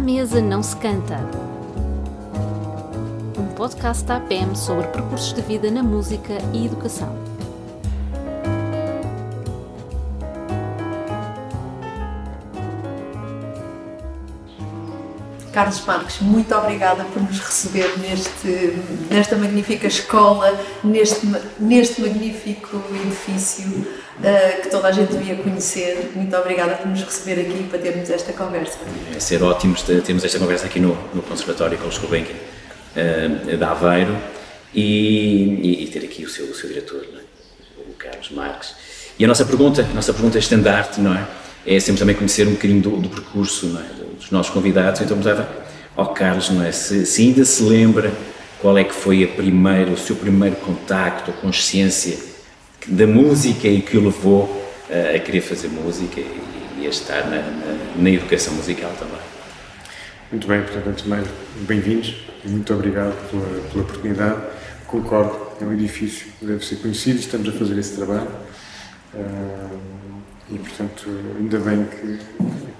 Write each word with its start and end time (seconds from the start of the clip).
À 0.00 0.02
mesa 0.02 0.40
não 0.40 0.62
se 0.62 0.74
canta. 0.76 1.18
Um 3.38 3.54
podcast 3.54 4.02
da 4.04 4.16
APM 4.16 4.56
sobre 4.56 4.86
percursos 4.86 5.34
de 5.34 5.42
vida 5.42 5.70
na 5.70 5.82
música 5.82 6.38
e 6.54 6.64
educação. 6.64 7.14
Carlos 15.52 15.84
Marques, 15.84 16.20
muito 16.22 16.54
obrigada 16.54 17.04
por 17.04 17.20
nos 17.22 17.38
receber 17.38 17.98
neste, 17.98 18.78
nesta 19.10 19.36
magnífica 19.36 19.86
escola, 19.86 20.58
neste, 20.82 21.26
neste 21.58 22.00
magnífico 22.00 22.82
edifício 23.04 23.86
que 24.62 24.68
toda 24.68 24.88
a 24.88 24.92
gente 24.92 25.12
devia 25.12 25.36
conhecer. 25.36 26.12
Muito 26.14 26.36
obrigada 26.36 26.74
por 26.74 26.86
nos 26.86 27.02
receber 27.02 27.40
aqui 27.40 27.64
para 27.64 27.78
termos 27.78 28.10
esta 28.10 28.32
conversa. 28.32 28.78
É 29.14 29.20
ser 29.20 29.42
ótimo 29.42 29.74
termos 29.74 30.24
esta 30.24 30.38
conversa 30.38 30.66
aqui 30.66 30.78
no, 30.78 30.96
no 31.14 31.22
Conservatório 31.22 31.78
Carlos 31.78 31.98
Gulbenkian 31.98 32.34
uh, 32.34 33.56
de 33.56 33.64
Aveiro 33.64 34.16
e, 34.74 34.82
e, 35.62 35.84
e, 35.84 35.86
ter 35.88 36.04
aqui 36.04 36.24
o 36.24 36.28
seu, 36.28 36.46
o 36.46 36.54
seu 36.54 36.68
diretor, 36.68 37.02
é? 37.02 37.80
o 37.88 37.94
Carlos 37.94 38.30
Marques. 38.30 38.74
E 39.18 39.24
a 39.24 39.28
nossa 39.28 39.44
pergunta, 39.44 39.86
a 39.90 39.94
nossa 39.94 40.12
pergunta 40.12 40.38
estandarte, 40.38 41.00
não 41.00 41.14
é? 41.14 41.26
É 41.66 41.78
sempre 41.78 42.00
também 42.00 42.14
conhecer 42.14 42.46
um 42.46 42.52
bocadinho 42.52 42.80
do, 42.80 42.96
do 42.96 43.08
percurso, 43.08 43.78
é? 43.78 44.16
dos 44.16 44.30
nossos 44.30 44.52
convidados, 44.52 45.00
então 45.00 45.18
perguntava 45.18 45.48
ao 45.96 46.14
Carlos, 46.14 46.50
não 46.50 46.64
é? 46.64 46.72
Se, 46.72 47.04
se, 47.04 47.22
ainda 47.22 47.44
se 47.44 47.62
lembra 47.62 48.12
qual 48.60 48.76
é 48.78 48.84
que 48.84 48.94
foi 48.94 49.24
a 49.24 49.28
primeira, 49.28 49.90
o 49.90 49.98
seu 49.98 50.16
primeiro 50.16 50.56
contacto, 50.56 51.32
consciência 51.32 52.29
da 52.86 53.06
música 53.06 53.68
e 53.68 53.82
que 53.82 53.96
o 53.96 54.04
levou 54.04 54.64
a, 54.90 55.16
a 55.16 55.18
querer 55.18 55.40
fazer 55.40 55.68
música 55.68 56.20
e, 56.20 56.86
a 56.86 56.88
estar 56.88 57.24
na, 57.24 57.42
na, 57.42 57.94
na, 57.96 58.10
educação 58.10 58.54
musical 58.54 58.90
também. 58.98 59.20
Muito 60.30 60.46
bem, 60.46 60.62
portanto, 60.62 60.88
antes 60.88 61.04
de 61.04 61.10
mais, 61.10 61.28
bem-vindos 61.68 62.14
e 62.44 62.48
muito 62.48 62.72
obrigado 62.72 63.14
pela, 63.30 63.68
pela 63.68 63.84
oportunidade. 63.84 64.40
Concordo, 64.86 65.38
é 65.60 65.64
um 65.64 65.72
edifício 65.72 66.26
que 66.38 66.46
deve 66.46 66.64
ser 66.64 66.76
conhecido 66.76 67.18
estamos 67.18 67.48
a 67.48 67.52
fazer 67.52 67.78
esse 67.78 67.96
trabalho. 67.96 68.28
Uh, 69.14 69.99
e, 70.50 70.58
portanto, 70.58 71.08
ainda 71.38 71.58
bem 71.60 71.84
que 71.84 72.18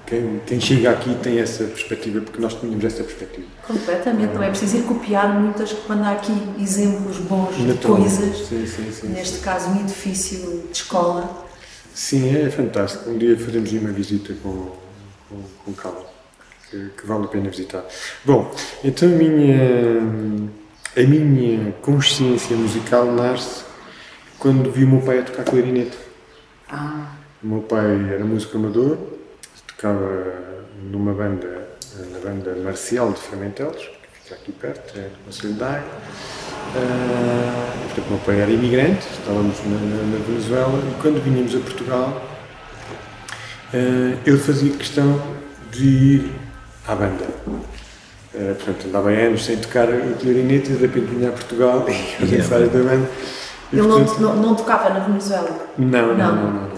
quem, 0.06 0.40
quem, 0.44 0.60
chega 0.60 0.90
aqui 0.90 1.14
tem 1.22 1.38
essa 1.38 1.64
perspectiva, 1.64 2.20
porque 2.20 2.40
nós 2.40 2.54
tínhamos 2.54 2.84
essa 2.84 3.04
perspectiva. 3.04 3.46
Completamente, 3.64 4.34
não 4.34 4.42
é 4.42 4.48
preciso 4.48 4.78
ir 4.78 4.82
copiar 4.82 5.32
muitas, 5.40 5.72
quando 5.72 6.02
há 6.02 6.12
aqui 6.12 6.32
exemplos 6.58 7.18
bons 7.18 7.56
de 7.56 7.74
coisas, 7.74 8.48
sim, 8.48 8.66
sim, 8.66 8.90
sim, 8.90 9.08
neste 9.08 9.38
caso 9.38 9.70
um 9.70 9.80
edifício 9.80 10.64
de 10.66 10.72
escola. 10.72 11.46
Sim, 11.94 12.36
é 12.36 12.50
fantástico. 12.50 13.08
Um 13.08 13.18
dia 13.18 13.38
faremos 13.38 13.72
uma 13.72 13.92
visita 13.92 14.34
com, 14.42 14.72
com, 15.28 15.42
com 15.64 15.72
calma, 15.74 16.02
que, 16.68 16.90
que, 16.96 17.06
vale 17.06 17.26
a 17.26 17.28
pena 17.28 17.48
visitar. 17.48 17.84
Bom, 18.24 18.52
então 18.82 19.08
a 19.08 19.12
minha, 19.12 20.00
a 20.96 21.02
minha 21.02 21.72
consciência 21.82 22.56
musical 22.56 23.06
nasce 23.12 23.62
quando 24.40 24.72
vi 24.72 24.82
o 24.82 24.88
meu 24.88 25.02
pai 25.02 25.20
a 25.20 25.22
tocar 25.22 25.44
clarinete. 25.44 25.96
Ah. 26.68 27.19
O 27.42 27.46
meu 27.46 27.62
pai 27.62 28.12
era 28.12 28.22
músico 28.22 28.58
amador, 28.58 28.98
tocava 29.66 30.34
numa 30.92 31.14
banda, 31.14 31.68
na 32.12 32.18
banda 32.18 32.54
marcial 32.62 33.12
de 33.12 33.18
Fermentelos, 33.18 33.78
que 33.78 34.18
fica 34.22 34.34
aqui 34.34 34.52
perto, 34.52 34.98
é 34.98 35.04
no 35.04 35.24
Conselho 35.24 35.54
de 35.54 35.64
Aia. 35.64 35.82
Uh, 36.76 37.86
portanto, 37.86 38.06
o 38.06 38.10
meu 38.10 38.18
pai 38.26 38.40
era 38.42 38.50
imigrante, 38.50 39.06
estávamos 39.18 39.58
na, 39.64 39.70
na, 39.70 40.18
na 40.18 40.24
Venezuela, 40.26 40.82
e 40.86 41.00
quando 41.00 41.22
vinhamos 41.24 41.54
a 41.54 41.60
Portugal, 41.60 42.22
uh, 43.72 44.18
ele 44.26 44.38
fazia 44.38 44.72
questão 44.76 45.22
de 45.70 45.86
ir 45.86 46.32
à 46.86 46.94
banda. 46.94 47.24
Uh, 47.46 48.54
portanto, 48.54 48.86
andava 48.86 49.08
anos 49.12 49.46
sem 49.46 49.56
tocar 49.56 49.88
o 49.88 50.14
clarinete 50.20 50.72
e 50.72 50.74
de 50.74 50.86
repente 50.86 51.06
vinha 51.06 51.30
a 51.30 51.32
Portugal 51.32 51.86
e 51.88 52.16
fazia 52.20 52.44
parte 52.44 52.66
da 52.66 52.82
banda. 52.82 53.08
E, 53.72 53.78
ele 53.78 53.88
portanto, 53.88 54.20
não, 54.20 54.36
não, 54.36 54.42
não, 54.42 54.54
tocava 54.54 54.90
na 54.90 55.00
Venezuela? 55.00 55.68
Não, 55.78 56.08
não, 56.08 56.16
não. 56.18 56.36
não, 56.36 56.52
não 56.52 56.69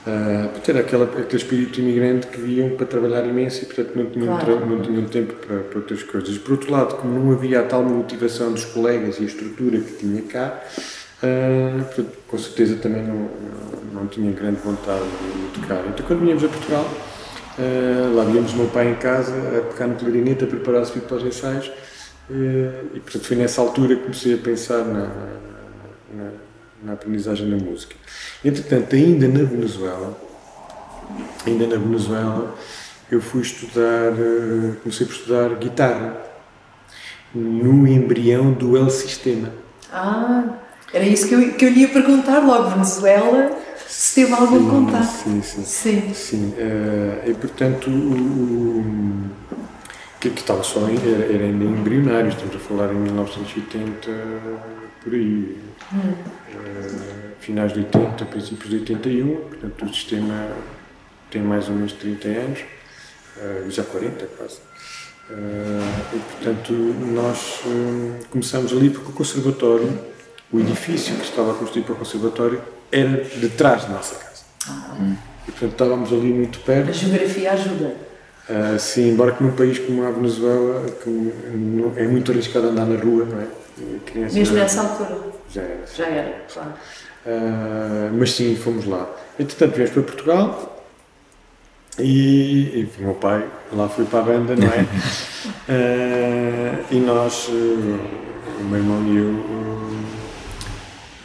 Uh, 0.00 0.48
por 0.48 0.60
ter 0.62 0.78
aquela, 0.78 1.04
aquele 1.04 1.36
espírito 1.36 1.78
imigrante 1.78 2.26
que 2.28 2.40
vinham 2.40 2.70
para 2.70 2.86
trabalhar 2.86 3.22
imenso 3.26 3.62
e, 3.62 3.66
portanto, 3.66 3.94
não 3.94 4.06
tinham, 4.06 4.38
claro. 4.38 4.66
não 4.66 4.80
tinham 4.80 5.04
tempo 5.04 5.34
para, 5.34 5.58
para, 5.58 5.78
outras 5.78 6.02
coisas. 6.02 6.38
Por 6.38 6.52
outro 6.52 6.72
lado, 6.72 6.94
como 6.96 7.18
não 7.18 7.32
havia 7.32 7.60
a 7.60 7.62
tal 7.64 7.82
motivação 7.82 8.50
dos 8.50 8.64
colegas 8.64 9.18
e 9.18 9.24
a 9.24 9.26
estrutura 9.26 9.78
que 9.78 9.92
tinha 9.98 10.22
cá, 10.22 10.58
uh, 11.22 11.84
portanto, 11.84 12.12
com 12.26 12.38
certeza 12.38 12.76
também 12.76 13.02
não, 13.02 13.28
não 13.92 14.06
tinha 14.06 14.32
grande 14.32 14.58
vontade 14.64 15.04
de 15.04 15.60
tocar. 15.60 15.84
Então, 15.86 16.06
quando 16.06 16.20
vinhamos 16.20 16.44
a 16.44 16.48
Portugal, 16.48 16.90
uh, 17.58 18.16
lá 18.16 18.24
víamos 18.24 18.54
o 18.54 18.56
meu 18.56 18.68
pai 18.68 18.92
em 18.92 18.94
casa 18.94 19.34
a 19.58 19.60
pegar 19.70 19.86
no 19.86 19.96
clarinete, 19.96 20.44
a 20.44 20.46
preparar-se 20.46 20.98
para 20.98 21.16
os 21.18 21.24
ensaios, 21.24 21.70
e, 22.30 23.00
portanto, 23.00 23.24
foi 23.26 23.36
nessa 23.36 23.60
altura 23.60 23.96
que 23.96 24.02
comecei 24.02 24.34
a 24.34 24.38
pensar 24.38 24.78
na, 24.78 25.08
na, 26.14 26.24
na 26.24 26.30
aprendizagem 26.88 27.50
da 27.50 27.56
música. 27.56 27.94
Entretanto, 28.44 28.94
ainda 28.94 29.28
na 29.28 29.44
Venezuela, 29.44 30.18
ainda 31.46 31.66
na 31.66 31.76
Venezuela, 31.76 32.54
eu 33.10 33.20
fui 33.20 33.42
estudar, 33.42 34.12
eh, 34.12 34.76
comecei 34.82 35.06
a 35.06 35.10
estudar 35.10 35.54
guitarra 35.56 36.16
no 37.34 37.86
embrião 37.86 38.52
do 38.52 38.76
El 38.76 38.88
Sistema. 38.90 39.52
Ah, 39.92 40.44
era 40.92 41.04
isso 41.04 41.28
que 41.28 41.34
eu, 41.34 41.52
que 41.54 41.64
eu 41.64 41.70
lhe 41.70 41.80
ia 41.80 41.88
perguntar 41.88 42.38
logo, 42.40 42.70
Venezuela, 42.70 43.58
se 43.86 44.14
teve 44.14 44.32
algum 44.32 44.58
sim, 44.58 44.70
contato. 44.70 45.04
Sim, 45.04 45.42
sim. 45.42 45.64
Sim. 45.64 46.14
sim. 46.14 46.54
Uh, 46.56 47.30
e 47.30 47.34
portanto, 47.34 47.90
o, 47.90 48.80
o, 48.80 49.30
que, 50.20 50.30
que 50.30 50.40
estava 50.40 50.62
só, 50.62 50.80
era, 50.80 51.32
era 51.32 51.44
ainda 51.44 51.64
embrionário, 51.64 52.28
estamos 52.28 52.54
a 52.54 52.58
falar 52.58 52.92
em 52.92 52.98
1980, 52.98 54.10
por 55.02 55.14
aí. 55.14 55.58
Hum. 55.92 56.12
Uh, 56.54 57.20
finais 57.40 57.72
de 57.72 57.80
80, 57.80 58.24
princípios 58.26 58.70
de 58.70 58.76
81, 58.76 59.36
portanto 59.36 59.84
o 59.84 59.94
sistema 59.94 60.48
tem 61.30 61.42
mais 61.42 61.68
ou 61.68 61.74
menos 61.74 61.92
30 61.92 62.28
anos, 62.28 62.60
uh, 63.36 63.70
já 63.70 63.82
40 63.82 64.26
quase. 64.36 64.58
Uh, 65.30 66.16
e 66.16 66.18
portanto 66.18 66.72
nós 66.72 67.60
uh, 67.64 68.26
começamos 68.30 68.72
ali 68.72 68.90
porque 68.90 69.10
o 69.10 69.12
conservatório, 69.12 69.98
o 70.52 70.58
edifício 70.58 71.14
que 71.14 71.24
estava 71.24 71.54
construído 71.54 71.86
para 71.86 71.94
o 71.94 71.98
conservatório, 71.98 72.60
era 72.90 73.24
detrás 73.36 73.84
da 73.84 73.90
nossa 73.90 74.16
casa. 74.16 74.42
Ah. 74.68 75.14
E 75.46 75.52
portanto 75.52 75.72
estávamos 75.72 76.12
ali 76.12 76.32
muito 76.32 76.58
perto. 76.60 76.90
A 76.90 76.92
geografia 76.92 77.52
ajuda. 77.52 77.94
Uh, 78.48 78.78
sim, 78.78 79.10
embora 79.10 79.30
que 79.30 79.44
num 79.44 79.52
país 79.52 79.78
como 79.78 80.04
a 80.04 80.10
Venezuela, 80.10 80.84
que 81.02 81.32
é 81.96 82.06
muito 82.08 82.32
arriscado 82.32 82.66
andar 82.66 82.86
na 82.86 83.00
rua, 83.00 83.24
não 83.24 83.40
é? 83.40 83.46
Mesmo 84.32 84.56
nessa 84.56 84.82
altura? 84.82 85.16
Já 85.52 85.62
era. 85.62 85.86
Já 85.86 86.06
era, 86.06 86.44
claro. 86.52 86.74
Uh, 87.26 88.10
mas 88.18 88.32
sim, 88.32 88.56
fomos 88.56 88.86
lá. 88.86 89.08
Entretanto, 89.38 89.74
viemos 89.74 89.92
para 89.92 90.02
Portugal 90.02 90.84
e, 91.98 92.80
e 92.80 92.90
o 92.98 93.02
meu 93.02 93.14
pai 93.14 93.46
lá 93.72 93.88
foi 93.88 94.04
para 94.04 94.20
a 94.20 94.22
banda, 94.22 94.54
não 94.56 94.68
é? 94.68 94.86
uh, 95.68 96.86
e 96.90 97.00
nós, 97.00 97.48
uh, 97.48 98.00
o 98.60 98.64
meu 98.64 98.78
irmão 98.78 99.04
e 99.06 99.16
eu, 99.18 99.44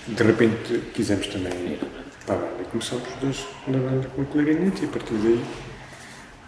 de 0.07 0.23
repente 0.23 0.83
quisemos 0.93 1.27
também 1.27 1.53
ir 1.53 1.79
para 2.25 2.35
a 2.35 2.39
banda. 2.39 2.61
E 2.61 2.65
começamos 2.65 3.07
os 3.07 3.15
dois 3.21 3.47
na 3.67 3.77
banda 3.77 4.07
com 4.15 4.23
o 4.23 4.25
clarinete 4.25 4.83
e 4.83 4.85
a 4.85 4.89
partir 4.89 5.13
daí. 5.13 5.43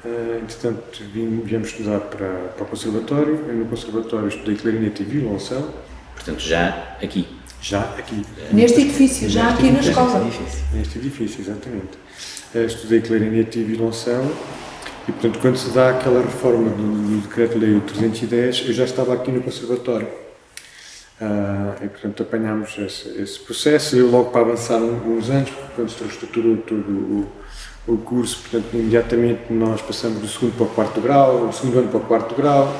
Uh, 0.04 0.40
entretanto, 0.44 1.04
vim, 1.14 1.42
viemos 1.42 1.70
estudar 1.70 2.00
para, 2.00 2.28
para 2.56 2.64
o 2.64 2.68
Conservatório. 2.68 3.46
Eu 3.48 3.56
no 3.56 3.66
Conservatório 3.66 4.28
estudei 4.28 4.56
clarinete 4.56 5.04
e 5.04 5.06
violoncelo. 5.06 5.72
Portanto, 6.16 6.40
já 6.40 6.98
aqui? 7.02 7.37
Já 7.62 7.82
aqui. 7.98 8.24
Neste 8.52 8.82
edifício, 8.82 9.30
já 9.30 9.50
aqui 9.50 9.72
na 9.72 9.80
escola. 9.80 10.22
Edifício. 10.22 10.66
Neste 10.74 10.98
edifício, 10.98 11.42
exatamente. 11.42 11.98
Uh, 12.54 12.66
estudei 12.66 13.02
clarinete 13.02 13.60
e 13.60 13.64
violoncelo 13.64 14.32
e, 15.08 15.12
portanto, 15.12 15.40
quando 15.40 15.58
se 15.58 15.70
dá 15.70 15.92
aquela 15.92 16.22
reforma 16.22 16.70
do, 16.70 16.76
do 16.76 17.22
Decreto-Lei 17.28 17.80
310, 17.80 18.68
eu 18.68 18.74
já 18.74 18.84
estava 18.84 19.14
aqui 19.14 19.32
no 19.32 19.42
Conservatório. 19.42 20.08
Uh, 21.20 21.84
e, 21.84 21.88
portanto, 21.88 22.24
apanhámos 22.24 22.78
esse, 22.78 23.10
esse, 23.22 23.40
processo. 23.40 23.96
Eu, 23.96 24.12
logo 24.12 24.32
para 24.32 24.42
avançar 24.42 24.78
uns 24.78 25.30
anos, 25.30 25.50
quando 25.76 25.90
se 25.90 26.04
reestruturou 26.04 26.58
todo 26.58 26.78
o, 26.78 27.32
o 27.88 27.98
curso, 27.98 28.42
portanto, 28.42 28.74
imediatamente 28.74 29.52
nós 29.52 29.82
passamos 29.82 30.20
do 30.20 30.28
segundo 30.28 30.56
para 30.56 30.66
o 30.66 30.70
quarto 30.70 31.02
grau, 31.02 31.48
do 31.48 31.54
segundo 31.54 31.80
ano 31.80 31.88
para 31.88 31.98
o 32.00 32.04
quarto 32.04 32.36
grau. 32.36 32.76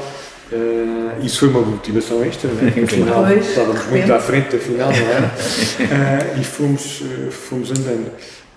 Uh, 0.52 1.26
isso 1.26 1.40
foi 1.40 1.50
uma 1.50 1.62
motivação 1.62 2.24
extra, 2.24 2.50
né? 2.52 2.70
afinal 2.84 3.26
pois, 3.26 3.50
estávamos 3.50 3.86
muito 3.88 4.14
à 4.14 4.20
frente, 4.20 4.56
afinal, 4.56 4.90
não 4.90 5.08
era? 5.08 5.28
Uh, 5.28 6.40
e 6.40 6.44
fomos, 6.44 7.02
uh, 7.02 7.32
fomos 7.32 7.72
andando. 7.72 8.12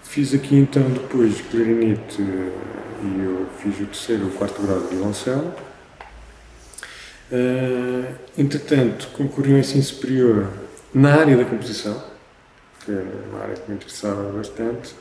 Fiz 0.05 0.33
aqui 0.33 0.57
então 0.57 0.83
depois 0.83 1.41
clarinete 1.51 2.21
e 2.23 3.25
eu 3.25 3.47
fiz 3.59 3.81
o 3.81 3.87
terceiro 3.87 4.25
ou 4.27 4.31
quarto 4.31 4.63
grau 4.63 4.81
de 4.81 4.95
violoncelo. 4.95 5.53
entretanto, 8.37 9.09
concorri 9.13 9.53
ao 9.53 9.59
ensino 9.59 9.83
superior 9.83 10.49
na 10.93 11.15
área 11.15 11.37
da 11.37 11.45
composição, 11.45 12.03
que 12.85 12.91
era 12.91 13.05
uma 13.31 13.43
área 13.43 13.55
que 13.55 13.71
me 13.71 13.77
interessava 13.77 14.33
bastante, 14.33 14.95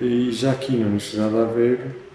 e 0.00 0.30
já 0.30 0.52
aqui 0.52 0.76
na 0.76 0.86
Universidade 0.86 1.30
de 1.30 1.38
Aveiro 1.38 2.07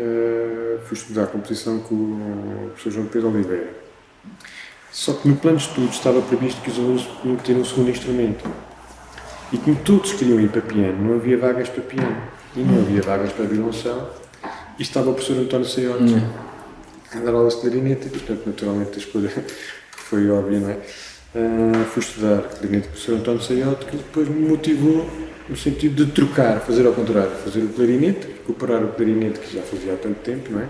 uh, 0.00 0.80
fui 0.86 0.96
estudar 0.96 1.26
composição 1.26 1.78
com 1.80 1.94
o 1.94 2.70
professor 2.70 2.90
João 2.90 3.06
Pedro 3.06 3.28
Oliveira. 3.28 3.74
Só 4.90 5.12
que 5.12 5.28
no 5.28 5.36
plano 5.36 5.58
de 5.58 5.64
estudos 5.64 5.94
estava 5.94 6.20
previsto 6.22 6.60
que 6.62 6.70
os 6.70 6.78
alunos 6.78 7.08
tinham 7.22 7.36
que 7.36 7.44
ter 7.44 7.52
um 7.54 7.64
segundo 7.64 7.90
instrumento. 7.90 8.44
E 9.52 9.58
como 9.58 9.76
todos 9.76 10.12
queriam 10.12 10.40
ir 10.40 10.48
para 10.48 10.62
piano, 10.62 11.04
não 11.04 11.14
havia 11.16 11.38
vagas 11.38 11.68
para 11.68 11.82
piano. 11.82 12.16
E 12.56 12.60
não 12.60 12.80
havia 12.80 13.02
vagas 13.02 13.32
para 13.32 13.44
violoncelo. 13.44 14.08
E 14.78 14.82
estava 14.82 15.10
o 15.10 15.14
professor 15.14 15.40
António 15.40 15.66
Seiotes 15.66 16.12
hum. 16.12 16.28
a 17.14 17.18
dar 17.18 17.34
aulas 17.34 17.54
de 17.54 17.60
clarinete, 17.60 18.06
e 18.06 18.10
portanto, 18.10 18.42
naturalmente, 18.46 18.94
a 18.94 18.98
escolha 18.98 19.30
foi 19.92 20.28
óbvia, 20.30 20.58
não 20.58 20.70
é? 20.70 20.78
Uh, 21.32 21.84
fui 21.84 22.02
estudar 22.02 22.42
clarinete 22.42 22.88
com 22.88 22.88
o 22.88 22.92
professor 22.92 23.14
António 23.16 23.42
Seiote, 23.42 23.84
que 23.86 23.96
depois 23.96 24.28
me 24.28 24.48
motivou 24.48 25.06
no 25.50 25.56
sentido 25.56 26.06
de 26.06 26.12
trocar, 26.12 26.60
fazer 26.60 26.86
ao 26.86 26.92
contrário, 26.92 27.32
fazer 27.44 27.60
o 27.60 27.68
clarinete, 27.68 28.26
recuperar 28.28 28.84
o 28.84 28.88
clarinete 28.88 29.40
que 29.40 29.56
já 29.56 29.62
fazia 29.62 29.94
há 29.94 29.96
tanto 29.96 30.20
tempo, 30.20 30.52
não 30.52 30.60
é? 30.60 30.68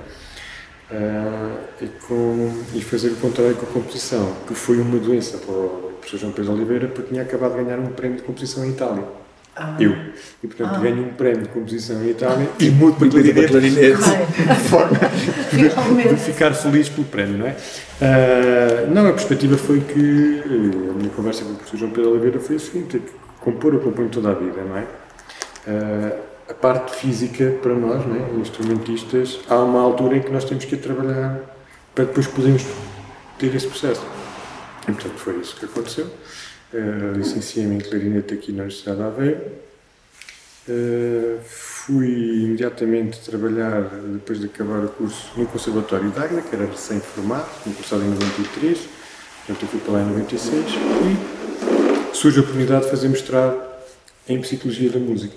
Uh, 0.91 1.59
e, 1.83 1.87
com, 2.09 2.63
e 2.75 2.81
fazer 2.81 3.11
o 3.11 3.17
contrário 3.17 3.55
com 3.55 3.67
a 3.67 3.69
composição, 3.69 4.35
que 4.49 4.55
foi 4.55 4.81
uma 4.81 4.99
doença 4.99 5.39
para 5.39 5.55
o 5.55 5.93
professor 6.01 6.19
João 6.19 6.33
Pedro 6.33 6.53
Oliveira, 6.55 6.89
porque 6.89 7.11
tinha 7.11 7.23
acabado 7.23 7.57
de 7.57 7.63
ganhar 7.63 7.79
um 7.79 7.89
prémio 7.89 8.17
de 8.17 8.25
composição 8.25 8.65
em 8.65 8.71
Itália. 8.71 9.05
Ah. 9.55 9.77
Eu. 9.79 9.93
E 10.43 10.47
portanto 10.47 10.75
ah. 10.75 10.79
ganho 10.79 11.05
um 11.05 11.11
prémio 11.11 11.43
de 11.43 11.49
composição 11.49 12.03
em 12.03 12.11
Itália 12.11 12.49
e 12.59 12.71
mudo 12.71 12.97
para 12.97 13.09
clarinete, 13.09 13.49
clarinete 13.49 13.99
de 14.01 14.69
forma 14.69 14.99
de, 16.03 16.09
de, 16.09 16.17
ficar 16.17 16.55
feliz 16.55 16.89
pelo 16.89 17.07
prémio, 17.07 17.39
não 17.39 17.47
é? 17.47 17.51
Uh, 17.51 18.91
não, 18.93 19.07
a 19.07 19.13
perspectiva 19.13 19.59
foi 19.59 19.81
que 19.81 20.43
a 20.45 20.95
minha 20.95 21.11
conversa 21.11 21.45
com 21.45 21.51
o 21.51 21.55
professor 21.55 21.77
João 21.77 21.91
Pedro 21.93 22.13
Oliveira 22.13 22.41
foi 22.41 22.57
a 22.57 22.59
seguinte: 22.59 22.97
é 22.97 23.01
que 23.01 23.20
compor 23.41 23.75
eu 23.75 23.81
componho 23.81 24.09
toda 24.09 24.31
a 24.31 24.35
vida, 24.35 24.63
não 24.63 24.77
é? 24.77 24.87
Uh, 25.67 26.31
a 26.51 26.55
parte 26.55 26.97
física 26.97 27.59
para 27.63 27.75
nós, 27.75 28.05
né, 28.07 28.29
instrumentistas, 28.41 29.39
há 29.49 29.57
uma 29.57 29.81
altura 29.81 30.17
em 30.17 30.23
que 30.23 30.31
nós 30.31 30.45
temos 30.45 30.65
que 30.65 30.75
ir 30.75 30.79
trabalhar 30.79 31.41
para 31.95 32.05
depois 32.05 32.27
podermos 32.27 32.65
ter 33.39 33.55
esse 33.55 33.69
processo. 33.69 34.05
E 34.83 34.93
portanto 34.93 35.17
foi 35.19 35.39
isso 35.39 35.57
que 35.57 35.65
aconteceu. 35.65 36.07
Uh, 36.73 37.17
Licenciei-me 37.17 37.77
em 37.77 37.79
clarinete 37.79 38.35
aqui 38.35 38.53
na 38.53 38.65
Universidade 38.65 38.99
de 38.99 39.05
Aveiro. 39.05 39.41
Uh, 40.69 41.39
fui 41.45 42.45
imediatamente 42.45 43.21
trabalhar, 43.21 43.83
depois 44.13 44.41
de 44.41 44.47
acabar 44.47 44.85
o 44.85 44.89
curso, 44.89 45.31
no 45.37 45.47
Conservatório 45.47 46.11
de 46.11 46.19
Águeda, 46.19 46.43
que 46.43 46.55
era 46.55 46.67
recém-formado, 46.67 47.47
cursado 47.77 48.03
em 48.03 48.11
93, 48.11 48.79
portanto 49.47 49.63
eu 49.63 49.69
fui 49.69 49.81
para 49.81 49.93
lá 49.95 50.03
em 50.03 50.07
96, 50.07 50.67
e 50.67 51.40
surge 52.13 52.39
a 52.39 52.43
oportunidade 52.43 52.85
de 52.85 52.91
fazer 52.91 53.09
mestrado 53.09 53.61
em 54.29 54.41
Psicologia 54.41 54.91
da 54.91 54.99
Música 54.99 55.35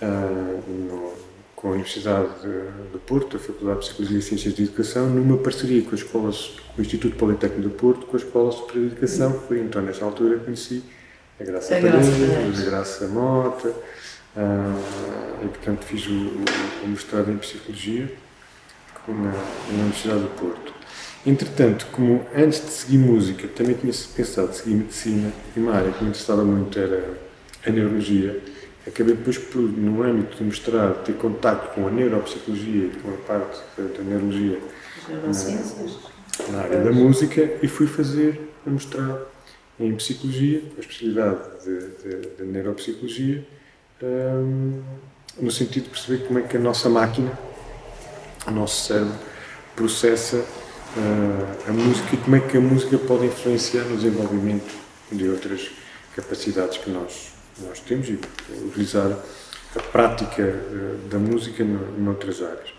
uh, 0.00 0.70
no, 0.70 1.12
com 1.54 1.68
a 1.68 1.70
Universidade 1.72 2.28
de, 2.42 2.92
de, 2.92 2.98
Porto, 2.98 3.36
a 3.36 3.40
Faculdade 3.40 3.80
de 3.80 3.86
Psicologia 3.86 4.18
e 4.18 4.22
Ciências 4.22 4.54
de 4.54 4.62
Educação, 4.64 5.08
numa 5.08 5.38
parceria 5.38 5.82
com, 5.82 5.94
as 5.94 6.00
escolas, 6.00 6.60
com 6.74 6.80
o 6.80 6.84
Instituto 6.84 7.16
Politécnico 7.16 7.68
de 7.68 7.74
Porto, 7.74 8.06
com 8.06 8.16
a 8.16 8.20
Escola 8.20 8.52
Superior 8.52 8.86
de 8.86 8.92
Educação, 8.92 9.32
que 9.32 9.46
foi 9.48 9.60
então 9.60 9.82
nessa 9.82 10.04
altura 10.04 10.38
conheci 10.38 10.84
a 11.40 11.44
Graça 11.44 11.76
a 11.76 11.80
Paredes, 11.80 12.60
a 12.60 12.64
Graça 12.64 13.08
Mota, 13.08 13.68
uh, 13.68 15.44
e 15.44 15.48
portanto 15.48 15.84
fiz 15.84 16.06
o, 16.06 16.12
o, 16.12 16.84
o 16.84 16.88
mestrado 16.88 17.30
em 17.30 17.38
Psicologia 17.38 18.12
na, 19.08 19.32
na 19.32 19.82
Universidade 19.82 20.22
de 20.22 20.28
Porto. 20.28 20.75
Entretanto, 21.26 21.88
como 21.90 22.24
antes 22.32 22.64
de 22.64 22.70
seguir 22.70 22.98
música 22.98 23.48
também 23.48 23.74
tinha 23.74 23.92
pensado 24.14 24.50
em 24.50 24.54
seguir 24.54 24.74
medicina, 24.76 25.32
e 25.56 25.60
uma 25.60 25.74
área 25.74 25.90
que 25.90 26.04
me 26.04 26.10
interessava 26.10 26.44
muito 26.44 26.78
era 26.78 27.18
a 27.66 27.70
neurologia, 27.70 28.40
acabei 28.86 29.16
depois 29.16 29.36
por, 29.36 29.60
no 29.60 30.04
âmbito 30.04 30.36
de 30.36 30.44
mostrar, 30.44 30.94
ter 31.02 31.14
contato 31.14 31.74
com 31.74 31.88
a 31.88 31.90
neuropsicologia, 31.90 32.90
com 33.02 33.10
a 33.10 33.16
parte 33.26 33.58
da, 33.76 34.04
neurologia 34.04 34.60
na, 35.08 36.52
na, 36.52 36.62
área 36.62 36.84
da 36.84 36.92
música 36.92 37.58
e 37.60 37.66
fui 37.66 37.88
fazer 37.88 38.40
a 38.64 38.70
mostrar 38.70 39.18
em 39.80 39.92
psicologia, 39.96 40.62
a 40.76 40.80
especialidade 40.80 41.40
de, 41.64 41.78
de, 41.78 42.36
de 42.36 42.44
neuropsicologia, 42.44 43.44
um, 44.00 44.80
no 45.40 45.50
sentido 45.50 45.84
de 45.84 45.90
perceber 45.90 46.24
como 46.24 46.38
é 46.38 46.42
que 46.42 46.56
a 46.56 46.60
nossa 46.60 46.88
máquina, 46.88 47.36
o 48.46 48.50
nosso 48.52 48.86
cérebro, 48.86 49.12
processa 49.74 50.44
a 51.68 51.72
música 51.72 52.14
e 52.14 52.18
como 52.18 52.36
é 52.36 52.40
que 52.40 52.56
a 52.56 52.60
música 52.60 52.98
pode 52.98 53.26
influenciar 53.26 53.84
no 53.84 53.96
desenvolvimento 53.96 54.74
de 55.12 55.28
outras 55.28 55.70
capacidades 56.14 56.78
que 56.78 56.90
nós 56.90 57.36
nós 57.62 57.80
temos 57.80 58.08
e 58.08 58.18
utilizar 58.64 59.10
a 59.74 59.80
prática 59.80 60.42
eh, 60.42 61.08
da 61.10 61.18
música 61.18 61.64
noutras 61.64 62.42
áreas. 62.42 62.74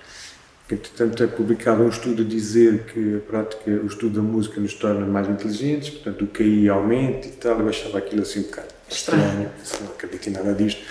Entretanto, 0.69 1.23
é 1.23 1.27
publicado 1.27 1.83
um 1.83 1.89
estudo 1.89 2.23
a 2.23 2.25
dizer 2.25 2.83
que 2.83 3.17
a 3.17 3.19
prática, 3.19 3.71
o 3.71 3.87
estudo 3.87 4.15
da 4.15 4.21
música 4.21 4.59
nos 4.59 4.73
torna 4.73 5.05
mais 5.05 5.29
inteligentes, 5.29 5.89
portanto, 5.91 6.25
o 6.25 6.27
QI 6.27 6.67
aumenta 6.67 7.27
e 7.27 7.31
tal. 7.31 7.59
Eu 7.61 7.69
achava 7.69 7.97
aquilo 7.99 8.21
assim 8.21 8.41
um 8.41 8.43
bocado 8.43 8.67
estranho, 8.89 9.49
não 9.81 9.87
acredito 9.91 10.27
em 10.27 10.33
nada 10.33 10.53
disto. 10.53 10.81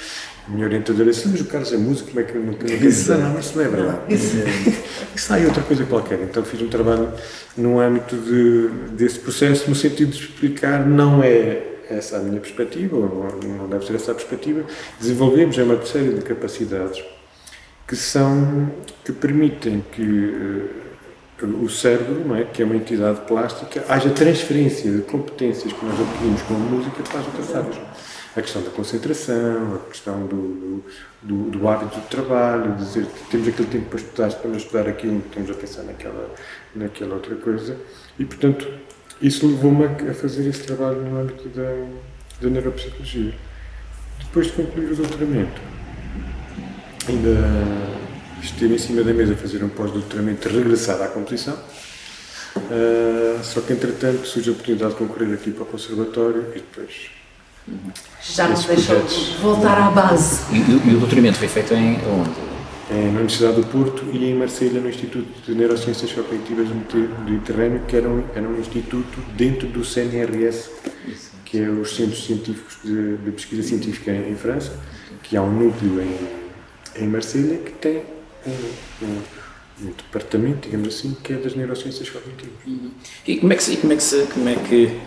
A 0.47 0.51
minha 0.51 0.67
orientadora 0.67 1.11
disse: 1.11 1.29
Mas 1.29 1.41
o 1.41 1.45
Carlos 1.47 1.73
é 1.73 1.77
músico, 1.77 2.11
como 2.11 2.21
é 2.21 2.25
que 2.25 2.35
eu 2.35 2.41
não, 2.41 2.53
não 2.53 2.59
quero 2.59 2.79
dizer? 2.79 3.19
Não, 3.19 3.39
isso 3.39 3.57
não 3.57 3.65
é 3.65 3.69
verdade. 3.69 4.15
Isso, 4.15 4.37
isso 5.15 5.33
aí 5.33 5.43
é 5.43 5.47
outra 5.47 5.63
coisa 5.63 5.85
qualquer. 5.85 6.21
Então, 6.23 6.45
fiz 6.45 6.63
um 6.63 6.69
trabalho 6.69 7.13
no 7.57 7.81
âmbito 7.81 8.17
de, 8.17 8.69
desse 8.95 9.19
processo, 9.19 9.69
no 9.69 9.75
sentido 9.75 10.13
de 10.13 10.19
explicar, 10.19 10.87
não 10.87 11.23
é 11.23 11.73
essa 11.89 12.17
é 12.17 12.19
a 12.19 12.23
minha 12.23 12.41
perspectiva, 12.41 12.97
ou 12.97 13.39
não 13.45 13.69
deve 13.69 13.87
ser 13.87 13.95
essa 13.95 14.13
a 14.13 14.15
perspectiva, 14.15 14.65
desenvolvemos 15.01 15.57
uma 15.57 15.85
série 15.85 16.15
de 16.15 16.23
capacidades 16.23 17.03
que 17.87 17.95
são, 17.95 18.73
que 19.05 19.13
permitem 19.13 19.85
que 19.93 20.03
uh, 20.03 21.63
o 21.63 21.69
cérebro, 21.69 22.35
é, 22.35 22.45
que 22.45 22.63
é 22.63 22.65
uma 22.65 22.75
entidade 22.75 23.21
plástica, 23.27 23.85
haja 23.89 24.11
transferência 24.11 24.91
de 24.91 25.03
competências 25.03 25.73
que 25.73 25.85
nós 25.85 26.01
adquirimos 26.01 26.43
com 26.43 26.55
a 26.55 26.59
música 26.59 27.03
para 27.03 27.21
as 27.21 27.27
outras 27.27 27.55
áreas. 27.55 27.77
A 28.37 28.43
questão 28.43 28.62
da 28.62 28.71
concentração, 28.71 29.77
a 29.77 29.88
questão 29.91 30.27
do, 30.27 30.85
do, 31.23 31.50
do, 31.50 31.69
hábito 31.69 31.99
de 31.99 32.06
trabalho, 32.09 32.75
dizer 32.75 33.06
que 33.06 33.31
temos 33.31 33.49
aquele 33.49 33.69
tempo 33.69 33.87
para 33.87 33.99
estudar, 33.99 34.31
para 34.31 34.50
estudar 34.50 34.88
aquilo, 34.88 35.23
estamos 35.27 35.50
a 35.50 35.55
pensar 35.55 35.83
naquela, 35.85 36.35
naquela 36.75 37.15
outra 37.15 37.35
coisa. 37.37 37.79
E, 38.19 38.27
portanto, 38.27 38.69
isso 39.23 39.47
levou-me 39.47 39.87
a 39.87 40.12
fazer 40.12 40.47
esse 40.47 40.65
trabalho 40.65 41.00
no 41.00 41.19
âmbito 41.19 41.49
da, 41.49 41.87
da 42.43 42.50
neuropsicologia. 42.50 43.33
Depois 44.19 44.49
de 44.49 44.52
concluir 44.52 44.93
o 44.93 44.97
doutoramento, 44.97 45.61
ainda 47.09 47.31
esteve 48.43 48.75
em 48.75 48.78
cima 48.78 49.02
da 49.02 49.14
mesa 49.14 49.33
a 49.33 49.37
fazer 49.37 49.64
um 49.64 49.71
pós-doutoramento 49.71 50.47
regressado 50.50 51.02
à 51.02 51.09
composição. 51.09 51.59
Uh, 52.57 53.43
só 53.43 53.62
que 53.62 53.73
entretanto 53.73 54.26
surge 54.26 54.50
a 54.50 54.52
oportunidade 54.52 54.93
de 54.93 54.99
concorrer 54.99 55.33
aqui 55.33 55.50
para 55.50 55.62
o 55.62 55.66
Conservatório 55.66 56.52
e 56.55 56.59
depois. 56.59 57.15
Já 58.23 58.49
nos 58.49 58.64
deixou 58.64 59.02
voltar 59.40 59.78
à 59.78 59.90
base. 59.90 60.42
E, 60.52 60.56
e, 60.58 60.94
o 60.94 61.00
doutoramento 61.00 61.38
foi 61.38 61.49
feito 61.49 61.75
em 61.75 61.99
onde? 62.06 62.46
é, 62.90 62.94
na 62.94 63.18
Universidade 63.18 63.61
do 63.61 63.66
Porto 63.66 64.04
e 64.12 64.30
em 64.30 64.35
Marselha 64.35 64.80
no 64.80 64.88
Instituto 64.88 65.28
de 65.44 65.54
Neurociências 65.54 66.12
Cognitivas 66.12 66.68
do 66.68 67.25
Mediterrâneo, 67.25 67.82
que 67.87 67.96
era 67.96 68.08
um, 68.08 68.25
era 68.35 68.49
um 68.49 68.58
instituto 68.58 69.20
dentro 69.37 69.66
do 69.68 69.85
CNRS, 69.85 70.70
que 71.44 71.58
é 71.58 71.68
os 71.68 71.96
Centros 71.96 72.25
Científicos 72.25 72.78
de, 72.85 73.16
de 73.16 73.30
Pesquisa 73.32 73.62
Científica 73.62 74.12
em, 74.12 74.30
em, 74.30 74.37
França, 74.37 74.78
que 75.23 75.37
há 75.37 75.42
um 75.42 75.50
núcleo 75.50 76.00
em, 76.00 77.02
em 77.02 77.08
Marselha 77.08 77.58
que 77.58 77.73
tem 77.73 78.02
um, 78.46 79.04
um, 79.04 79.23
um, 79.82 79.87
departamento, 79.87 80.68
digamos 80.68 80.88
assim, 80.88 81.16
que 81.25 81.32
é 81.32 81.37
das 81.37 81.56
neurociências 81.56 82.08
cognitivas. 82.08 82.54
Uhum. 82.66 82.90
E 83.26 83.37
como 83.38 83.52
é 83.52 83.56
que 83.56 83.62
se, 83.64 83.76
como 83.78 83.92
é 83.92 83.96
que 83.96 84.26
como 84.32 84.49
é 84.49 84.54
que, 84.54 85.00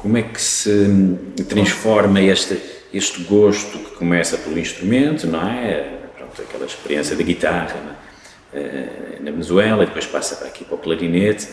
como 0.00 0.16
é 0.16 0.22
que 0.22 0.40
se 0.40 1.18
transforma 1.48 2.20
este, 2.20 2.58
este 2.92 3.22
gosto 3.24 3.78
que 3.78 3.96
começa 3.96 4.38
pelo 4.38 4.58
instrumento, 4.58 5.26
não 5.26 5.46
é? 5.46 5.98
pronto, 6.16 6.40
aquela 6.40 6.64
experiência 6.64 7.14
da 7.14 7.22
guitarra 7.22 7.76
na, 7.84 8.58
eh, 8.58 9.18
na 9.20 9.30
Venezuela, 9.30 9.82
e 9.82 9.86
depois 9.86 10.06
passa 10.06 10.36
para 10.36 10.48
aqui 10.48 10.64
para 10.64 10.74
o 10.74 10.78
clarinete, 10.78 11.48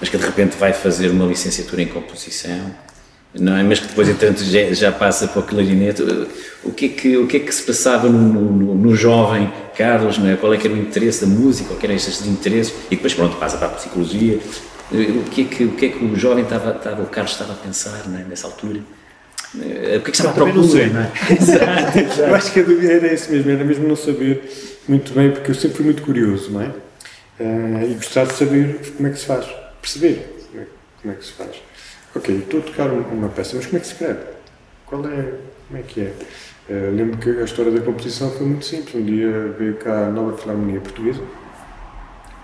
mas 0.00 0.08
que 0.08 0.16
de 0.16 0.24
repente 0.24 0.56
vai 0.56 0.72
fazer 0.72 1.10
uma 1.10 1.24
licenciatura 1.26 1.82
em 1.82 1.86
composição, 1.86 2.74
não 3.34 3.56
é? 3.56 3.62
mas 3.62 3.78
que 3.78 3.86
depois, 3.86 4.08
entanto, 4.08 4.42
já, 4.42 4.72
já 4.72 4.92
passa 4.92 5.28
para 5.28 5.40
o 5.40 5.42
clarinete. 5.44 6.02
O 6.64 6.72
que 6.72 6.86
é 6.86 6.88
que, 6.88 7.16
o 7.16 7.26
que, 7.26 7.36
é 7.38 7.40
que 7.40 7.54
se 7.54 7.62
passava 7.62 8.08
no, 8.08 8.18
no, 8.18 8.74
no 8.74 8.94
jovem 8.94 9.50
Carlos? 9.76 10.18
Não 10.18 10.28
é? 10.28 10.36
Qual 10.36 10.52
é 10.52 10.58
que 10.58 10.66
era 10.66 10.76
o 10.76 10.78
interesse 10.78 11.24
da 11.24 11.26
música? 11.26 11.70
Qual 11.70 11.80
eram 11.82 11.94
estes 11.94 12.26
interesses? 12.26 12.74
E 12.90 12.96
depois, 12.96 13.14
pronto, 13.14 13.36
passa 13.36 13.56
para 13.56 13.68
a 13.68 13.70
psicologia. 13.70 14.38
O 14.92 15.30
que 15.30 15.42
é 15.42 15.44
que 15.44 15.64
o, 15.64 15.72
que 15.72 15.86
é 15.86 15.88
que 15.88 16.04
o 16.04 16.16
jovem 16.16 16.44
estava, 16.44 16.76
estava, 16.76 17.02
o 17.02 17.06
Carlos 17.06 17.32
estava 17.32 17.54
a 17.54 17.56
pensar 17.56 18.06
não 18.08 18.18
é? 18.18 18.24
nessa 18.24 18.46
altura? 18.46 18.80
Eh, 19.58 19.96
o 19.96 20.00
que 20.02 20.10
é 20.10 20.10
que 20.10 20.10
estava 20.10 20.30
à 20.30 20.32
procura? 20.34 20.68
Sei, 20.68 20.90
não 20.90 21.00
é? 21.00 21.12
Exato, 21.32 22.20
Eu 22.20 22.34
acho 22.34 22.52
que 22.52 22.60
a 22.60 22.62
dúvida 22.62 22.92
era 22.92 23.12
esse 23.12 23.30
mesmo, 23.32 23.50
era 23.50 23.64
mesmo 23.64 23.88
não 23.88 23.96
saber 23.96 24.42
muito 24.86 25.12
bem, 25.14 25.30
porque 25.30 25.50
eu 25.50 25.54
sempre 25.54 25.78
fui 25.78 25.86
muito 25.86 26.02
curioso, 26.02 26.50
não 26.50 26.60
é? 26.60 26.68
Uh, 27.40 27.90
e 27.90 27.94
gostar 27.94 28.26
de 28.26 28.34
saber 28.34 28.92
como 28.96 29.08
é 29.08 29.10
que 29.10 29.18
se 29.18 29.26
faz, 29.26 29.46
perceber 29.80 30.46
como 30.50 30.62
é, 30.62 30.66
como 31.00 31.14
é 31.14 31.16
que 31.16 31.24
se 31.24 31.32
faz. 31.32 31.62
Ok, 32.14 32.36
estou 32.36 32.60
a 32.60 32.62
tocar 32.62 32.90
uma 32.90 33.28
peça, 33.30 33.56
mas 33.56 33.64
como 33.64 33.78
é 33.78 33.80
que 33.80 33.86
se 33.86 33.92
escreve? 33.94 34.20
Qual 34.84 35.06
é 35.06 35.32
como 35.68 35.80
é 35.80 35.82
que 35.82 36.00
é? 36.02 36.12
Uh, 36.68 36.94
lembro 36.94 37.16
que 37.16 37.30
a 37.30 37.44
história 37.44 37.72
da 37.72 37.80
composição 37.80 38.30
foi 38.30 38.46
muito 38.46 38.64
simples. 38.64 38.94
Um 38.94 39.04
dia 39.04 39.54
veio 39.58 39.76
cá 39.76 40.08
a 40.08 40.10
nova 40.10 40.36
Filarmonia 40.36 40.80
Portuguesa, 40.80 41.22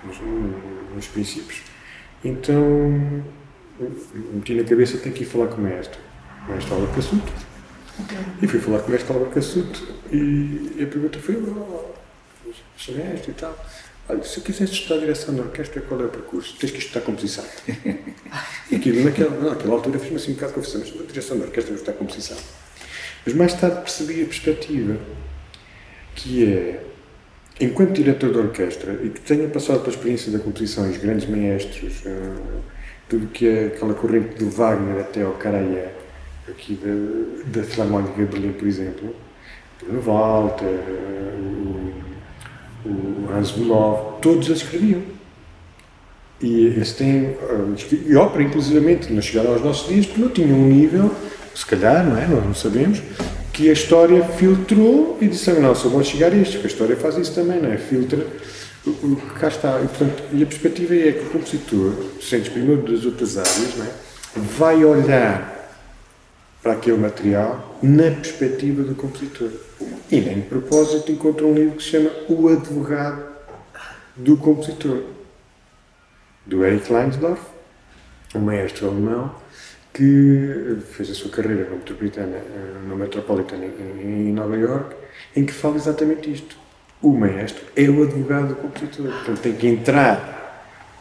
nos, 0.05 0.17
nos 0.95 1.07
princípios. 1.09 1.63
Então 2.25 3.25
meti 4.33 4.55
na 4.55 4.65
cabeça 4.65 4.99
tenho 4.99 5.15
que 5.15 5.23
ir 5.23 5.27
falar 5.27 5.49
com 5.49 5.57
o 5.57 5.61
mestre, 5.61 5.99
o 6.49 6.53
mestre 6.53 6.73
Álvaro 6.73 6.93
Cassuto. 6.93 7.33
Okay. 8.01 8.19
E 8.43 8.47
fui 8.47 8.61
falar 8.61 8.81
com 8.81 8.89
o 8.89 8.91
mestre 8.91 9.13
Álvaro 9.13 9.31
Cassuto 9.31 9.89
e, 10.11 10.77
e 10.77 10.83
a 10.83 10.87
pergunta 10.87 11.19
foi: 11.19 11.37
oh, 11.37 11.93
sou 12.77 12.95
mestre 12.95 13.31
e 13.31 13.35
tal. 13.35 13.57
Olha, 14.09 14.25
se 14.25 14.41
quisesse 14.41 14.73
estudar 14.73 15.01
direção 15.01 15.35
da 15.35 15.43
orquestra, 15.43 15.83
qual 15.83 16.01
é 16.01 16.05
o 16.05 16.09
percurso? 16.09 16.57
Tens 16.59 16.71
que 16.71 16.79
estudar 16.79 17.03
composição. 17.03 17.45
e 18.71 18.77
aquilo, 18.77 19.05
naquela, 19.05 19.51
naquela 19.51 19.75
altura, 19.75 19.99
fez-me 19.99 20.17
assim 20.17 20.31
um 20.31 20.35
bocado 20.35 20.53
de 20.53 20.59
confusão, 20.59 20.81
mas 20.81 21.09
direção 21.09 21.39
da 21.39 21.45
orquestra, 21.45 21.75
vou 21.75 21.77
estudar 21.77 21.99
composição. 21.99 22.37
Mas 23.27 23.35
mais 23.35 23.53
tarde 23.53 23.83
percebi 23.83 24.23
a 24.23 24.25
perspectiva, 24.25 24.97
que 26.15 26.51
é, 26.51 26.85
enquanto 27.61 27.93
diretor 27.93 28.33
de 28.33 28.39
orquestra, 28.39 28.99
e 29.03 29.09
que 29.09 29.21
tenha 29.21 29.49
passado 29.49 29.81
pela 29.81 29.91
experiência 29.91 30.31
da 30.33 30.39
composição 30.39 30.89
os 30.89 30.97
grandes 30.99 31.29
maestros, 31.29 32.05
uh, 32.07 32.63
tudo 33.09 33.27
que 33.29 33.47
é 33.47 33.67
aquela 33.67 33.95
corrente 33.95 34.37
do 34.37 34.51
Wagner 34.51 35.01
até 35.01 35.23
ao 35.23 35.33
Karajan, 35.33 35.89
aqui 36.49 36.79
da, 36.83 37.61
da 37.61 37.67
Filarmónica 37.67 38.15
de 38.15 38.25
Berlim, 38.25 38.53
por 38.53 38.69
exemplo, 38.69 39.15
Bruno 39.83 40.01
Walter, 40.01 40.67
uh, 40.67 41.93
o 42.87 43.33
Hans 43.33 43.51
Bulov, 43.53 44.21
todos 44.21 44.49
eles 44.49 44.63
escreviam. 44.63 45.03
E 46.41 46.67
eles 46.67 46.93
têm, 46.93 47.31
uh, 47.31 47.75
e 48.07 48.15
ópera, 48.15 48.45
inclusivamente, 48.45 49.13
não 49.13 49.21
chegaram 49.21 49.53
aos 49.53 49.63
nossos 49.63 49.89
dias, 49.89 50.07
porque 50.07 50.21
não 50.21 50.29
tinham 50.29 50.57
um 50.57 50.69
nível 50.69 51.13
se 51.59 51.67
calhar, 51.67 52.07
não 52.07 52.17
é? 52.17 52.25
Nós 52.29 52.45
não 52.45 52.55
sabemos, 52.55 53.03
que 53.59 53.69
a 53.69 53.73
história 53.73 54.23
filtrou 54.25 55.19
e 55.21 55.27
disse, 55.27 55.51
não, 55.55 55.75
só 55.75 55.89
vão 55.89 56.05
chegar 56.05 56.31
a 56.31 56.37
isto, 56.37 56.59
a 56.63 56.67
história 56.69 56.97
faz 56.97 57.17
isso 57.17 57.35
também, 57.35 57.61
não 57.61 57.73
é? 57.73 57.77
Filtra 57.77 58.25
o 58.87 59.17
que 59.17 59.41
cá 59.41 59.49
está. 59.49 59.81
E, 59.81 59.89
portanto, 59.89 60.23
e 60.33 60.45
a 60.45 60.47
perspectiva 60.47 60.95
é 60.95 61.11
que 61.11 61.25
o 61.27 61.31
compositor, 61.31 61.93
sendo 62.23 62.53
primeiro 62.53 62.83
das 62.83 63.05
outras 63.05 63.37
áreas, 63.37 63.77
não 63.77 63.85
é? 63.85 63.89
vai 64.37 64.85
olhar 64.85 65.75
para 66.63 66.75
aquele 66.75 66.99
material 66.99 67.77
na 67.83 68.13
perspectiva 68.13 68.85
do 68.85 68.95
compositor. 68.95 69.51
E 70.09 70.21
nem 70.21 70.37
de 70.37 70.43
propósito 70.43 71.11
encontra 71.11 71.45
um 71.45 71.53
livro 71.53 71.79
que 71.79 71.83
se 71.83 71.89
chama 71.89 72.11
O 72.29 72.47
Advogado 72.47 73.25
do 74.15 74.37
Compositor, 74.37 75.03
do 76.47 76.65
Eric 76.65 76.93
Leinsdorf, 76.93 77.43
um 78.37 78.41
maestro 78.41 78.87
alemão, 78.87 79.35
que 79.99 80.79
fez 80.93 81.11
a 81.11 81.15
sua 81.15 81.29
carreira 81.29 81.65
como 81.65 81.79
metropolitana 81.79 82.37
eh, 82.37 82.89
no 82.89 82.95
Metropolitan 82.95 83.57
em, 83.57 84.33
Nova 84.33 84.57
York, 84.57 84.95
em 85.35 85.45
que 85.45 85.53
fala 85.53 85.75
exatamente 85.75 86.33
isto. 86.33 86.57
O 87.03 87.13
maestro 87.13 87.65
é 87.75 87.83
o 87.91 88.05
advogado 88.05 88.51
do 88.51 88.55
compositor, 88.55 89.07
portanto 89.07 89.41
tem 89.41 89.55
que 89.55 89.67
entrar 89.67 90.37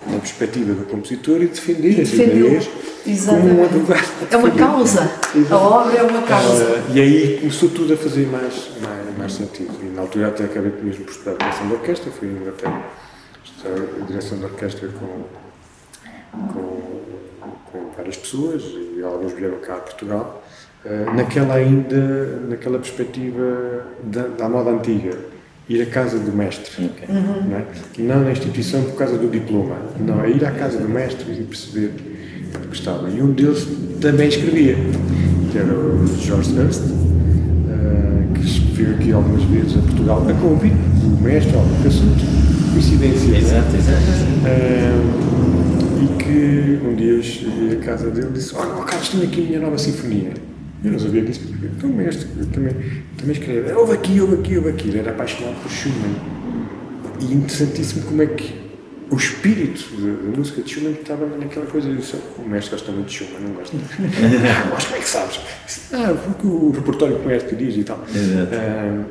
na 0.08 0.18
perspectiva 0.18 0.74
do 0.74 0.86
compositor 0.86 1.44
e 1.44 1.48
defender 1.48 2.02
as 2.02 2.12
ideias 2.12 2.70
exatamente. 3.06 3.50
como 3.50 3.62
um 3.62 3.66
advogado. 3.66 4.28
É 4.32 4.38
uma 4.38 4.52
causa, 4.52 5.12
a 5.52 5.58
obra 5.58 5.98
é 5.98 6.02
uma 6.02 6.22
causa. 6.24 6.64
Uh, 6.64 6.96
e 6.96 7.00
aí 7.00 7.38
começou 7.40 7.70
tudo 7.70 7.94
a 7.94 7.98
fazer 7.98 8.26
mais, 8.26 8.72
mais, 8.82 9.18
mais 9.18 9.34
sentido. 9.34 9.74
E 9.84 9.90
na 9.90 10.02
altura 10.02 10.30
até 10.30 10.46
acabei 10.46 10.74
mesmo 10.82 11.06
por 11.06 11.12
estudar 11.12 11.34
a 11.34 11.38
direção 11.38 11.70
da 11.70 11.76
orquestra, 11.76 12.12
fui 12.12 12.30
em 12.30 12.32
Inglaterra 12.32 12.84
estudar 13.44 13.76
a 14.02 14.06
direção 14.06 14.40
da 14.40 14.48
orquestra 14.48 14.90
com, 14.90 15.24
com 16.48 16.88
com 17.72 17.92
várias 17.96 18.18
pessoas 18.18 18.64
e 18.98 19.02
alguns 19.04 19.34
vieram 19.34 19.60
cá 19.60 19.76
a 19.76 19.80
Portugal, 19.80 20.44
eh, 20.86 21.06
naquela 21.16 21.56
ainda, 21.56 22.40
naquela 22.48 22.80
perspectiva 22.80 23.86
da, 24.04 24.28
da 24.28 24.48
moda 24.48 24.70
antiga, 24.70 25.18
ir 25.68 25.82
à 25.82 25.86
casa 25.86 26.18
do 26.18 26.32
mestre, 26.32 26.86
okay. 26.86 27.14
uhum. 27.14 27.50
não, 27.50 27.58
é? 27.58 27.66
não 27.98 28.24
na 28.24 28.32
instituição 28.32 28.84
por 28.84 28.96
causa 28.96 29.18
do 29.18 29.30
diploma, 29.30 29.76
não, 30.00 30.24
é 30.24 30.30
ir 30.30 30.46
à 30.46 30.52
casa 30.52 30.78
do 30.78 30.88
mestre 30.88 31.30
e 31.32 31.44
perceber 31.44 31.92
o 32.56 32.60
que 32.60 32.68
gostava. 32.68 33.10
E 33.10 33.22
um 33.22 33.34
deles 33.34 33.68
também 34.00 34.30
escrevia, 34.30 34.76
que 35.52 35.58
era 35.58 35.74
o 35.74 36.08
George 36.20 36.58
Hurst, 36.58 36.84
uh, 36.84 38.34
que 38.34 38.42
veio 38.74 38.96
aqui 38.96 39.12
algumas 39.12 39.44
vezes 39.44 39.78
a 39.78 39.82
Portugal 39.82 40.26
a 40.30 40.34
convite 40.42 40.76
do 40.76 41.22
mestre 41.22 41.54
Álvaro 41.54 41.84
Cassuto, 41.84 42.24
coincidência. 42.72 43.36
É? 43.36 43.38
Exato, 43.40 43.76
exato. 43.76 45.67
E 45.98 46.24
que 46.24 46.86
um 46.86 46.96
dia 46.96 47.14
eu 47.14 47.24
cheguei 47.24 47.78
à 47.78 47.80
casa 47.80 48.12
dele 48.12 48.28
e 48.30 48.34
disse: 48.34 48.56
Olha, 48.56 48.74
oh, 48.78 48.84
Carlos, 48.84 49.10
tenho 49.10 49.24
aqui 49.24 49.42
a 49.42 49.44
minha 49.46 49.60
nova 49.60 49.78
sinfonia. 49.78 50.34
Eu 50.84 50.92
não 50.92 51.00
sabia 51.00 51.24
disso. 51.24 51.42
Então, 51.64 51.90
mestre, 51.90 52.28
eu 52.38 52.46
também, 52.48 52.74
também 53.18 53.32
escrevi. 53.32 53.72
Houve 53.72 53.94
aqui, 53.94 54.22
houve 54.22 54.36
aqui, 54.36 54.58
houve 54.58 54.70
aqui. 54.70 54.90
Ele 54.90 55.00
era 55.00 55.12
apaixonado 55.12 55.56
por 55.62 55.72
Schumann. 55.72 56.16
E 57.20 57.34
interessantíssimo 57.34 58.04
como 58.04 58.22
é 58.22 58.28
que 58.28 58.54
o 59.10 59.16
espírito 59.16 59.90
da, 59.96 60.38
música 60.38 60.62
de 60.62 60.70
Schumann 60.70 60.92
estava 60.94 61.26
naquela 61.26 61.66
coisa. 61.66 61.90
Eu 61.90 61.96
disse, 61.96 62.16
o 62.38 62.48
mestre 62.48 62.72
gosta 62.72 62.92
muito 62.92 63.08
de 63.08 63.14
Schumann, 63.14 63.42
não 63.42 63.54
gosta. 63.54 63.76
ah, 63.76 64.70
mas 64.74 64.86
como 64.86 64.98
é 64.98 65.00
que 65.00 65.10
sabes? 65.10 65.40
Ah, 65.94 66.16
porque 66.26 66.46
o 66.48 66.72
repertório 66.72 67.18
que 67.18 67.26
o 67.26 67.28
mestre 67.28 67.56
diz 67.56 67.76
e 67.76 67.84
tal. 67.84 68.04
Exato. 68.14 68.50
Ah, 68.54 69.04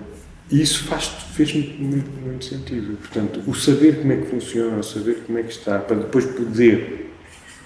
e 0.50 0.62
isso 0.62 0.84
faz, 0.84 1.06
fez 1.34 1.52
muito, 1.52 1.82
muito, 1.82 2.10
muito, 2.24 2.44
sentido. 2.44 2.96
Portanto, 2.98 3.42
o 3.46 3.54
saber 3.54 3.98
como 3.98 4.12
é 4.12 4.16
que 4.16 4.26
funciona, 4.26 4.78
o 4.78 4.82
saber 4.82 5.22
como 5.26 5.38
é 5.38 5.42
que 5.42 5.50
está, 5.50 5.78
para 5.78 5.96
depois 5.96 6.24
poder 6.24 7.10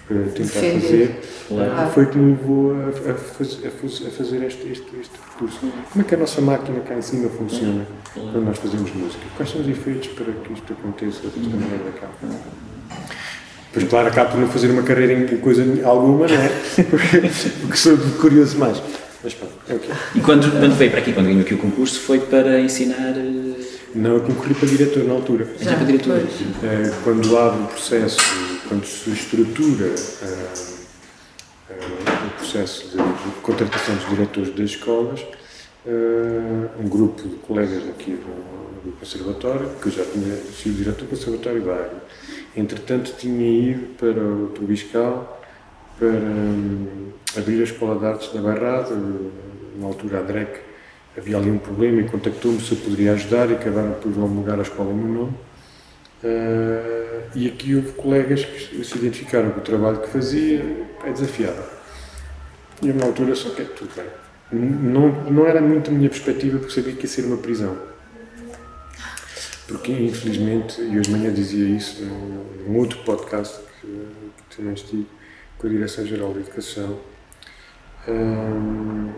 uh, 0.09 0.13
tentar 0.31 0.59
Defender. 0.59 0.81
fazer, 0.81 1.21
claro. 1.47 1.91
foi 1.91 2.05
que 2.07 2.17
me 2.17 2.31
levou 2.31 2.73
a, 2.73 2.89
a, 2.89 3.13
faz, 3.13 3.59
a, 3.63 4.09
fazer 4.09 4.43
este, 4.43 4.67
este, 4.67 4.87
este 4.99 5.17
percurso. 5.17 5.59
Como 5.91 6.03
é 6.03 6.07
que 6.07 6.15
a 6.15 6.17
nossa 6.17 6.41
máquina 6.41 6.79
cá 6.79 6.95
em 6.95 7.01
cima 7.03 7.29
funciona 7.29 7.85
claro. 8.13 8.29
quando 8.31 8.45
nós 8.45 8.57
fazemos 8.57 8.91
música? 8.95 9.23
Quais 9.37 9.51
são 9.51 9.61
os 9.61 9.67
efeitos 9.67 10.07
para 10.09 10.33
que 10.33 10.53
isto 10.53 10.73
aconteça 10.73 11.21
desta 11.21 11.39
maneira 11.39 11.91
cá? 11.99 12.09
Pois 13.73 13.87
claro, 13.87 14.07
acabo 14.07 14.31
por 14.31 14.39
não 14.39 14.47
fazer 14.49 14.71
uma 14.71 14.81
carreira 14.81 15.13
em 15.13 15.37
coisa 15.37 15.63
alguma, 15.85 16.27
não 16.27 16.35
é? 16.35 16.49
Porque, 16.89 17.29
porque 17.61 17.77
sou 17.77 17.97
curioso 18.19 18.57
mais. 18.57 18.81
Mas 19.23 19.33
pronto, 19.35 19.53
é 19.69 19.75
o 19.75 19.79
que 19.79 19.89
E 20.15 20.21
quando, 20.21 20.49
quando 20.51 20.75
veio 20.75 20.89
para 20.89 20.99
aqui, 20.99 21.13
quando 21.13 21.27
ganhou 21.27 21.41
aqui 21.41 21.53
o 21.53 21.57
concurso, 21.57 21.99
foi 21.99 22.19
para 22.19 22.59
ensinar. 22.59 23.13
Eh, 23.15 23.61
não, 23.93 24.15
eu 24.15 24.21
concorri 24.21 24.53
para 24.53 24.67
diretor 24.67 25.03
na 25.03 25.13
altura. 25.13 25.47
Já 25.59 25.75
para 25.75 25.85
diretor? 25.85 26.17
É, 26.17 26.91
quando 27.03 27.37
abre 27.37 27.63
o 27.63 27.67
processo, 27.67 28.17
quando 28.67 28.85
se 28.85 29.11
estrutura 29.11 29.85
é, 29.85 30.53
é, 31.69 31.75
o 32.25 32.29
processo 32.37 32.87
de, 32.87 32.97
de, 32.97 33.41
contratação 33.41 33.95
dos 33.95 34.09
diretores 34.09 34.55
das 34.55 34.71
escolas, 34.71 35.19
um 36.79 36.87
grupo 36.87 37.27
de 37.27 37.35
colegas 37.37 37.83
aqui 37.89 38.11
do, 38.11 38.89
do 38.89 38.91
Conservatório, 38.97 39.69
que 39.81 39.87
eu 39.87 39.91
já 39.91 40.05
tinha 40.05 40.35
sido 40.37 40.77
diretor 40.77 41.05
do 41.05 41.09
Conservatório 41.09 41.61
da 41.61 41.73
Água, 41.73 42.03
entretanto 42.55 43.13
tinha 43.17 43.71
ido 43.71 43.87
para 43.97 44.23
o 44.23 44.47
Trubiscal 44.55 45.40
para 46.01 46.09
um, 46.09 47.11
abrir 47.37 47.61
a 47.61 47.63
Escola 47.63 47.99
de 47.99 48.05
Artes 48.07 48.33
da 48.33 48.41
Bairrada. 48.41 48.95
Na 49.75 49.85
altura, 49.85 50.19
a 50.19 50.23
DREC 50.23 50.59
havia 51.15 51.37
ali 51.37 51.51
um 51.51 51.59
problema 51.59 52.01
e 52.01 52.09
contactou-me 52.09 52.59
se 52.59 52.71
eu 52.71 52.79
poderia 52.79 53.13
ajudar 53.13 53.51
e 53.51 53.53
acabaram 53.53 53.93
por 53.93 54.09
homologar 54.09 54.57
a 54.57 54.63
escola 54.63 54.91
no 54.91 55.13
nome. 55.13 55.33
Uh, 56.23 57.29
e 57.35 57.47
aqui 57.47 57.75
houve 57.75 57.91
colegas 57.91 58.43
que 58.43 58.83
se 58.83 58.97
identificaram 58.97 59.51
com 59.51 59.59
o 59.59 59.63
trabalho 59.63 59.99
que 59.99 60.09
fazia, 60.09 60.87
é 61.05 61.11
desafiado. 61.11 61.63
E 62.81 62.89
eu, 62.89 62.95
na 62.95 63.05
altura, 63.05 63.35
só 63.35 63.51
que 63.51 63.61
é 63.61 63.65
tudo 63.65 63.91
bem. 63.95 64.07
Não, 64.51 65.09
não 65.29 65.45
era 65.45 65.61
muito 65.61 65.91
a 65.91 65.93
minha 65.93 66.09
perspectiva, 66.09 66.57
porque 66.57 66.73
sabia 66.73 66.93
que 66.93 67.03
ia 67.03 67.07
ser 67.07 67.25
uma 67.25 67.37
prisão. 67.37 67.77
Porque, 69.67 69.91
infelizmente, 69.91 70.81
e 70.81 70.97
hoje 70.97 71.01
de 71.01 71.11
manhã 71.11 71.31
dizia 71.31 71.63
isso 71.75 72.03
num 72.03 72.77
outro 72.77 72.97
podcast 72.99 73.59
que, 73.79 73.87
que 73.87 74.57
também 74.57 74.73
estive, 74.73 75.07
com 75.61 75.67
a 75.67 75.69
Direção-Geral 75.69 76.33
de 76.33 76.39
Educação, 76.39 76.97
um, 78.07 79.11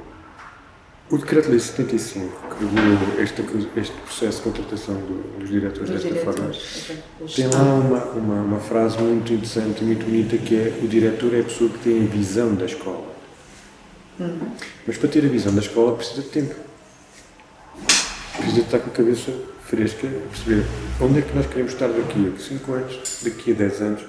o 1.09 1.17
Decreto-Lei 1.17 1.59
75, 1.59 2.55
que 2.55 2.65
regulou 2.65 3.21
este, 3.21 3.79
este 3.79 3.95
processo 4.01 4.37
de 4.39 4.43
contratação 4.43 4.95
do, 4.95 5.39
dos 5.39 5.49
diretores 5.49 5.89
dos 5.89 6.03
desta 6.03 6.19
diretores. 6.19 6.85
forma, 7.17 7.33
tem 7.33 7.47
lá 7.47 7.63
uma, 7.63 8.03
uma, 8.05 8.41
uma, 8.41 8.59
frase 8.59 8.97
muito 8.97 9.31
interessante, 9.31 9.83
muito 9.85 10.05
bonita, 10.05 10.37
que 10.37 10.55
é 10.55 10.79
o 10.83 10.87
diretor 10.87 11.33
é 11.33 11.39
a 11.39 11.43
pessoa 11.43 11.69
que 11.69 11.79
tem 11.79 12.03
a 12.03 12.07
visão 12.07 12.53
da 12.55 12.65
escola. 12.65 13.13
Uhum. 14.19 14.51
Mas 14.85 14.97
para 14.97 15.09
ter 15.09 15.25
a 15.25 15.29
visão 15.29 15.53
da 15.53 15.61
escola 15.61 15.95
precisa 15.95 16.21
de 16.23 16.27
tempo. 16.29 16.55
Precisa 18.33 18.55
de 18.55 18.61
estar 18.61 18.79
com 18.79 18.89
a 18.89 18.93
cabeça 18.93 19.31
fresca, 19.65 20.07
perceber 20.07 20.65
onde 20.99 21.19
é 21.19 21.21
que 21.21 21.33
nós 21.35 21.47
queremos 21.47 21.71
estar 21.71 21.87
daqui 21.87 22.33
a 22.35 22.39
5 22.39 22.73
anos, 22.73 22.99
daqui 23.23 23.51
a 23.51 23.55
10 23.55 23.81
anos, 23.81 24.01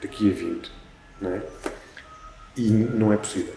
daqui 0.00 0.30
a 0.30 0.34
20. 0.34 0.82
Não 1.22 1.30
é? 1.30 1.40
E 2.56 2.68
não 2.70 3.12
é 3.12 3.16
possível. 3.16 3.54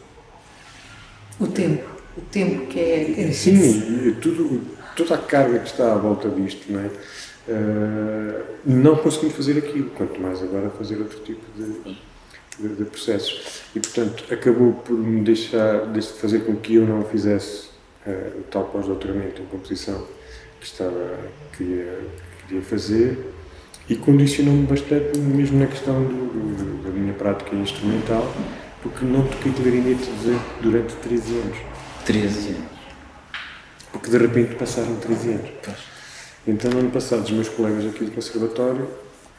O 1.40 1.48
tempo, 1.48 1.84
o 2.18 2.22
tempo 2.22 2.68
que 2.68 2.80
é. 2.80 3.32
Sim, 3.34 4.16
tudo, 4.22 4.62
toda 4.96 5.16
a 5.16 5.18
carga 5.18 5.60
que 5.60 5.68
está 5.68 5.94
à 5.94 5.98
volta 5.98 6.30
disto, 6.30 6.72
não 6.72 6.80
é? 6.80 6.90
Uh, 7.48 8.44
não 8.66 8.96
conseguimos 8.96 9.36
fazer 9.36 9.58
aquilo, 9.58 9.90
quanto 9.92 10.20
mais 10.20 10.42
agora 10.42 10.70
fazer 10.72 10.98
outro 10.98 11.20
tipo 11.20 11.44
de, 11.56 11.98
de, 12.58 12.76
de 12.76 12.86
processos. 12.86 13.62
E, 13.76 13.80
portanto, 13.80 14.24
acabou 14.34 14.74
por 14.74 14.98
me 14.98 15.22
deixar, 15.22 15.92
de 15.92 16.02
fazer 16.02 16.40
com 16.40 16.56
que 16.56 16.76
eu 16.76 16.88
não 16.88 17.04
fizesse 17.04 17.68
uh, 18.08 18.40
o 18.40 18.44
tal 18.50 18.64
pós-doutoramento 18.66 19.42
em 19.42 19.46
composição 19.46 20.08
que 20.60 20.66
estava, 20.66 21.20
queria, 21.56 22.00
queria 22.48 22.64
fazer 22.64 23.32
e 23.88 23.96
condicionou-me 23.96 24.66
bastante, 24.66 25.18
mesmo 25.20 25.60
na 25.60 25.68
questão 25.68 26.04
do, 26.04 26.08
do, 26.08 26.84
da 26.84 26.90
minha 26.90 27.14
prática 27.14 27.56
instrumental, 27.56 28.34
porque 28.86 29.04
não 29.04 29.26
toquei 29.26 29.52
clarinete 29.52 30.12
durante 30.62 30.94
13 30.98 31.40
anos. 31.40 31.58
13 32.06 32.50
anos? 32.50 32.76
Porque 33.92 34.12
de 34.12 34.18
repente 34.20 34.54
passaram 34.54 34.96
13 34.98 35.30
anos. 35.30 35.50
Então, 36.48 36.70
no 36.70 36.80
ano 36.82 36.92
passado, 36.92 37.24
os 37.24 37.32
meus 37.32 37.50
colegas 37.50 37.84
aqui 37.88 38.06
do 38.06 38.12
Conservatório, 38.12 38.88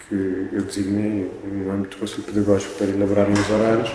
que 0.09 0.49
eu 0.53 0.63
designei 0.63 1.31
no 1.45 1.71
âmbito 1.71 1.97
do 1.97 2.01
Conselho 2.01 2.25
Pedagógico 2.25 2.75
para 2.75 2.89
elaborar 2.89 3.31
os 3.31 3.51
horários, 3.51 3.93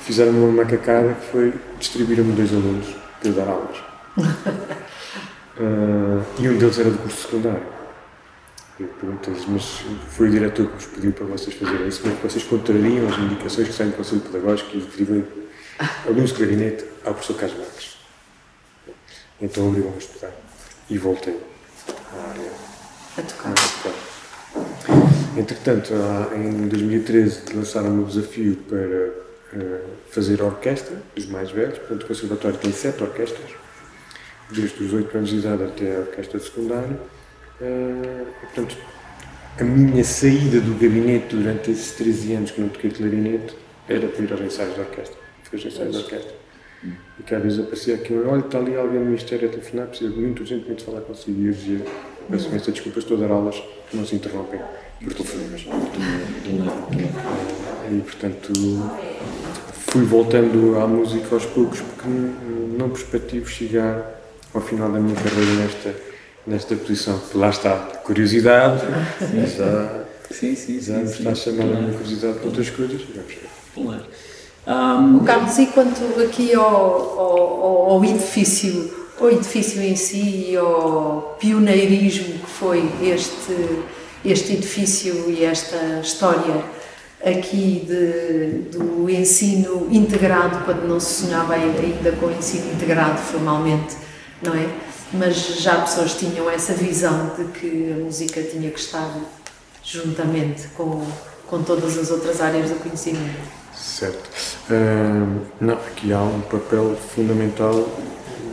fizeram 0.00 0.32
uma 0.32 0.62
macacada 0.64 1.14
que 1.14 1.26
foi 1.32 1.54
distribuir-me 1.78 2.34
dois 2.34 2.52
alunos 2.52 2.94
para 3.20 3.30
eu 3.30 3.34
dar 3.34 3.48
aulas. 3.48 3.78
uh, 5.56 6.22
e 6.38 6.46
um 6.46 6.58
deles 6.58 6.78
era 6.78 6.90
do 6.90 6.98
curso 6.98 7.22
secundário. 7.22 7.77
Eu 8.80 8.86
perguntei-lhes, 8.86 9.44
mas 9.46 9.64
foi 10.10 10.28
o 10.28 10.30
diretor 10.30 10.68
que 10.68 10.74
vos 10.74 10.86
pediu 10.86 11.12
para 11.12 11.26
vocês 11.26 11.56
fazerem 11.56 11.88
isso, 11.88 12.00
como 12.00 12.14
é 12.14 12.16
que 12.16 12.22
vocês 12.22 12.44
contrariam 12.44 13.08
as 13.08 13.18
indicações 13.18 13.66
que 13.66 13.74
saem 13.74 13.90
do 13.90 13.96
Conselho 13.96 14.20
Pedagógico 14.20 14.76
e 14.76 14.80
distribuem 14.80 15.26
alunos 16.06 16.30
de 16.30 16.36
clarinete 16.36 16.84
ao 17.04 17.12
professor 17.12 17.40
Carlos 17.40 17.58
Marques? 17.58 17.98
Então 19.40 19.68
obrigam-me 19.68 19.96
a 19.96 19.98
estudar. 19.98 20.30
E 20.88 20.96
voltei 20.96 21.36
à 22.12 22.30
área. 22.30 22.50
A 23.16 23.22
tocar. 23.22 23.50
A 23.50 23.54
tocar. 23.54 25.36
Entretanto, 25.36 25.92
em 26.36 26.68
2013 26.68 27.54
lançaram-me 27.54 28.04
o 28.04 28.06
desafio 28.06 28.56
para 28.68 29.58
uh, 29.60 29.90
fazer 30.10 30.40
a 30.40 30.44
orquestra 30.44 31.02
dos 31.16 31.26
mais 31.26 31.50
velhos. 31.50 31.78
Portanto, 31.78 32.04
o 32.04 32.06
Conservatório 32.06 32.58
tem 32.58 32.72
sete 32.72 33.02
orquestras, 33.02 33.50
desde 34.52 34.84
os 34.84 34.92
8 34.92 35.16
anos 35.16 35.30
de 35.30 35.36
idade 35.38 35.64
até 35.64 35.96
a 35.96 36.00
orquestra 36.00 36.38
secundária 36.38 36.96
Uh, 37.60 38.26
portanto, 38.40 38.76
a 39.58 39.64
minha 39.64 40.04
saída 40.04 40.60
do 40.60 40.78
gabinete 40.78 41.34
durante 41.34 41.70
esses 41.72 41.92
13 41.92 42.34
anos 42.34 42.50
que 42.52 42.60
não 42.60 42.68
toquei 42.68 42.90
clarinete 42.90 43.56
era 43.88 44.06
para 44.06 44.22
ir 44.22 44.32
aos 44.32 44.40
ensaios 44.40 44.76
da 44.76 44.82
orquestra. 44.82 45.16
Fui 45.42 45.58
aos 45.58 45.66
ensaios 45.66 45.92
da 45.92 45.98
orquestra. 46.00 46.34
E 47.18 47.22
cada 47.24 47.42
vez 47.42 47.58
aparecia 47.58 47.96
aqui, 47.96 48.14
olha, 48.14 48.38
está 48.40 48.58
ali 48.58 48.76
alguém 48.76 49.00
no 49.00 49.06
Ministério 49.06 49.48
a 49.48 49.50
telefonar, 49.50 49.88
precisa 49.88 50.10
muito 50.14 50.40
urgentemente 50.40 50.84
falar 50.84 51.00
consigo. 51.00 51.40
E 51.40 51.46
eu 51.46 51.52
dizia, 51.52 51.84
peço 52.30 52.48
imensa 52.48 52.70
desculpa, 52.70 53.00
estou 53.00 53.16
a 53.16 53.20
dar 53.20 53.30
aulas 53.32 53.60
que 53.90 53.96
não 53.96 54.06
se 54.06 54.14
interrompem 54.14 54.60
por 55.02 55.14
telefonemas. 55.14 55.66
E, 57.90 58.00
portanto, 58.02 58.52
fui 59.72 60.04
voltando 60.04 60.78
à 60.78 60.86
música 60.86 61.34
aos 61.34 61.46
poucos, 61.46 61.80
porque 61.80 62.08
não 62.08 62.90
perspectivo 62.90 63.48
chegar 63.48 64.20
ao 64.54 64.60
final 64.60 64.92
da 64.92 65.00
minha 65.00 65.16
carreira 65.16 65.54
nesta 65.54 66.07
nesta 66.48 66.74
posição. 66.74 67.20
Lá 67.34 67.50
está, 67.50 67.76
curiosidade, 68.04 68.82
já, 69.56 70.04
sim, 70.30 70.54
sim, 70.54 70.80
já 70.80 71.06
sim, 71.06 71.18
está 71.18 71.30
a 71.30 71.34
chamar 71.34 71.64
a 71.64 71.92
curiosidade 71.92 72.38
para 72.38 72.46
outras 72.46 72.70
coisas. 72.70 73.02
Claro. 73.74 74.02
Um... 74.66 75.20
Carlos, 75.20 75.58
e 75.58 75.66
quanto 75.66 76.02
aqui 76.20 76.54
ao, 76.54 76.64
ao, 76.64 77.90
ao, 77.92 78.04
edifício, 78.04 78.92
ao 79.20 79.30
edifício 79.30 79.80
em 79.80 79.96
si 79.96 80.50
e 80.50 80.56
ao 80.56 81.36
pioneirismo 81.40 82.34
que 82.34 82.50
foi 82.50 82.90
este, 83.02 83.82
este 84.24 84.54
edifício 84.54 85.30
e 85.30 85.44
esta 85.44 86.00
história 86.02 86.62
aqui 87.24 87.84
de, 87.86 88.78
do 88.78 89.08
ensino 89.10 89.88
integrado, 89.90 90.64
quando 90.64 90.86
não 90.86 91.00
se 91.00 91.24
sonhava 91.24 91.54
ainda 91.54 92.12
com 92.12 92.26
o 92.26 92.32
ensino 92.32 92.70
integrado 92.72 93.18
formalmente, 93.18 93.96
não 94.42 94.54
é? 94.54 94.87
Mas 95.12 95.60
já 95.60 95.80
pessoas 95.80 96.14
tinham 96.14 96.50
essa 96.50 96.74
visão 96.74 97.32
de 97.36 97.44
que 97.46 97.92
a 97.92 98.04
música 98.04 98.42
tinha 98.42 98.70
que 98.70 98.78
estar 98.78 99.10
juntamente 99.82 100.68
com, 100.76 101.06
com 101.46 101.62
todas 101.62 101.96
as 101.96 102.10
outras 102.10 102.40
áreas 102.40 102.70
do 102.70 102.76
conhecimento. 102.76 103.40
Certo. 103.74 104.28
Uh, 104.70 105.40
não, 105.60 105.74
aqui 105.74 106.12
há 106.12 106.20
um 106.20 106.40
papel 106.42 106.96
fundamental 107.14 107.88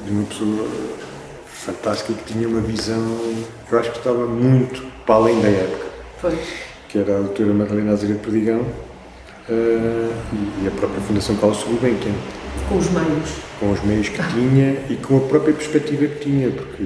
de 0.05 0.11
uma 0.11 0.23
pessoa 0.25 0.67
fantástica 1.47 2.13
que 2.13 2.33
tinha 2.33 2.47
uma 2.47 2.61
visão 2.61 3.45
eu 3.71 3.79
acho 3.79 3.91
que 3.91 3.97
estava 3.97 4.27
muito 4.27 4.85
para 5.05 5.15
além 5.15 5.41
da 5.41 5.47
época. 5.47 5.85
Foi. 6.21 6.39
Que 6.87 6.99
era 6.99 7.17
a 7.17 7.19
doutora 7.21 7.53
Madalena 7.53 7.93
Azevedo 7.93 8.19
Perdigão 8.19 8.61
uh, 8.61 10.13
e 10.63 10.67
a 10.67 10.71
própria 10.71 11.01
Fundação 11.01 11.35
Carlos 11.37 11.63
Gulbenkian 11.63 12.13
com 12.69 12.77
os 12.77 12.89
meios. 12.89 13.44
Com 13.59 13.71
os 13.71 13.83
meios 13.83 14.09
que 14.09 14.21
tinha 14.33 14.73
e 14.89 14.95
com 14.95 15.17
a 15.17 15.21
própria 15.21 15.53
perspectiva 15.53 16.07
que 16.07 16.19
tinha, 16.19 16.51
porque, 16.51 16.83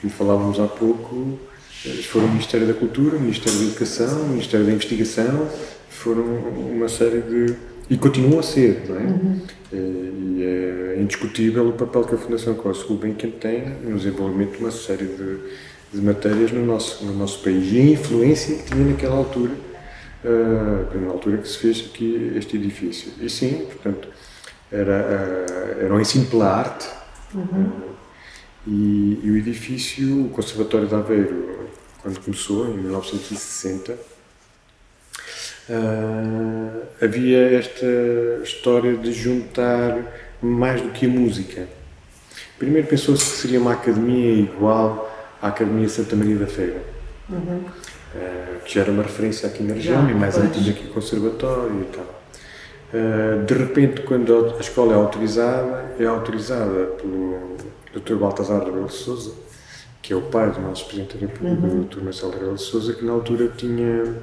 como 0.00 0.12
falávamos 0.12 0.60
há 0.60 0.66
pouco, 0.66 1.38
eles 1.84 2.06
foram 2.06 2.26
o 2.26 2.30
Ministério 2.30 2.66
da 2.66 2.74
Cultura, 2.74 3.16
o 3.16 3.20
Ministério 3.20 3.58
da 3.58 3.64
Educação, 3.64 4.22
o 4.22 4.28
Ministério 4.28 4.66
da 4.66 4.72
Investigação, 4.72 5.48
foram 5.88 6.22
uma 6.22 6.88
série 6.88 7.20
de. 7.20 7.54
e 7.90 7.96
continuam 7.96 8.40
a 8.40 8.42
ser, 8.42 8.84
não 8.88 8.96
é? 8.96 9.00
Uhum. 9.00 9.40
E 9.72 10.42
é 10.42 11.00
indiscutível 11.00 11.68
o 11.68 11.72
papel 11.72 12.04
que 12.04 12.14
a 12.14 12.18
Fundação 12.18 12.54
Costa 12.54 12.86
Gulbenkian 12.86 13.30
tem 13.30 13.68
no 13.82 13.96
desenvolvimento 13.96 14.56
de 14.56 14.58
uma 14.58 14.70
série 14.70 15.06
de, 15.06 15.38
de 15.92 16.00
matérias 16.00 16.52
no 16.52 16.64
nosso, 16.64 17.04
no 17.04 17.14
nosso 17.14 17.42
país 17.42 17.72
e 17.72 17.80
a 17.80 17.84
influência 17.84 18.56
que 18.56 18.70
tinha 18.70 18.84
naquela 18.84 19.16
altura, 19.16 19.52
uh, 20.24 21.00
na 21.00 21.10
altura 21.10 21.38
que 21.38 21.48
se 21.48 21.58
fez 21.58 21.84
aqui 21.90 22.32
este 22.36 22.56
edifício. 22.56 23.12
E 23.20 23.28
sim, 23.28 23.66
portanto, 23.66 24.08
era, 24.70 25.46
uh, 25.80 25.84
era 25.84 25.94
um 25.94 26.00
ensino 26.00 26.26
pela 26.26 26.50
arte. 26.50 26.88
Uhum. 27.34 27.70
E, 28.66 29.20
e, 29.22 29.30
o 29.30 29.36
edifício, 29.36 30.26
o 30.26 30.28
Conservatório 30.30 30.88
de 30.88 30.94
Aveiro, 30.94 31.68
quando 32.02 32.20
começou, 32.20 32.66
em 32.68 32.78
1960, 32.78 33.92
uh, 33.92 33.96
eh, 35.68 37.04
havia 37.04 37.58
esta 37.58 37.86
história 38.42 38.96
de 38.96 39.12
juntar 39.12 39.98
mais 40.42 40.80
do 40.82 40.90
que 40.90 41.06
a 41.06 41.08
música. 41.08 41.68
Primeiro 42.58 42.88
pensou-se 42.88 43.24
que 43.24 43.36
seria 43.36 43.60
uma 43.60 43.72
academia 43.72 44.34
igual 44.34 45.12
à 45.40 45.48
Academia 45.48 45.88
Santa 45.88 46.16
Maria 46.16 46.36
da 46.36 46.46
Feira. 46.46 46.82
Uhum. 47.28 47.64
Uh, 48.14 48.60
que 48.64 48.74
já 48.74 48.80
era 48.80 48.90
uma 48.90 49.02
referência 49.02 49.48
aqui 49.48 49.62
na 49.62 49.74
região 49.74 50.06
já, 50.06 50.10
e 50.10 50.14
mais 50.14 50.38
antiga 50.38 50.72
que 50.72 50.86
o 50.86 50.90
conservatório 50.90 51.82
e 51.82 51.84
tal. 51.94 52.15
Eh, 52.92 53.44
de 53.44 53.54
repente, 53.54 54.02
quando 54.02 54.54
a 54.56 54.60
escola 54.60 54.92
é 54.92 54.96
autorizada, 54.96 55.94
é 55.98 56.04
autorizada 56.04 56.86
pelo 57.00 57.56
Dr. 57.92 58.14
Baltazar 58.14 58.64
Rebelo 58.64 58.86
de 58.86 58.94
Souza, 58.94 59.32
que 60.00 60.12
é 60.12 60.16
o 60.16 60.22
pai 60.22 60.50
do 60.52 60.60
nosso 60.60 60.84
Presidente 60.86 61.16
da 61.16 61.26
República, 61.26 61.66
uhum. 61.66 61.80
o 61.80 61.84
Dr. 61.84 62.02
Marcelo 62.02 62.32
Rebelo 62.32 62.54
de 62.54 62.62
Souza, 62.62 62.92
que 62.92 63.04
na 63.04 63.12
altura 63.12 63.50
tinha, 63.56 64.14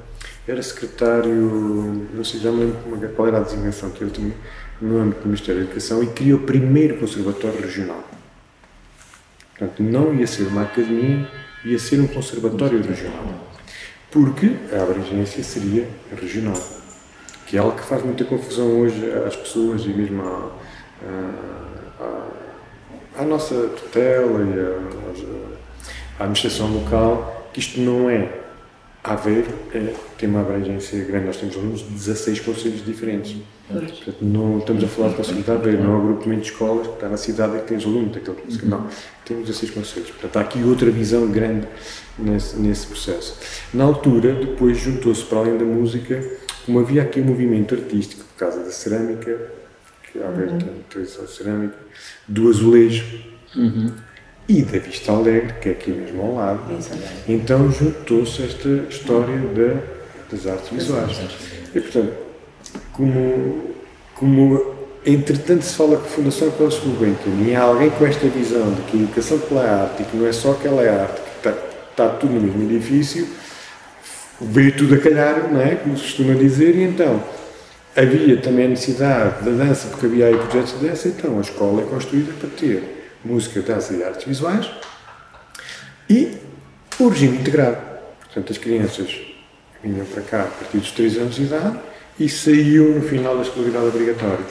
era 0.48 0.62
secretário, 0.62 2.08
não 2.14 2.24
sei, 2.24 2.40
já 2.40 2.50
me 2.50 2.64
lembro 2.64 3.08
qual 3.10 3.28
era 3.28 3.38
a 3.38 3.40
designação 3.42 3.90
que 3.90 4.02
ele 4.02 4.10
tinha 4.10 4.34
no 4.80 4.98
âmbito 4.98 5.20
do 5.20 5.26
Ministério 5.26 5.60
da 5.60 5.66
Educação 5.66 6.02
e 6.02 6.06
criou 6.06 6.38
o 6.40 6.42
primeiro 6.42 6.98
conservatório 6.98 7.60
regional. 7.60 8.02
Portanto, 9.50 9.82
não 9.82 10.14
ia 10.14 10.26
ser 10.26 10.44
uma 10.44 10.62
academia, 10.62 11.28
ia 11.64 11.78
ser 11.78 12.00
um 12.00 12.06
conservatório 12.06 12.82
regional. 12.82 13.44
Porque 14.10 14.56
a 14.72 14.82
abrangência 14.82 15.42
seria 15.42 15.88
regional 16.20 16.60
que 17.54 17.58
é 17.58 17.60
algo 17.60 17.76
que 17.76 17.84
faz 17.84 18.02
muita 18.02 18.24
confusão 18.24 18.80
hoje 18.80 19.08
às 19.24 19.36
pessoas 19.36 19.84
e 19.84 19.90
mesmo 19.90 20.20
à, 20.22 20.50
à, 22.00 23.22
à 23.22 23.24
nossa 23.24 23.54
tutela 23.68 24.42
e 24.42 24.58
à, 24.58 26.18
à, 26.18 26.24
administração 26.24 26.66
local, 26.72 27.48
que 27.52 27.60
isto 27.60 27.80
não 27.80 28.10
é 28.10 28.40
Aveiro, 29.04 29.46
é, 29.72 29.94
tem 30.18 30.28
uma 30.28 30.40
abrangência 30.40 31.04
grande. 31.04 31.26
Nós 31.26 31.36
temos 31.36 31.54
alunos 31.54 31.82
de 31.82 31.90
16 31.90 32.40
conselhos 32.40 32.84
diferentes. 32.84 33.36
Portanto, 33.68 34.16
não 34.20 34.58
estamos 34.58 34.82
a 34.82 34.88
falar 34.88 35.10
de 35.10 35.14
Conselho 35.14 35.42
de 35.44 35.50
Aveiro, 35.52 35.84
não 35.84 35.92
é 35.92 35.94
um 35.94 36.00
agrupamento 36.00 36.42
de 36.42 36.50
escolas 36.50 36.88
que 36.88 36.94
está 36.94 37.08
na 37.08 37.16
cidade 37.16 37.56
e 37.56 37.60
que 37.60 37.66
tem 37.68 37.76
os 37.76 37.84
alunos 37.84 38.12
daquele 38.14 38.36
conselho. 38.36 38.68
Não, 38.68 38.88
temos 39.24 39.46
16 39.46 39.70
conselhos. 39.70 40.10
Portanto, 40.10 40.36
há 40.38 40.40
aqui 40.40 40.60
outra 40.64 40.90
visão 40.90 41.30
grande 41.30 41.68
nesse, 42.18 42.56
nesse 42.56 42.88
processo. 42.88 43.38
Na 43.72 43.84
altura, 43.84 44.34
depois 44.34 44.76
juntou-se, 44.76 45.22
para 45.22 45.38
além 45.38 45.56
da 45.56 45.64
música, 45.64 46.20
como 46.64 46.80
havia 46.80 47.02
aqui 47.02 47.20
um 47.20 47.24
movimento 47.24 47.74
artístico 47.74 48.24
por 48.24 48.38
causa 48.38 48.64
da 48.64 48.70
cerâmica, 48.70 49.38
que 50.10 50.22
há 50.22 50.26
uhum. 50.26 50.58
tradição 50.88 51.26
cerâmica, 51.26 51.76
do 52.26 52.48
azulejo 52.48 53.04
uhum. 53.54 53.92
e 54.48 54.62
da 54.62 54.78
Vista 54.78 55.12
Alegre, 55.12 55.54
que 55.60 55.68
é 55.68 55.72
aqui 55.72 55.90
mesmo 55.90 56.22
ao 56.22 56.34
lado, 56.36 56.78
então 57.28 57.70
juntou-se 57.70 58.42
esta 58.42 58.68
história 58.88 59.36
da, 59.38 59.80
das 60.30 60.46
artes 60.46 60.70
visuais. 60.70 61.20
E, 61.74 61.80
portanto, 61.80 62.14
como, 62.92 63.74
como 64.14 64.74
entretanto 65.04 65.62
se 65.62 65.74
fala 65.74 65.96
que 65.96 66.06
a 66.06 66.10
Fundação 66.10 66.50
Carlos 66.52 66.78
Gulbenkian 66.78 67.46
e 67.46 67.54
há 67.54 67.62
alguém 67.62 67.90
com 67.90 68.06
esta 68.06 68.26
visão 68.28 68.72
de 68.72 68.82
que 68.82 68.96
a 68.96 69.00
educação 69.00 69.38
pela 69.38 69.62
arte 69.62 70.02
e 70.02 70.06
que 70.06 70.16
não 70.16 70.26
é 70.26 70.32
só 70.32 70.52
aquela 70.52 70.82
arte, 70.82 71.20
que 71.20 71.36
está, 71.36 71.54
está 71.90 72.08
tudo 72.08 72.32
no 72.32 72.40
mesmo 72.40 72.62
edifício, 72.62 73.28
veio 74.40 74.76
tudo 74.76 74.94
a 74.94 74.98
calhar, 74.98 75.52
não 75.52 75.60
é? 75.60 75.76
Como 75.76 75.96
se 75.96 76.04
costuma 76.04 76.34
dizer, 76.34 76.74
e 76.74 76.82
então 76.82 77.22
havia 77.96 78.36
também 78.38 78.66
a 78.66 78.68
necessidade 78.68 79.44
da 79.44 79.50
dança, 79.64 79.88
porque 79.88 80.06
havia 80.06 80.26
aí 80.26 80.36
projetos 80.36 80.78
de 80.78 80.86
dança, 80.88 81.08
então 81.08 81.38
a 81.38 81.40
escola 81.40 81.82
é 81.82 81.84
construída 81.84 82.32
para 82.40 82.48
ter 82.50 83.12
música, 83.24 83.60
dança 83.60 83.94
e 83.94 84.02
artes 84.02 84.24
visuais, 84.26 84.68
e 86.10 86.36
o 86.98 87.08
regime 87.08 87.38
integrado. 87.38 87.78
Portanto, 88.24 88.52
as 88.52 88.58
crianças 88.58 89.08
vinham 89.82 90.04
para 90.06 90.22
cá 90.22 90.42
a 90.42 90.46
partir 90.46 90.78
dos 90.78 90.90
3 90.90 91.18
anos 91.18 91.36
de 91.36 91.42
idade 91.44 91.78
e 92.18 92.28
saíam 92.28 92.86
no 92.90 93.02
final 93.02 93.36
da 93.36 93.42
escolaridade 93.42 93.86
obrigatória. 93.86 94.44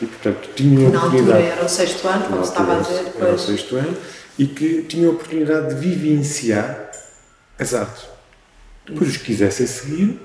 E, 0.00 0.06
portanto, 0.06 0.48
tinham 0.54 0.88
a 0.88 0.90
Na 0.90 0.98
oportunidade. 0.98 1.46
era 1.46 1.64
o 1.64 1.68
sexto 1.68 2.06
ano, 2.08 2.24
como 2.24 2.36
Na 2.36 2.42
se 2.44 2.50
estava 2.50 2.76
a 2.76 2.80
dizer, 2.80 3.12
Era 3.20 3.32
o 3.32 3.38
sexto 3.38 3.76
ano 3.76 3.96
e 4.38 4.46
que 4.46 4.82
tinham 4.82 5.10
a 5.10 5.14
oportunidade 5.14 5.74
de 5.74 5.80
vivenciar 5.80 6.90
as 7.58 7.74
artes. 7.74 8.04
Depois, 8.88 9.10
os 9.10 9.16
que 9.16 9.24
quisessem 9.24 9.66
seguir, 9.66 10.20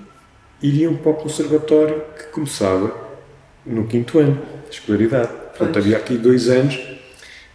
iriam 0.61 0.95
para 0.95 1.11
o 1.11 1.15
conservatório 1.15 2.01
que 2.17 2.25
começava 2.27 2.95
no 3.65 3.85
quinto 3.87 4.19
ano 4.19 4.41
de 4.69 4.75
escolaridade. 4.75 5.29
Portanto, 5.57 5.77
havia 5.77 5.97
aqui 5.97 6.17
dois 6.17 6.49
anos 6.49 6.79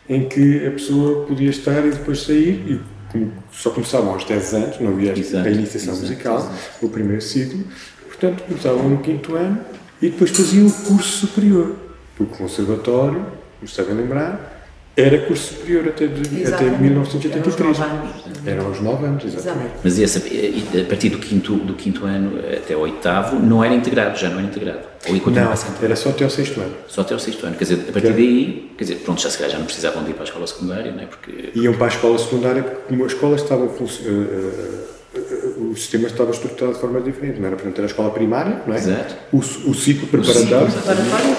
em 0.09 0.29
que 0.29 0.67
a 0.67 0.71
pessoa 0.71 1.27
podia 1.27 1.51
estar 1.51 1.85
e 1.87 1.91
depois 1.91 2.23
sair 2.23 2.65
e 2.67 2.99
só 3.53 3.71
começavam 3.71 4.13
aos 4.13 4.25
10 4.25 4.55
anos, 4.55 4.81
não 4.81 4.93
havia 4.93 5.19
Exato, 5.19 5.49
a 5.49 5.51
iniciação 5.51 5.95
exato, 5.95 6.09
musical, 6.09 6.39
exato. 6.39 6.87
o 6.87 6.89
primeiro 6.91 7.23
ciclo, 7.23 7.65
portanto 8.07 8.43
começavam 8.43 8.89
no 8.89 8.99
quinto 8.99 9.35
ano 9.35 9.59
e 10.01 10.11
depois 10.11 10.31
faziam 10.31 10.67
o 10.67 10.73
curso 10.73 11.27
superior. 11.27 11.75
O 12.19 12.27
conservatório, 12.27 13.25
como 13.59 13.69
se 13.69 13.77
devem 13.77 13.97
lembrar, 13.97 14.58
era 15.01 15.19
curso 15.27 15.55
superior 15.55 15.89
até, 15.89 16.07
de, 16.07 16.21
até 16.27 16.41
Exatamente. 16.43 16.83
1983. 16.83 17.57
Eram 17.59 17.71
os 17.71 17.79
nove 17.79 17.93
anos. 17.99 18.29
Eram 18.47 18.67
aos 18.67 18.81
9 18.81 19.07
anos, 19.07 19.25
exatamente. 19.25 19.71
Mas 19.85 19.99
esse, 19.99 20.19
e 20.29 20.81
a 20.81 20.85
partir 20.85 21.11
do 21.11 21.19
quinto, 21.19 21.55
do 21.57 21.75
quinto 21.75 22.05
ano 22.07 22.39
até 22.57 22.75
o 22.77 22.81
oitavo 22.81 23.39
não 23.39 23.63
era 23.63 23.75
integrado, 23.75 24.19
já 24.19 24.29
não 24.29 24.39
era 24.39 24.47
integrado. 24.49 24.81
Ou 25.09 25.21
continuava 25.21 25.55
Não, 25.55 25.85
era 25.85 25.97
só 25.97 26.09
até 26.11 26.25
ao 26.25 26.31
sexto 26.31 26.61
ano. 26.61 26.73
Só 26.87 27.03
até 27.03 27.15
o 27.15 27.19
sexto 27.19 27.45
ano. 27.47 27.57
Quer 27.57 27.65
dizer, 27.65 27.87
a 27.89 27.93
partir 27.93 28.13
daí, 28.13 28.73
quer 28.77 28.85
dizer, 28.85 28.97
pronto, 28.97 29.21
já 29.21 29.31
se 29.31 29.37
calhar 29.39 29.53
já 29.53 29.59
não 29.59 29.67
precisavam 29.67 30.03
de 30.05 30.11
ir 30.11 30.15
para 30.15 30.23
a 30.23 30.27
escola 30.27 30.47
secundária, 30.47 30.91
não 30.93 31.03
é? 31.03 31.07
Porque 31.07 31.51
Iam 31.55 31.75
para 31.75 31.87
a 31.87 31.89
escola 31.89 32.19
secundária 32.19 32.63
porque 32.63 32.83
como 32.89 33.05
a 33.05 33.07
escola 33.07 33.37
estava 33.37 33.67
a 33.67 33.69
func- 33.69 34.01
eh, 34.05 34.09
eh, 34.09 35.19
eh, 35.19 35.47
o 35.59 35.68
sistema 35.79 36.07
estava 36.07 36.31
estruturado 36.31 36.75
de 36.75 36.81
forma 36.81 37.01
diferente, 37.01 37.41
não 37.41 37.47
era? 37.47 37.57
Portanto, 37.57 37.79
era 37.79 37.87
a 37.87 37.91
escola 37.91 38.11
primária, 38.11 38.63
não 38.67 38.75
é? 38.75 38.79
Exato. 38.79 39.15
O, 39.33 39.39
o 39.39 39.75
ciclo 39.75 40.07
preparatório 40.09 40.69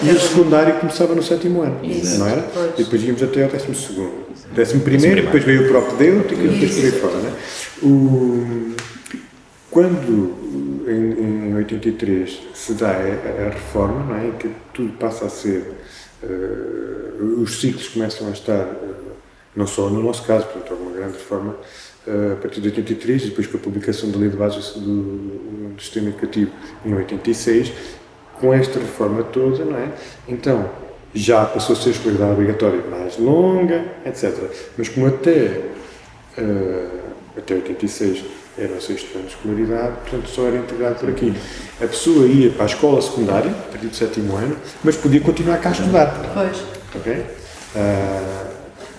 e 0.04 0.10
o 0.10 0.20
secundário 0.20 0.80
começava 0.80 1.14
no 1.16 1.24
sétimo 1.24 1.62
ano, 1.62 1.80
Exato. 1.84 2.20
não 2.20 2.28
era? 2.28 2.42
Pois. 2.42 2.72
E 2.78 2.84
depois 2.84 3.04
íamos 3.04 3.24
até 3.24 3.44
ao 3.44 3.50
décimo 3.50 3.76
segundo. 3.76 4.30
Décimo 4.54 4.82
primeiro, 4.82 5.22
depois 5.24 5.44
veio 5.44 5.66
o 5.66 5.68
próprio 5.68 5.98
Deus 5.98 6.26
e 6.32 6.36
depois 6.36 6.76
por 6.76 6.86
aí 6.86 6.92
fora, 6.92 7.16
não 7.18 7.30
é? 7.30 7.34
O, 7.84 8.76
quando, 9.72 10.84
em, 10.88 11.50
em 11.52 11.56
83, 11.56 12.40
se 12.54 12.74
dá 12.74 12.90
a, 12.90 13.48
a 13.48 13.50
reforma, 13.52 14.04
não 14.06 14.16
é? 14.16 14.28
Em 14.28 14.32
que 14.32 14.50
tudo 14.74 14.94
passa 14.94 15.26
a 15.26 15.30
ser, 15.30 15.74
eh, 16.24 16.28
os 17.38 17.60
ciclos 17.60 17.88
começam 17.90 18.28
a 18.28 18.32
estar, 18.32 18.54
eh, 18.54 18.76
não 19.56 19.68
só 19.68 19.90
no 19.90 20.02
nosso 20.02 20.24
caso, 20.24 20.46
portanto, 20.46 20.72
houve 20.72 20.84
uma 20.84 20.92
grande 20.94 21.14
reforma, 21.14 21.56
a 22.34 22.36
partir 22.38 22.62
de 22.62 22.68
83, 22.70 23.24
e 23.24 23.26
depois 23.28 23.48
com 23.48 23.58
a 23.58 23.60
publicação 23.60 24.10
da 24.10 24.18
Lei 24.18 24.30
de 24.30 24.38
Bases 24.38 24.74
do, 24.74 25.74
do 25.76 25.82
Sistema 25.82 26.10
Educativo 26.10 26.52
em 26.86 26.94
86, 26.94 27.72
com 28.40 28.54
esta 28.54 28.80
reforma 28.80 29.24
toda, 29.24 29.64
não 29.66 29.78
é? 29.78 29.92
Então, 30.28 30.70
já 31.14 31.46
passou 31.46 31.76
a 31.76 31.80
ser 31.80 31.90
a 31.90 31.92
escolaridade 31.92 32.32
obrigatória 32.32 32.82
mais 32.90 33.18
longa, 33.18 33.84
etc. 34.06 34.34
Mas 34.78 34.90
como 34.90 35.08
até, 35.08 35.62
eh, 36.38 36.88
até 37.38 37.56
86 37.56 38.24
era 38.58 38.74
o 38.74 38.82
sexto 38.82 39.16
ano 39.16 39.26
de 39.26 39.34
escolaridade, 39.34 39.96
portanto 40.02 40.30
só 40.30 40.48
era 40.48 40.58
integrado 40.58 40.96
por 40.96 41.10
aqui. 41.10 41.34
A 41.82 41.88
pessoa 41.88 42.28
ia 42.28 42.52
para 42.52 42.64
a 42.64 42.66
escola 42.68 43.02
secundária, 43.02 43.52
a 43.52 43.72
partir 43.72 43.88
do 43.88 43.96
sétimo 43.96 44.36
ano, 44.36 44.56
mas 44.84 44.96
podia 44.98 45.22
continuar 45.22 45.58
cá 45.58 45.70
a 45.70 45.72
estudar. 45.72 46.32
Pois. 46.34 46.64
Ok? 46.96 47.26
Ah, 47.76 48.46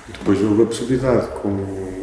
depois 0.08 0.40
houve 0.42 0.62
a 0.62 0.66
possibilidade, 0.66 1.28
com 1.40 1.99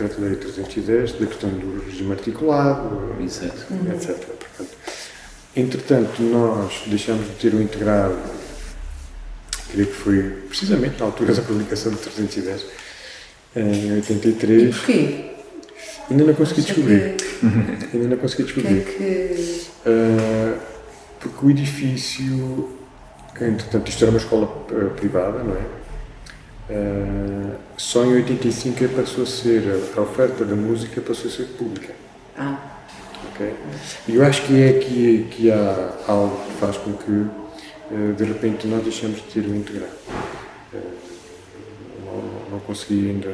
Decreto-Lei 0.00 0.36
310, 0.36 1.12
da 1.12 1.26
questão 1.26 1.48
do 1.50 1.82
regime 1.86 2.12
articulado, 2.12 3.14
Exato. 3.18 3.54
etc. 3.94 4.16
Portanto, 4.16 4.70
entretanto, 5.56 6.22
nós 6.22 6.82
deixamos 6.86 7.26
de 7.26 7.32
ter 7.36 7.54
o 7.54 7.62
integrado, 7.62 8.14
creio 9.72 9.86
que 9.86 9.94
foi 9.94 10.22
precisamente 10.48 10.98
na 11.00 11.06
altura 11.06 11.32
da 11.32 11.40
publicação 11.42 11.92
do 11.92 11.98
310, 11.98 12.66
em 13.56 13.88
E 13.88 13.92
83. 13.92 14.76
porquê? 14.76 15.30
Ainda 16.10 16.24
não 16.24 16.34
consegui 16.34 16.60
descobrir. 16.60 17.16
que- 17.16 17.96
Ainda 17.96 18.08
não 18.08 18.16
consegui 18.18 18.44
que 18.44 18.60
é 18.60 18.62
descobrir. 18.62 18.84
que. 18.84 19.66
Uh, 19.88 20.58
porque 21.20 21.46
o 21.46 21.50
edifício, 21.50 22.68
entretanto, 23.40 23.88
isto 23.88 24.02
era 24.04 24.10
uma 24.10 24.18
escola 24.18 24.44
uh, 24.70 24.90
privada, 24.94 25.42
não 25.42 25.54
é? 25.56 25.85
Uh, 26.68 27.54
só 27.76 28.04
em 28.04 28.14
85 28.14 28.84
é 28.84 28.88
passou 28.88 29.22
a 29.22 29.26
ser, 29.26 29.62
a 29.96 30.00
oferta 30.00 30.44
da 30.44 30.56
música 30.56 31.00
passou 31.00 31.30
a 31.30 31.34
ser 31.34 31.44
pública. 31.56 31.94
Ah, 32.36 32.58
ok? 33.30 33.54
E 34.08 34.16
eu 34.16 34.24
acho 34.24 34.42
que 34.42 34.60
é 34.60 34.70
aqui 34.70 35.28
que 35.30 35.50
há 35.50 35.90
algo 36.08 36.44
que 36.44 36.52
faz 36.54 36.76
com 36.78 36.92
que, 36.94 37.10
uh, 37.10 38.12
de 38.16 38.24
repente, 38.24 38.66
nós 38.66 38.82
deixamos 38.82 39.18
de 39.18 39.22
ter 39.24 39.40
o 39.40 39.54
integrado. 39.54 39.92
Uh, 40.72 40.78
não, 42.04 42.50
não 42.52 42.60
consegui 42.60 43.10
ainda 43.10 43.32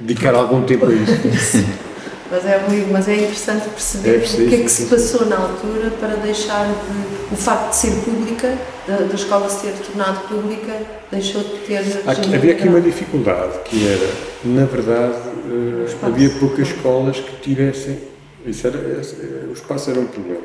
dedicar 0.00 0.34
algum 0.34 0.64
tempo 0.64 0.86
a 0.86 0.92
isso. 0.92 1.12
mas 2.28 2.44
é, 2.44 2.66
mas 2.90 3.08
é 3.08 3.16
interessante 3.16 3.68
perceber 3.68 4.16
É 4.16 4.18
preciso, 4.18 4.42
o 4.44 4.48
que 4.48 4.54
é 4.54 4.62
que 4.62 4.68
sim, 4.68 4.84
se 4.84 4.90
passou 4.90 5.26
na 5.26 5.36
altura 5.36 5.90
para 5.92 6.16
deixar 6.16 6.66
de. 6.66 7.19
O 7.32 7.36
facto 7.36 7.70
de 7.70 7.76
ser 7.76 7.92
pública, 8.04 8.58
da, 8.88 8.96
da 8.96 9.14
escola 9.14 9.48
se 9.48 9.66
ter 9.66 9.72
tornado 9.84 10.26
pública, 10.28 10.72
deixou 11.12 11.42
de 11.42 11.58
ter. 11.60 11.78
Aqui- 12.06 12.34
havia 12.34 12.52
aqui 12.52 12.66
uma 12.68 12.80
dificuldade, 12.80 13.60
que 13.64 13.86
era, 13.86 14.10
na 14.44 14.64
verdade, 14.64 15.14
espaço. 15.86 16.06
havia 16.12 16.30
poucas 16.30 16.68
escolas 16.68 17.18
que 17.20 17.36
tivessem, 17.40 17.98
isso 18.44 18.66
era, 18.66 18.76
eh, 18.78 19.46
o 19.48 19.52
espaço 19.52 19.90
era 19.90 20.00
um 20.00 20.06
problema, 20.06 20.42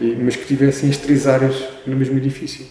E- 0.00 0.16
mas 0.20 0.34
que 0.34 0.44
tivessem 0.44 0.90
as 0.90 0.96
três 0.96 1.24
áreas 1.28 1.54
no 1.86 1.94
mesmo 1.96 2.16
edifício. 2.18 2.66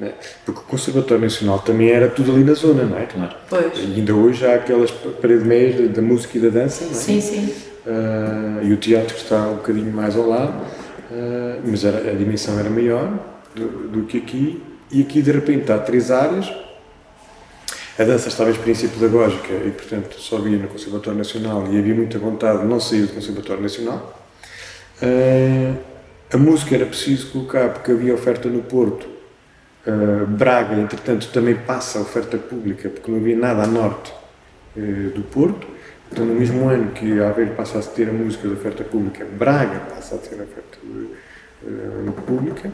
É? 0.00 0.12
Porque 0.46 0.60
o 0.60 0.62
Conservatório 0.62 1.24
Nacional 1.24 1.58
também 1.58 1.90
era 1.90 2.06
tudo 2.08 2.30
ali 2.30 2.44
na 2.44 2.54
zona, 2.54 2.84
não 2.84 2.96
é? 2.96 3.06
Claro. 3.06 3.34
Pois. 3.50 3.72
E 3.76 3.80
ainda 3.96 4.14
hoje 4.14 4.46
há 4.46 4.54
aquelas 4.54 4.92
paredes 4.92 5.44
meias 5.44 5.74
da- 5.80 5.94
da 5.96 6.02
música 6.02 6.38
e 6.38 6.40
da 6.40 6.48
dança, 6.50 6.84
não 6.84 6.92
é? 6.92 6.94
Sim, 6.94 7.20
sim. 7.20 7.52
Ah, 7.84 8.60
e 8.62 8.72
o 8.72 8.76
teatro 8.76 9.16
que 9.16 9.22
está 9.22 9.48
um 9.48 9.54
bocadinho 9.56 9.92
mais 9.92 10.14
ao 10.14 10.28
lado, 10.28 10.54
ah, 11.10 11.60
mas 11.64 11.84
era- 11.84 12.10
a 12.10 12.14
dimensão 12.14 12.58
era 12.58 12.70
maior 12.70 13.10
do, 13.54 13.88
do 13.88 14.02
que 14.04 14.18
aqui, 14.18 14.62
e 14.90 15.02
aqui 15.02 15.20
de 15.22 15.30
repente 15.32 15.70
há 15.72 15.78
três 15.78 16.10
áreas. 16.10 16.50
A 17.98 18.04
dança 18.04 18.28
estava 18.28 18.48
em 18.50 18.52
experiência 18.52 18.88
pedagógica 18.88 19.52
e, 19.52 19.70
portanto, 19.72 20.20
só 20.20 20.36
havia 20.36 20.56
no 20.56 20.68
Conservatório 20.68 21.18
Nacional 21.18 21.66
e 21.70 21.78
havia 21.78 21.94
muita 21.94 22.16
vontade 22.18 22.60
de 22.60 22.66
não 22.66 22.78
sair 22.78 23.02
do 23.02 23.12
Conservatório 23.14 23.62
Nacional. 23.62 24.22
Ah, 25.02 25.74
a 26.32 26.36
música 26.36 26.74
era 26.74 26.86
preciso 26.86 27.30
colocar 27.32 27.70
porque 27.70 27.90
havia 27.92 28.14
oferta 28.14 28.48
no 28.48 28.62
Porto. 28.62 29.06
Ah, 29.86 30.24
Braga, 30.26 30.74
entretanto, 30.76 31.28
também 31.32 31.56
passa 31.56 31.98
a 31.98 32.02
oferta 32.02 32.36
pública 32.38 32.88
porque 32.88 33.10
não 33.10 33.18
havia 33.18 33.36
nada 33.36 33.62
a 33.62 33.66
norte 33.66 34.12
do 34.76 35.22
Porto. 35.22 35.66
Então, 36.10 36.24
no 36.24 36.34
mesmo 36.34 36.68
ano 36.68 36.90
que 36.92 37.20
Aveiro 37.20 37.54
passa 37.54 37.78
a 37.78 37.82
ter 37.82 38.08
a 38.08 38.12
música 38.12 38.48
de 38.48 38.54
oferta 38.54 38.82
pública, 38.82 39.24
Braga 39.24 39.80
passa 39.80 40.14
a 40.14 40.18
ter 40.18 40.40
a 40.40 40.44
oferta 40.44 40.78
eh, 41.66 42.10
pública. 42.26 42.72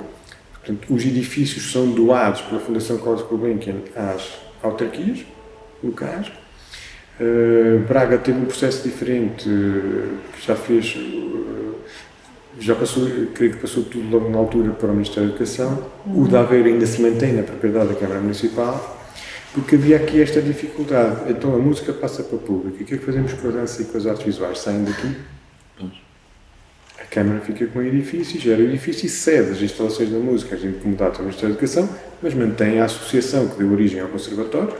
Portanto, 0.52 0.94
os 0.94 1.04
edifícios 1.04 1.70
são 1.72 1.90
doados 1.90 2.40
pela 2.42 2.60
Fundação 2.60 2.96
Carlos 2.98 3.22
Gulbenkian 3.22 3.76
às 3.94 4.38
autarquias 4.62 5.24
locais. 5.82 6.32
Eh, 7.20 7.78
Braga 7.86 8.18
teve 8.18 8.38
um 8.38 8.44
processo 8.44 8.82
diferente, 8.82 9.48
eh, 9.48 10.16
que 10.32 10.46
já 10.46 10.56
fez, 10.56 10.96
eh, 10.96 11.74
já 12.58 12.74
passou, 12.74 13.06
creio 13.34 13.52
que 13.52 13.58
passou 13.58 13.84
tudo 13.84 14.10
logo 14.10 14.28
na 14.30 14.38
altura 14.38 14.72
para 14.72 14.88
o 14.88 14.92
Ministério 14.92 15.28
da 15.28 15.34
Educação. 15.36 15.86
O 16.06 16.26
de 16.26 16.36
Aveiro 16.36 16.68
ainda 16.68 16.86
se 16.86 17.00
mantém 17.00 17.32
na 17.34 17.42
propriedade 17.42 17.88
da 17.90 17.94
Câmara 17.94 18.20
Municipal, 18.20 19.03
porque 19.54 19.76
havia 19.76 19.96
aqui 19.96 20.20
esta 20.20 20.42
dificuldade. 20.42 21.30
Então 21.30 21.54
a 21.54 21.58
música 21.58 21.92
passa 21.92 22.22
para 22.22 22.36
o 22.36 22.38
público. 22.40 22.76
E 22.80 22.82
o 22.82 22.86
que 22.86 22.94
é 22.94 22.98
que 22.98 23.04
fazemos 23.04 23.32
com 23.34 23.48
a 23.48 23.50
dança 23.52 23.80
e 23.82 23.84
com 23.86 23.96
as 23.96 24.06
artes 24.06 24.24
visuais? 24.26 24.58
Saem 24.58 24.84
daqui? 24.84 25.16
A 27.00 27.04
Câmara 27.06 27.40
fica 27.40 27.66
com 27.66 27.78
o 27.78 27.82
edifício, 27.82 28.40
gera 28.40 28.60
o 28.60 28.64
edifício 28.64 29.06
e 29.06 29.08
cede 29.08 29.52
as 29.52 29.62
instalações 29.62 30.10
da 30.10 30.18
música 30.18 30.56
às 30.56 30.64
incomodades 30.64 31.18
ao 31.18 31.24
Ministério 31.24 31.54
da 31.54 31.60
Educação, 31.62 31.88
mas 32.20 32.34
mantém 32.34 32.80
a 32.80 32.84
associação 32.86 33.46
que 33.48 33.58
deu 33.58 33.70
origem 33.70 34.00
ao 34.00 34.08
Conservatório, 34.08 34.74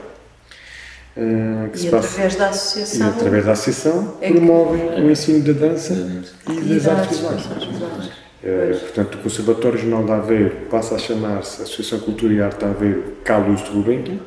eh, 1.15 1.69
que 1.71 1.85
E 1.85 1.87
através 1.87 2.35
da 2.35 2.45
e 2.47 2.49
associação. 2.49 3.07
através 3.09 3.45
da 3.45 3.51
associação 3.53 4.17
É 4.19 4.27
que- 4.27 4.33
promovem 4.33 5.05
o 5.05 5.11
ensino 5.11 5.43
da 5.43 5.53
dança 5.67 5.93
e 5.93 6.51
e 6.51 6.73
das 6.75 6.87
artes 6.87 7.17
visuais. 7.19 7.47
Eh, 8.43 8.77
portanto, 8.81 9.15
o 9.15 9.17
Conservatório 9.19 9.77
Regional 9.77 10.03
de 10.03 10.11
Aveiro 10.11 10.55
passa 10.69 10.95
a 10.95 10.97
chamar-se 10.99 11.61
Associação 11.61 11.99
Cultura 11.99 12.33
e 12.33 12.41
Arte 12.41 12.59
de 12.59 12.65
Aveiro 12.65 13.03
Carlos 13.23 13.63
de 13.63 13.69
Gulbenkian 13.69 14.19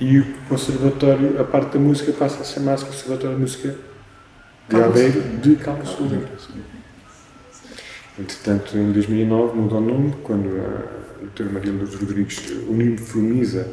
e 0.00 0.18
o 0.18 0.34
Conservatório, 0.48 1.40
a 1.40 1.44
parte 1.44 1.72
da 1.72 1.78
música, 1.78 2.12
passa 2.12 2.42
a 2.42 2.44
chamar-se 2.44 2.84
Conservatório 2.84 3.36
de 3.36 3.42
Música 3.42 3.74
de. 4.68 4.76
Aveiro 4.76 5.22
de 5.38 5.56
Carlos 5.56 5.94
Gulbenkian. 5.94 6.36
Entretanto, 8.18 8.76
em 8.76 8.92
2009 8.92 9.56
mudou 9.56 9.78
o 9.78 9.80
nome, 9.80 10.14
quando 10.22 10.48
a 10.58 11.20
doutora 11.20 11.50
Maria 11.50 11.72
Luz 11.72 11.94
Rodrigues 11.94 12.42
uniformiza 12.68 13.68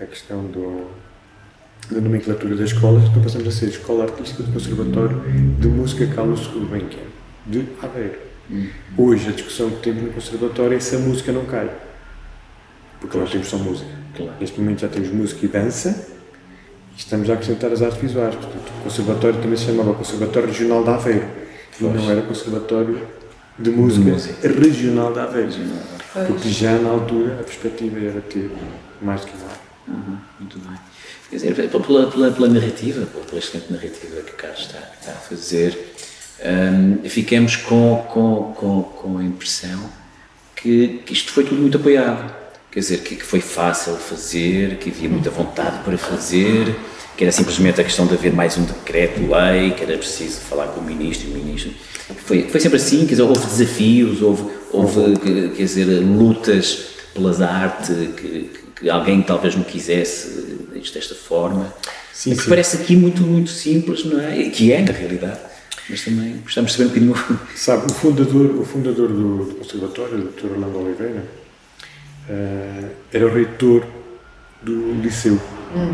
a 0.00 0.04
questão 0.04 0.44
do, 0.44 0.88
da 1.90 2.00
nomenclatura 2.00 2.54
das 2.56 2.72
escolas, 2.72 3.04
então 3.04 3.22
passamos 3.22 3.46
a 3.46 3.50
ser 3.52 3.66
Escola 3.66 4.04
Artística 4.04 4.42
do 4.42 4.52
Conservatório 4.52 5.22
de 5.58 5.68
Música 5.68 6.06
Carlos 6.08 6.46
Gulbenkian, 6.48 7.06
de 7.46 7.64
Aveiro. 7.82 8.18
Hum. 8.50 8.68
Hoje 8.96 9.28
a 9.28 9.32
discussão 9.32 9.70
que 9.70 9.82
temos 9.82 10.02
no 10.02 10.10
Conservatório 10.10 10.76
é 10.76 10.80
se 10.80 10.96
a 10.96 10.98
música 10.98 11.32
não 11.32 11.44
cai. 11.44 11.70
Porque 13.00 13.18
nós 13.18 13.30
temos 13.30 13.48
só 13.48 13.56
música. 13.58 13.90
Claro. 14.16 14.32
Neste 14.40 14.60
momento 14.60 14.80
já 14.80 14.88
temos 14.88 15.10
música 15.10 15.44
e 15.44 15.48
dança 15.48 16.08
e 16.96 16.98
estamos 16.98 17.28
a 17.28 17.34
acrescentar 17.34 17.72
as 17.72 17.82
artes 17.82 18.00
visuais. 18.00 18.34
Portanto, 18.34 18.72
o 18.80 18.82
Conservatório 18.84 19.40
também 19.40 19.56
se 19.56 19.66
chamava 19.66 19.94
Conservatório 19.94 20.48
Regional 20.48 20.82
de 20.82 20.90
Aveiro. 20.90 21.28
Pois. 21.78 21.94
não 21.94 22.10
era 22.10 22.22
Conservatório 22.22 23.06
de 23.58 23.70
Música, 23.70 24.10
música. 24.10 24.48
Regional 24.48 25.12
de 25.12 25.20
Aveiro. 25.20 25.52
Porque 26.26 26.48
já 26.48 26.78
na 26.78 26.90
altura 26.90 27.40
a 27.40 27.42
perspectiva 27.42 27.98
era 27.98 28.20
ter 28.20 28.50
mais 29.02 29.22
do 29.22 29.26
que 29.28 29.36
nada. 29.36 29.66
Uhum, 29.88 30.16
muito 30.40 30.58
bem. 30.58 30.78
Quer 31.30 31.36
dizer, 31.36 31.68
pela, 31.70 32.10
pela, 32.10 32.30
pela 32.30 32.48
narrativa, 32.48 33.04
pela 33.06 33.38
excelente 33.38 33.72
narrativa 33.72 34.20
que 34.22 34.32
o 34.32 34.36
Carlos 34.36 34.60
está, 34.60 34.78
está 35.00 35.12
a 35.12 35.14
fazer, 35.14 35.92
hum, 36.40 37.08
ficamos 37.08 37.56
com, 37.56 38.06
com, 38.08 38.52
com, 38.54 38.82
com 38.82 39.18
a 39.18 39.24
impressão 39.24 39.90
que, 40.54 41.02
que 41.04 41.12
isto 41.12 41.32
foi 41.32 41.44
tudo 41.44 41.60
muito 41.60 41.76
apoiado. 41.76 42.32
Quer 42.76 42.80
dizer, 42.80 42.98
que, 42.98 43.16
que 43.16 43.24
foi 43.24 43.40
fácil 43.40 43.94
fazer, 43.96 44.76
que 44.76 44.90
havia 44.90 45.08
muita 45.08 45.30
vontade 45.30 45.82
para 45.82 45.96
fazer, 45.96 46.76
que 47.16 47.24
era 47.24 47.32
simplesmente 47.32 47.80
a 47.80 47.84
questão 47.84 48.06
de 48.06 48.12
haver 48.12 48.34
mais 48.34 48.58
um 48.58 48.64
decreto-lei, 48.66 49.70
que 49.70 49.82
era 49.82 49.96
preciso 49.96 50.40
falar 50.40 50.66
com 50.66 50.80
o 50.80 50.84
ministro 50.84 51.26
e 51.26 51.32
o 51.32 51.34
ministro. 51.42 51.70
Foi, 52.26 52.42
foi 52.50 52.60
sempre 52.60 52.76
assim, 52.76 52.98
quer 53.06 53.12
dizer, 53.12 53.22
houve 53.22 53.46
desafios, 53.46 54.20
houve, 54.20 54.42
houve 54.70 55.16
que- 55.18 55.48
quer 55.56 55.62
dizer, 55.62 55.84
lutas 56.04 56.88
pelas 57.14 57.40
artes, 57.40 57.88
que, 58.14 58.50
que- 58.78 58.90
alguém 58.90 59.22
talvez 59.22 59.56
não 59.56 59.62
quisesse 59.64 60.68
isto 60.74 60.92
desta 60.98 61.14
forma. 61.14 61.72
Sim, 62.12 62.36
que 62.36 62.42
sim. 62.42 62.48
parece 62.50 62.76
aqui 62.76 62.94
muito, 62.94 63.22
muito 63.22 63.48
simples, 63.48 64.04
não 64.04 64.20
é? 64.20 64.50
Que 64.50 64.72
é, 64.72 64.82
na 64.82 64.92
realidade. 64.92 65.40
Mas 65.88 66.04
também 66.04 66.36
gostamos 66.44 66.72
de 66.72 66.76
saber 66.76 66.90
um 67.00 67.06
bocadinho. 67.06 67.40
Sabe, 67.56 67.90
o 67.90 67.94
fundador, 67.94 68.54
o 68.60 68.64
fundador 68.66 69.08
do, 69.08 69.44
do 69.46 69.54
Conservatório, 69.54 70.18
o 70.18 70.24
Dr. 70.24 70.52
Orlando 70.52 70.78
Oliveira, 70.78 71.24
eh, 72.28 72.88
era 73.12 73.26
o 73.26 73.32
reitor 73.32 73.84
do 74.62 74.92
Liceu, 74.94 75.38
eh, 75.74 75.92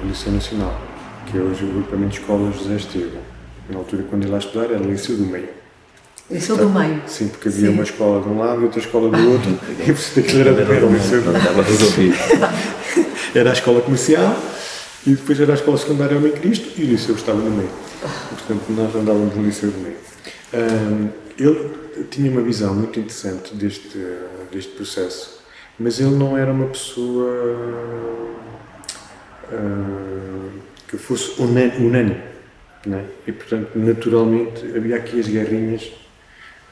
do 0.00 0.08
Liceu 0.08 0.32
Nacional, 0.32 0.80
que 1.26 1.38
é 1.38 1.40
hoje 1.40 1.64
o 1.64 1.70
agrupamento 1.70 2.12
de 2.12 2.20
escolas 2.20 2.56
José 2.56 2.76
Estevam. 2.76 3.22
Na 3.68 3.78
altura, 3.78 4.04
quando 4.08 4.22
ele 4.22 4.32
lá 4.32 4.38
estudar, 4.38 4.64
era 4.66 4.80
o 4.80 4.90
Liceu 4.90 5.16
do 5.16 5.26
Meio. 5.26 5.48
É 6.28 6.38
do 6.38 6.68
meio. 6.68 7.02
Sim, 7.06 7.28
porque 7.28 7.48
havia 7.48 7.68
Sim. 7.68 7.74
uma 7.74 7.84
escola 7.84 8.20
de 8.20 8.28
um 8.28 8.38
lado 8.38 8.60
e 8.60 8.64
outra 8.64 8.80
escola 8.80 9.08
do 9.08 9.30
outro, 9.30 9.50
e 9.86 9.92
você 9.92 10.22
que 10.22 10.40
era, 10.40 10.50
era 10.50 10.86
o 10.86 10.92
Liceu 10.92 11.22
do 11.22 11.32
resolvido. 11.62 12.16
Era 13.34 13.50
a 13.50 13.52
escola 13.52 13.82
comercial 13.82 14.34
e 15.06 15.10
depois 15.10 15.38
era 15.38 15.52
a 15.52 15.54
escola 15.54 15.76
secundária 15.76 16.16
Homem 16.16 16.32
Cristo 16.32 16.68
e 16.78 16.84
o 16.84 16.86
liceu 16.86 17.14
estava 17.14 17.38
no 17.38 17.50
meio. 17.50 17.68
Portanto, 18.30 18.62
nós 18.70 18.94
andávamos 18.96 19.36
no 19.36 19.42
liceu 19.42 19.70
no 19.70 19.78
meio. 19.78 19.96
Ahm, 20.54 21.08
ele 21.38 21.70
tinha 22.10 22.30
uma 22.30 22.40
visão 22.40 22.74
muito 22.74 22.98
interessante 22.98 23.54
deste, 23.54 23.98
deste 24.56 24.72
processo, 24.72 25.40
mas 25.78 26.00
ele 26.00 26.14
não 26.16 26.36
era 26.36 26.50
uma 26.50 26.66
pessoa 26.68 27.30
ah, 29.52 30.48
que 30.88 30.96
fosse 30.96 31.40
unânime. 31.40 32.20
Não 32.86 32.98
é? 32.98 33.04
E, 33.26 33.32
portanto, 33.32 33.70
naturalmente, 33.74 34.64
havia 34.76 34.96
aqui 34.96 35.18
as 35.18 35.26
guerrinhas 35.26 35.90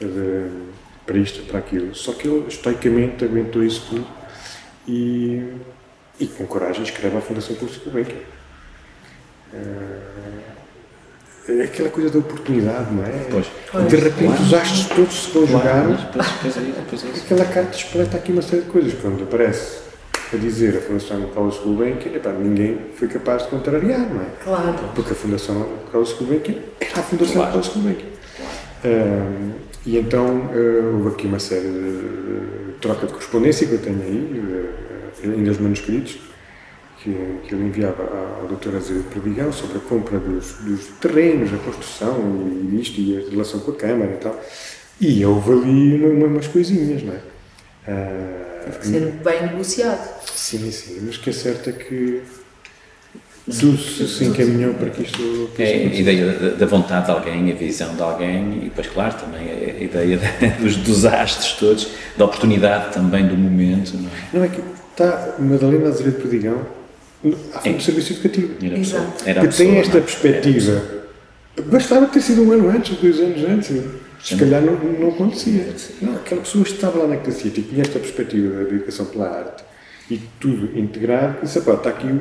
de- 0.01 0.75
para 1.05 1.19
isto, 1.19 1.43
para 1.43 1.59
aquilo. 1.59 1.95
Só 1.95 2.13
que 2.13 2.27
ele, 2.29 2.47
estoicamente, 2.49 3.25
aguentou 3.25 3.63
isso 3.65 3.85
tudo 3.91 4.07
e, 4.87 5.43
e 6.21 6.27
com 6.27 6.47
coragem 6.47 6.83
escreve 6.85 7.17
à 7.17 7.21
Fundação 7.21 7.57
Curso 7.57 7.81
Gulbenkian. 7.85 8.17
É 9.53 10.54
aquela 11.63 11.91
coisa 11.91 12.11
da 12.11 12.19
oportunidade, 12.19 12.93
não 12.93 13.05
é? 13.05 13.27
Pois. 13.31 13.47
De 13.89 13.97
repente 13.97 14.43
os 14.43 14.55
astros 14.55 14.87
todos 14.87 15.25
se 15.25 15.31
vão 15.31 15.47
jogar, 15.47 15.85
Pois, 16.13 16.27
pois 16.43 16.57
é, 16.57 16.73
pois 16.89 17.05
é 17.05 17.09
aquela 17.21 17.45
carta 17.45 17.77
expleta 17.77 18.17
aqui 18.17 18.33
uma 18.33 18.43
série 18.43 18.63
de 18.63 18.71
coisas. 18.71 18.95
Quando 18.95 19.23
aparece 19.23 19.85
a 20.33 20.37
dizer 20.37 20.77
a 20.77 20.81
Fundação 20.81 21.21
Carlos 21.35 21.59
Gulbenkian, 21.59 22.13
epá, 22.13 22.33
ninguém 22.33 22.79
foi 22.97 23.09
capaz 23.09 23.43
de 23.43 23.49
contrariar, 23.49 24.01
não 24.01 24.23
é? 24.23 24.27
Claro. 24.43 24.75
Porque 24.95 25.13
a 25.13 25.17
Fundação 25.17 25.67
Carlos 25.93 26.13
Gulbenkian 26.15 26.57
era 26.81 27.01
a 27.01 27.03
Fundação 27.03 27.35
Claro. 27.35 27.51
Carlos 27.53 27.69
Gulbenkian. 27.69 28.09
Ahm, 28.85 29.53
e 29.87 29.99
então 29.99 30.51
ah, 30.51 30.95
houve 30.97 31.09
aqui 31.09 31.27
uma 31.27 31.39
série 31.39 31.69
de, 31.69 32.73
troca 32.81 33.07
de 33.07 33.13
correspondência 33.13 33.67
que 33.67 33.75
eu 33.75 33.79
tenho 33.79 34.01
aí, 34.03 34.43
eh, 35.23 35.27
ainda 35.29 35.51
os 35.51 35.59
manuscritos, 35.59 36.19
que, 37.05 37.11
que 37.47 37.55
ele 37.55 37.65
enviava 37.65 38.03
à- 38.03 38.41
ao 38.41 38.49
Dr. 38.49 38.77
Azevedo 38.77 39.05
Perdigão 39.13 39.53
sobre 39.53 39.77
a 39.77 39.81
compra 39.83 40.19
dos, 40.19 40.55
dos 40.63 40.87
terrenos, 41.01 41.53
a 41.53 41.59
construção 41.59 42.17
e 42.73 42.81
isto, 42.81 42.99
e 42.99 43.19
a 43.19 43.31
relação 43.31 43.61
com 43.61 43.73
a 43.73 43.75
Câmara 43.77 44.13
e 44.13 44.17
tal. 44.17 44.43
E 45.01 45.25
houve 45.27 45.53
ali 45.53 46.03
uma- 46.03 46.27
umas 46.27 46.47
coisinhas, 46.47 47.03
não 47.03 47.13
é? 47.13 47.19
Ah, 47.87 48.73
Ser 48.81 49.13
bem 49.23 49.43
negociado. 49.43 50.23
sim, 50.35 50.71
sim, 50.71 51.03
mas 51.05 51.17
o 51.17 51.21
que 51.21 51.29
é 51.29 51.33
certo 51.35 51.69
é 51.69 51.73
que 51.75 52.23
tudo 53.61 53.77
se, 53.77 54.25
encaminhou 54.25 54.73
para 54.73 54.89
que 54.89 55.03
isto 55.03 55.51
É 55.59 55.65
a 55.65 55.95
ideia 55.95 56.33
da, 56.33 56.49
da 56.57 56.65
vontade 56.67 57.05
de 57.05 57.11
alguém, 57.13 57.53
a 57.53 57.55
visão 57.55 57.95
de 57.95 58.01
alguém 58.01 58.57
e 58.57 58.65
depois, 58.71 58.87
claro, 58.87 59.15
também 59.17 59.51
a 59.51 59.83
ideia 59.83 60.17
da- 60.17 60.47
dos, 60.63 60.77
dos 60.79 61.05
astros 61.05 61.53
todos, 61.59 61.89
da 62.17 62.25
oportunidade 62.25 62.95
também 62.95 63.27
do 63.29 63.37
momento, 63.37 63.93
não 63.99 64.09
é? 64.09 64.13
Não 64.33 64.45
é 64.45 64.49
que 64.49 64.63
está 64.93 65.35
Madalena 65.39 65.89
Azevedo 65.89 66.23
Perdigão 66.23 66.67
à 67.55 67.59
frente 67.61 67.77
do 67.77 67.83
serviço 67.83 68.13
educativo. 68.15 68.55
Era 68.63 68.75
a 68.75 68.79
pessoa- 68.79 69.03
Exato. 69.03 69.25
que 69.25 69.47
pessoa, 69.47 69.69
tem 69.71 69.79
esta 69.79 69.93
não 69.93 69.99
é? 69.99 70.03
perspectiva. 70.03 70.83
Bastava 71.67 72.07
ter 72.07 72.21
sido 72.21 72.43
um 72.43 72.53
ano 72.53 72.69
antes, 72.71 72.93
ou 72.97 72.99
dois 73.03 73.21
anos 73.21 73.45
antes, 73.49 73.69
se 74.23 74.37
calhar 74.37 74.61
não, 74.63 74.75
não 74.75 75.09
acontecia. 75.11 75.67
Não, 76.03 76.15
aquela 76.17 76.41
pessoa 76.41 76.65
estava 76.65 76.99
lá 76.99 77.07
naquele 77.09 77.35
sítio 77.37 77.61
e 77.61 77.63
tinha 77.63 77.83
esta 77.83 77.99
perspectiva 77.99 78.65
da 78.65 78.71
educação 78.71 79.07
pela 79.07 79.29
arte 79.31 79.63
e 80.11 80.21
tudo 80.41 80.77
integrado, 80.79 81.37
e 81.43 81.47
disse, 81.47 81.59
"Epá, 81.59 81.75
está 81.75 81.91
aqui 81.91 82.21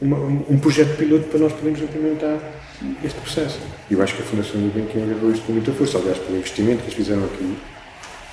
uma- 0.00 0.18
um 0.18 0.58
projeto 0.58 0.96
piloto 0.96 1.24
para 1.24 1.38
nós 1.40 1.52
podermos 1.52 1.80
implementar 1.82 2.38
este 3.04 3.20
processo. 3.20 3.58
E 3.90 3.94
eu 3.94 4.02
acho 4.02 4.14
que 4.14 4.22
a 4.22 4.24
Fundação 4.24 4.58
do 4.60 4.72
Benquim 4.72 5.02
agarrou 5.02 5.30
isto 5.32 5.44
com 5.44 5.52
muita 5.52 5.72
força, 5.72 5.98
aliás, 5.98 6.16
pelo 6.18 6.38
investimento 6.38 6.78
que 6.78 6.84
eles 6.84 6.94
fizeram 6.94 7.24
aqui, 7.24 7.54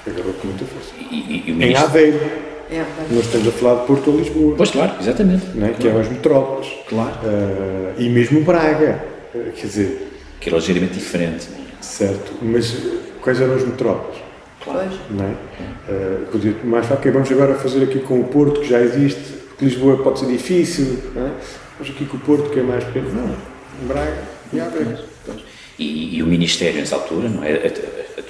agarrou 0.05 0.33
com 0.35 0.47
muita 0.47 0.63
força. 0.65 0.91
E, 1.11 1.15
e- 1.15 1.43
e 1.47 1.51
o 1.51 1.55
Em 1.55 1.57
ministro. 1.57 1.85
Aveiro, 1.85 2.19
É, 2.69 2.85
nós 3.11 3.25
estamos 3.25 3.47
a 3.47 3.51
falar 3.51 3.81
de 3.81 3.87
Porto 3.87 4.11
ou 4.11 4.17
Lisboa. 4.17 4.55
Pois, 4.57 4.71
claro, 4.71 4.93
exatamente. 4.99 5.45
não 5.55 5.67
é? 5.67 5.71
que 5.71 5.87
eram 5.87 5.99
as 6.01 6.09
metrópoles. 6.09 6.67
Claro. 6.87 7.13
Ah, 7.23 7.93
e 7.97 8.09
mesmo 8.09 8.41
Braga. 8.41 9.03
Ah, 9.33 9.39
quer 9.55 9.67
dizer, 9.67 10.11
Que 10.39 10.49
era 10.49 10.57
ligeiramente 10.57 10.93
diferente. 10.93 11.47
certo. 11.81 12.33
Mas 12.41 12.75
quais 13.21 13.39
eram 13.39 13.55
as 13.55 13.63
metrópoles? 13.63 14.17
pois. 14.63 14.91
Não 15.09 15.23
é? 15.25 15.31
Ah, 15.89 16.25
podia 16.31 16.55
mais 16.65 16.85
falar, 16.85 16.99
ok, 16.99 17.11
vamos 17.11 17.31
agora 17.31 17.55
fazer 17.55 17.83
aqui 17.83 17.99
com 17.99 18.19
o 18.19 18.25
Porto, 18.25 18.59
que 18.59 18.67
já 18.67 18.81
existe, 18.81 19.21
porque 19.49 19.65
Lisboa 19.65 19.97
pode 20.03 20.19
ser 20.19 20.25
difícil, 20.27 20.99
não 21.15 21.27
é? 21.27 21.31
Vamos 21.79 21.95
aqui 21.95 22.05
com 22.05 22.17
o 22.17 22.19
Porto, 22.19 22.49
que 22.49 22.59
é 22.59 22.63
mais 22.63 22.83
pequeno. 22.83 23.09
Não, 23.13 23.87
Braga 23.87 24.17
e 24.51 24.59
Aveiro. 24.59 24.97
E, 25.79 26.17
e 26.17 26.23
o 26.23 26.25
Ministério, 26.27 26.79
nessa 26.79 26.95
altura, 26.95 27.29
não 27.29 27.43
é? 27.43 27.71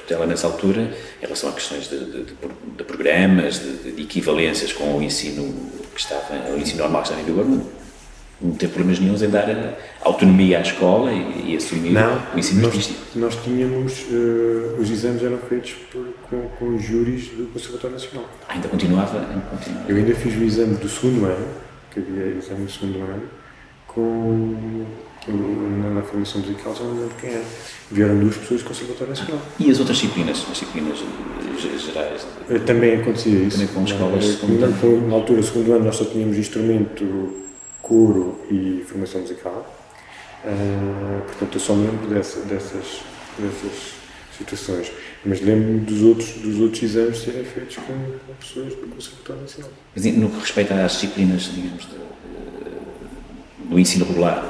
Tutela 0.08 0.26
nessa 0.26 0.48
altura, 0.48 0.82
em 0.82 1.22
relação 1.22 1.50
a 1.50 1.54
questões 1.54 1.90
de, 1.90 2.00
de- 2.06 2.24
de 2.24 2.34
pro- 2.34 2.56
de 2.78 2.84
programas, 2.86 3.60
de, 3.60 3.92
de 3.92 4.02
equivalências 4.02 4.72
com 4.72 4.98
o 4.98 5.04
ensino 5.04 5.54
que 5.94 6.00
estava, 6.00 6.34
o 6.56 6.58
ensino 6.58 6.80
normal 6.84 7.02
que 7.02 7.10
estava 7.10 7.22
em 7.22 7.26
vigor, 7.26 7.46
não, 7.46 7.62
não 8.40 8.52
teve 8.56 8.72
problemas 8.72 9.00
nenhums 9.02 9.22
em 9.22 9.30
dar 9.30 9.50
a 9.50 9.74
autonomia 10.08 10.60
à 10.60 10.62
escola 10.62 11.12
e, 11.12 11.52
e 11.52 11.58
assumir 11.58 11.94
o 12.34 12.40
ensino 12.40 12.62
nós, 12.62 12.70
artístico. 12.72 13.00
nós 13.16 13.36
tínhamos, 13.44 14.06
ah, 14.12 14.80
os 14.82 14.90
exames 14.90 15.24
eram 15.24 15.40
feitos 15.40 15.74
por, 15.92 16.08
com, 16.30 16.48
com 16.58 16.76
os 16.76 16.84
júris 16.84 17.28
do 17.30 17.48
Conservatório 17.52 17.96
Nacional. 17.96 18.30
Ainda 18.48 18.68
continuava, 18.70 19.20
ainda 19.20 19.42
continuava. 19.50 19.92
Eu 19.92 19.98
ainda 19.98 20.16
fiz 20.16 20.34
o 20.40 20.44
exame 20.44 20.76
do 20.76 20.88
segundo 20.88 21.26
ano, 21.26 21.48
que 21.92 22.00
havia 22.00 22.28
exame 22.38 22.66
do 22.66 22.72
segundo 22.72 23.00
ano, 23.00 23.24
com 23.98 24.86
na, 25.96 26.02
formação 26.04 26.40
musical, 26.42 26.76
já 26.76 26.84
não 26.84 26.94
lembro 26.94 27.16
quem 27.20 27.32
era. 27.32 27.44
Vieram 27.92 28.20
duas 28.20 28.38
pessoas 28.38 28.62
do 28.62 28.68
Conservatório 28.68 29.10
Nacional. 29.10 29.42
E 29.60 29.72
as 29.72 29.80
outras 29.80 29.98
disciplinas, 29.98 30.38
as 30.38 30.48
disciplinas 30.54 31.00
ge- 31.60 31.78
gerais? 31.80 32.28
Eh, 32.50 32.60
Também 32.60 32.96
acontecia 33.02 33.34
isso. 33.40 33.58
Também 33.58 33.74
com 33.74 33.84
escolas 33.84 34.42
na, 34.44 35.08
na 35.08 35.14
altura, 35.16 35.42
segundo 35.44 35.74
ano, 35.74 35.86
nós 35.86 35.96
só 35.96 36.06
tínhamos 36.06 36.38
instrumento, 36.38 37.34
coro 37.82 38.40
e 38.52 38.84
formação 38.88 39.22
musical. 39.22 39.74
Ah, 40.46 41.22
portanto, 41.26 41.56
eu 41.56 41.60
só 41.60 41.74
me 41.74 41.88
lembro 41.88 42.08
dessa, 42.08 42.40
dessas, 42.42 43.02
dessas 43.40 43.94
situações. 44.38 44.92
Mas 45.26 45.42
lembro-me 45.42 45.80
dos 45.80 46.04
outros, 46.04 46.30
dos 46.34 46.60
outros 46.60 46.84
exames 46.84 47.18
serem 47.18 47.44
feitos 47.44 47.78
com, 47.78 47.84
com 47.94 48.34
pessoas 48.40 48.76
do 48.76 48.88
Conservatório 48.88 49.42
Nacional. 49.42 49.72
Mas 49.96 50.06
no 50.06 50.30
que 50.30 50.40
respeita 50.40 50.74
às 50.86 50.92
disciplinas, 50.94 51.52
digamos, 51.54 51.84
de- 51.84 52.08
do 53.70 53.80
ensino 53.80 54.06
regular, 54.06 54.42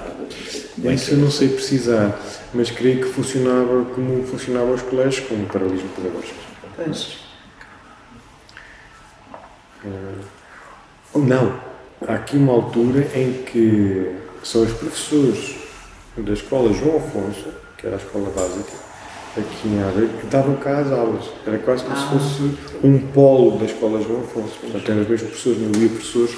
do 0.77 0.91
Isso 0.91 1.11
eu 1.11 1.17
não 1.17 1.31
sei 1.31 1.49
precisar, 1.49 2.19
mas 2.53 2.69
creio 2.71 2.99
que 2.99 3.11
funcionava 3.11 3.85
como 3.95 4.23
funcionava 4.25 4.71
os 4.71 4.81
colégios, 4.81 5.27
com 5.27 5.35
o 5.35 5.45
paralelismo 5.45 5.89
pedagógico. 5.89 6.35
Pois. 6.75 7.17
Eh, 9.85 9.89
Não. 11.15 11.67
Há 12.07 12.13
aqui 12.13 12.37
uma 12.37 12.53
altura 12.53 13.07
em 13.15 13.33
que 13.43 14.15
são 14.43 14.61
os 14.61 14.71
professores 14.73 15.55
da 16.15 16.33
escola 16.33 16.71
João 16.71 16.97
Afonso, 16.97 17.47
que 17.75 17.87
era 17.87 17.95
a 17.95 17.99
escola 17.99 18.29
básica, 18.29 18.71
aqui 19.35 19.67
em 19.67 19.81
Aveiro, 19.81 20.09
que 20.19 20.27
davam 20.27 20.55
cá 20.57 20.77
as 20.77 20.91
aulas. 20.91 21.25
Era 21.45 21.57
quase 21.57 21.83
como 21.83 21.95
ah. 21.95 21.99
se 21.99 22.07
fosse 22.07 22.57
um 22.83 22.99
polo 22.99 23.57
da 23.57 23.65
escola 23.65 23.99
João 24.01 24.21
Afonso. 24.21 24.59
Portanto, 24.61 24.91
eram 24.91 25.01
os 25.01 25.07
mesmos 25.07 25.29
professores, 25.29 25.59
não 25.59 25.69
havia 25.69 25.89
professores 25.89 26.35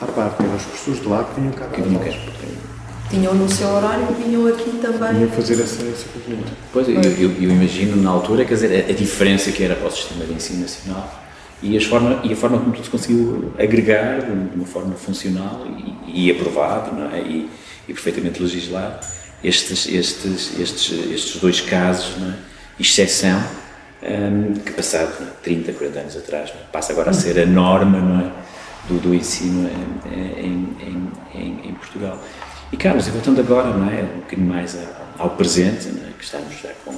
à 0.00 0.06
parte, 0.06 0.42
eram 0.42 0.56
os 0.56 0.62
professores 0.62 1.00
de 1.00 1.08
lá 1.08 1.24
que 1.24 1.40
vinham 1.40 1.52
cá 1.52 1.66
que 1.66 1.82
vinham 1.82 2.00
cá. 2.02 2.10
Tinham 3.10 3.34
no 3.34 3.48
seu 3.50 3.68
horário, 3.68 4.06
vinham 4.14 4.46
aqui 4.46 4.70
também. 4.80 5.14
Vinham 5.14 5.30
fazer 5.30 5.54
essa, 5.54 5.84
essa 5.84 6.08
componente. 6.12 6.52
Pois, 6.72 6.88
eu, 6.88 6.94
eu, 6.94 7.32
eu, 7.42 7.50
imagino 7.50 7.96
na 8.00 8.10
altura, 8.10 8.44
quer 8.44 8.54
dizer, 8.54 8.86
a, 8.86 8.90
a 8.90 8.94
diferença 8.94 9.50
que 9.50 9.64
era 9.64 9.74
para 9.74 9.88
o 9.88 9.90
sistema 9.90 10.24
de 10.24 10.32
ensino 10.32 10.60
nacional 10.60 11.20
e, 11.62 11.76
as 11.76 11.84
forma, 11.84 12.20
e 12.22 12.32
a 12.32 12.36
forma 12.36 12.58
como 12.58 12.72
tudo 12.72 12.84
se 12.84 12.90
conseguiu 12.90 13.52
agregar 13.58 14.20
de 14.20 14.56
uma 14.56 14.66
forma 14.66 14.94
funcional 14.94 15.66
e, 16.06 16.26
e 16.26 16.30
aprovado 16.30 16.94
não 16.94 17.10
é? 17.10 17.20
e, 17.20 17.50
e 17.88 17.92
perfeitamente 17.92 18.40
legislado 18.40 19.04
estes, 19.42 19.86
estes, 19.88 20.58
estes, 20.58 20.92
estes 21.10 21.40
dois 21.40 21.60
casos, 21.60 22.16
não 22.18 22.30
é? 22.30 22.34
exceção, 22.78 23.42
um, 24.02 24.54
que 24.54 24.72
passado 24.72 25.12
é? 25.22 25.26
30, 25.42 25.72
40 25.72 25.98
anos 25.98 26.16
atrás, 26.16 26.50
é? 26.50 26.52
passa 26.72 26.92
agora 26.92 27.10
a 27.10 27.12
ser 27.12 27.38
a 27.38 27.46
norma 27.46 27.98
não 27.98 28.20
é? 28.20 28.30
Do, 28.88 29.00
do 29.00 29.14
ensino 29.14 29.68
em, 30.06 30.76
em, 30.80 31.12
em, 31.34 31.68
em 31.68 31.74
Portugal. 31.74 32.22
E 32.72 32.76
Carlos, 32.76 33.08
e 33.08 33.10
voltando 33.10 33.40
agora 33.40 33.76
não 33.76 33.90
é? 33.90 34.02
um 34.02 34.20
bocadinho 34.20 34.48
mais 34.48 34.76
ao 35.18 35.30
presente, 35.30 35.88
é? 35.88 36.12
que 36.16 36.24
estamos 36.24 36.54
já 36.60 36.70
com 36.84 36.94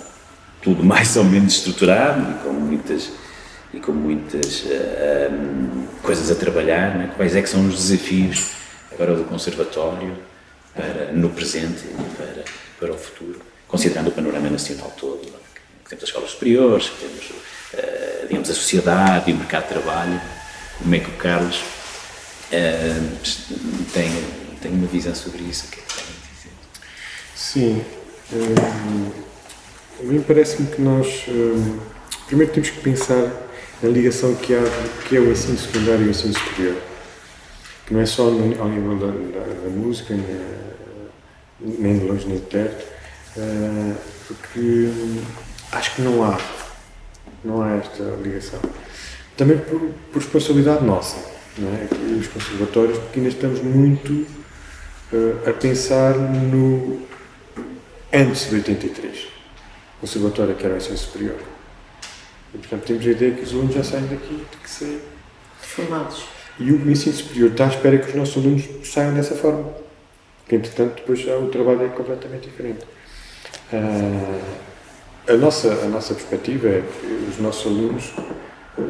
tudo 0.61 0.83
mais 0.85 1.17
ou 1.17 1.25
menos 1.25 1.55
estruturado 1.55 2.31
e 2.31 2.35
com 2.45 2.53
muitas 2.53 3.11
e 3.75 3.81
com 3.81 3.93
muitas 3.93 4.65
um, 5.31 5.87
coisas 6.03 6.31
a 6.31 6.35
trabalhar, 6.35 6.95
né? 6.95 7.11
quais 7.17 7.35
é 7.35 7.41
que 7.41 7.49
são 7.49 7.67
os 7.67 7.89
desafios 7.89 8.51
agora 8.93 9.15
do 9.15 9.25
conservatório 9.25 10.15
para, 10.75 11.11
no 11.13 11.31
presente 11.31 11.85
e 11.87 12.15
para, 12.15 12.45
para 12.79 12.93
o 12.93 12.99
futuro, 12.99 13.41
considerando 13.67 14.09
o 14.09 14.13
panorama 14.13 14.51
nacional 14.51 14.93
todo, 14.99 15.23
né? 15.25 15.39
que 15.85 15.89
temos 15.89 16.03
as 16.03 16.11
escolas 16.11 16.31
superiores, 16.33 16.91
que 16.91 17.07
temos, 17.07 17.31
uh, 17.31 18.27
digamos, 18.29 18.51
a 18.51 18.55
sociedade 18.55 19.31
e 19.31 19.35
o 19.35 19.39
mercado 19.39 19.63
de 19.63 19.69
trabalho, 19.69 20.21
como 20.83 20.95
é 20.95 20.99
que 20.99 21.11
o 21.11 21.15
Carlos 21.15 21.63
uh, 22.53 23.85
tem, 23.93 24.11
tem 24.61 24.73
uma 24.73 24.87
visão 24.87 25.15
sobre 25.15 25.43
isso, 25.45 25.67
o 25.67 25.69
que 25.71 25.81
é 25.81 25.83
que 25.83 25.95
tem 25.95 26.05
a 26.05 26.35
dizer? 26.35 26.53
Sim, 27.37 27.85
um, 28.33 29.13
a 30.01 30.03
mim 30.03 30.25
parece-me 30.27 30.69
que 30.69 30.83
nós, 30.83 31.25
um, 31.29 31.79
primeiro 32.27 32.53
temos 32.53 32.71
que 32.71 32.81
pensar 32.81 33.31
a 33.83 33.87
ligação 33.87 34.35
que 34.35 34.55
há 34.55 34.63
que 35.09 35.17
é 35.17 35.21
o 35.21 35.31
ensino 35.31 35.59
secundário 35.59 36.05
e 36.05 36.09
o 36.09 36.11
ensino 36.11 36.35
superior. 36.35 36.77
Que 37.87 37.95
não 37.95 38.01
é 38.01 38.07
só 38.07 38.31
no, 38.31 38.63
ao 38.63 38.69
nível 38.69 38.97
da, 38.97 39.07
da, 39.07 39.55
da 39.65 39.69
música, 39.71 40.15
nem, 40.15 41.77
nem 41.79 41.99
de 41.99 42.05
longe 42.07 42.27
nem 42.27 42.39
de 42.39 42.47
perto, 42.47 42.85
uh, 43.37 43.97
porque 44.27 44.89
acho 45.73 45.95
que 45.95 46.03
não 46.03 46.25
há, 46.25 46.41
não 47.45 47.63
há 47.63 47.77
esta 47.77 48.03
ligação. 48.23 48.61
Também 49.37 49.59
por, 49.59 49.81
por 50.13 50.21
responsabilidade 50.21 50.85
nossa, 50.85 51.17
é? 51.59 52.19
Os 52.19 52.29
conservatórios, 52.29 52.99
porque 52.99 53.19
ainda 53.19 53.31
estamos 53.31 53.61
muito 53.61 54.13
uh, 54.13 55.49
a 55.49 55.53
pensar 55.53 56.15
no 56.17 57.03
antes 58.13 58.49
de 58.49 58.57
83. 58.57 59.29
O 59.99 60.01
conservatório 60.01 60.55
que 60.55 60.65
era 60.65 60.75
o 60.75 60.77
ensino 60.77 60.99
superior 60.99 61.37
e, 62.55 62.59
portanto, 62.59 62.85
temos 62.85 63.07
a 63.07 63.11
ideia 63.11 63.33
que 63.33 63.43
os 63.43 63.53
alunos 63.53 63.75
já 63.75 63.83
saem 63.83 64.07
daqui 64.07 64.45
de 64.51 64.57
que 64.59 64.71
saem 64.71 65.01
formados. 65.59 66.25
E 66.59 66.71
o 66.71 66.91
ensino 66.91 67.15
superior 67.15 67.51
está 67.51 67.65
à 67.65 67.69
espera 67.69 67.99
que 67.99 68.09
os 68.09 68.15
nossos 68.15 68.37
alunos 68.37 68.65
saiam 68.85 69.15
dessa 69.15 69.35
forma. 69.35 69.73
Que, 70.47 70.57
entretanto, 70.57 70.97
depois 70.97 71.21
já 71.21 71.37
o 71.37 71.49
trabalho 71.49 71.85
é 71.85 71.89
completamente 71.89 72.51
diferente. 72.51 72.85
Uh, 73.73 74.43
a, 75.29 75.33
nossa, 75.35 75.73
a 75.73 75.87
nossa 75.87 76.15
perspectiva 76.15 76.69
é 76.69 76.83
que 76.83 77.31
os 77.31 77.39
nossos 77.39 77.67
alunos 77.67 78.13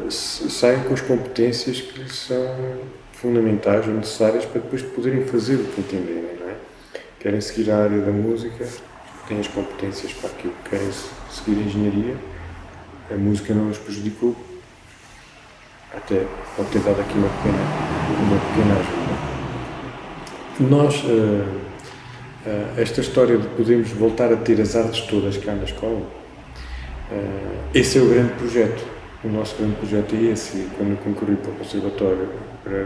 saiam 0.09 0.83
com 0.83 0.93
as 0.93 1.01
competências 1.01 1.81
que 1.81 1.99
lhes 1.99 2.15
são 2.15 2.79
fundamentais 3.13 3.87
ou 3.87 3.93
necessárias 3.93 4.45
para 4.45 4.61
depois 4.61 4.81
poderem 4.81 5.25
fazer 5.25 5.55
o 5.55 5.63
que 5.65 5.81
entenderem, 5.81 6.37
não 6.39 6.49
é? 6.49 6.55
Querem 7.19 7.41
seguir 7.41 7.71
a 7.71 7.83
área 7.83 7.99
da 8.01 8.11
música, 8.11 8.67
têm 9.27 9.39
as 9.39 9.47
competências 9.47 10.13
para 10.13 10.29
aquilo, 10.29 10.53
querem 10.69 10.89
seguir 11.29 11.59
a 11.59 11.63
engenharia, 11.63 12.15
a 13.11 13.15
música 13.15 13.53
não 13.53 13.69
os 13.69 13.77
prejudicou, 13.77 14.35
até 15.93 16.25
pode 16.57 16.69
ter 16.69 16.79
dado 16.79 16.99
aqui 16.99 17.17
uma 17.17 17.29
pequena, 17.29 17.57
uma 18.19 18.39
pequena 18.39 18.79
ajuda. 18.79 19.33
Nós, 20.59 21.03
uh, 21.03 21.07
uh, 22.45 22.81
esta 22.81 23.01
história 23.01 23.37
de 23.37 23.47
podermos 23.49 23.89
voltar 23.89 24.31
a 24.33 24.37
ter 24.37 24.59
as 24.59 24.75
artes 24.75 25.01
todas 25.05 25.37
cá 25.37 25.53
na 25.53 25.63
escola, 25.63 26.01
uh, 26.01 27.69
esse 27.73 27.97
é 27.97 28.01
o 28.01 28.09
grande 28.09 28.33
projeto. 28.33 28.92
O 29.23 29.29
nosso 29.29 29.55
grande 29.55 29.75
projeto 29.77 30.15
é 30.15 30.31
esse. 30.31 30.67
Quando 30.77 30.91
eu 30.91 30.97
concorri 30.97 31.35
para 31.35 31.51
o 31.51 31.55
Conservatório, 31.55 32.29
para, 32.63 32.85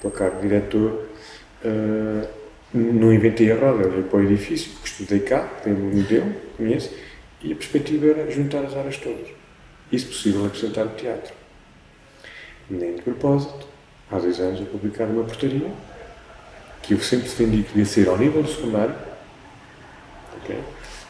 para 0.00 0.10
cargo 0.10 0.36
de 0.36 0.48
diretor, 0.48 1.08
não 2.72 3.12
inventei 3.12 3.52
a 3.52 3.56
roda, 3.56 3.88
eu 3.88 4.02
para 4.04 4.18
o 4.18 4.22
edifício, 4.22 4.72
porque 4.72 4.88
estudei 4.88 5.20
cá, 5.20 5.40
tenho 5.62 5.76
um 5.76 5.96
modelo, 5.96 6.34
conheço, 6.56 6.94
e 7.42 7.52
a 7.52 7.56
perspectiva 7.56 8.06
era 8.06 8.30
juntar 8.30 8.64
as 8.64 8.74
áreas 8.76 8.96
todas 8.96 9.28
e, 9.90 9.98
se 9.98 10.06
possível, 10.06 10.46
acrescentar 10.46 10.86
o 10.86 10.90
teatro. 10.90 11.34
Nem 12.68 12.96
de 12.96 13.02
propósito, 13.02 13.66
há 14.10 14.18
dois 14.18 14.38
anos 14.40 14.60
eu 14.60 14.66
publicar 14.66 15.04
uma 15.04 15.24
portaria 15.24 15.70
que 16.82 16.94
eu 16.94 17.00
sempre 17.00 17.28
defendi 17.28 17.62
que 17.62 17.68
devia 17.68 17.84
ser 17.84 18.08
ao 18.08 18.18
nível 18.18 18.42
do 18.42 18.48
secundário. 18.48 18.94
Okay? 20.42 20.58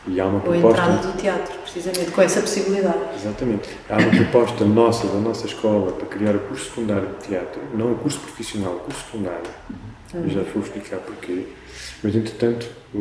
E 0.08 0.18
há 0.18 0.26
uma 0.26 0.36
Ou 0.36 0.40
proposta. 0.40 0.82
a 0.82 0.86
entrada 0.86 1.06
do 1.08 1.18
teatro, 1.18 1.58
precisamente, 1.58 2.10
com 2.10 2.22
essa 2.22 2.40
possibilidade. 2.40 2.98
Exatamente. 3.14 3.68
Há 3.90 3.98
uma 3.98 4.10
proposta 4.10 4.64
nossa, 4.64 5.06
da 5.06 5.18
nossa 5.18 5.46
escola, 5.46 5.92
para 5.92 6.06
criar 6.06 6.34
o 6.34 6.40
curso 6.40 6.64
secundário 6.64 7.08
de 7.08 7.28
teatro, 7.28 7.60
não 7.74 7.92
o 7.92 7.98
curso 7.98 8.18
profissional, 8.20 8.76
o 8.76 8.80
curso 8.80 9.04
secundário. 9.04 9.50
Uhum. 10.14 10.22
Eu 10.24 10.30
já 10.30 10.42
vou 10.42 10.62
explicar 10.62 10.96
porquê. 10.98 11.46
Mas, 12.02 12.14
entretanto, 12.14 12.66
o, 12.94 12.98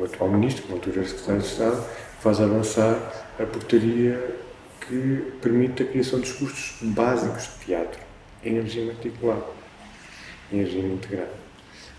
o 0.00 0.02
atual 0.04 0.30
ministro, 0.30 0.64
o 0.68 0.72
altura 0.74 1.04
secretário 1.04 1.40
de 1.40 1.46
Estado, 1.46 1.84
faz 2.20 2.40
avançar 2.40 2.98
a 3.38 3.44
portaria 3.44 4.36
que 4.80 5.32
permite 5.40 5.84
a 5.84 5.86
criação 5.86 6.18
dos 6.18 6.32
cursos 6.32 6.76
básicos 6.80 7.44
de 7.44 7.66
teatro 7.66 8.00
em 8.42 8.60
regime 8.60 8.90
articulado, 8.90 9.44
em 10.52 10.58
regime 10.58 10.94
integrado. 10.94 11.30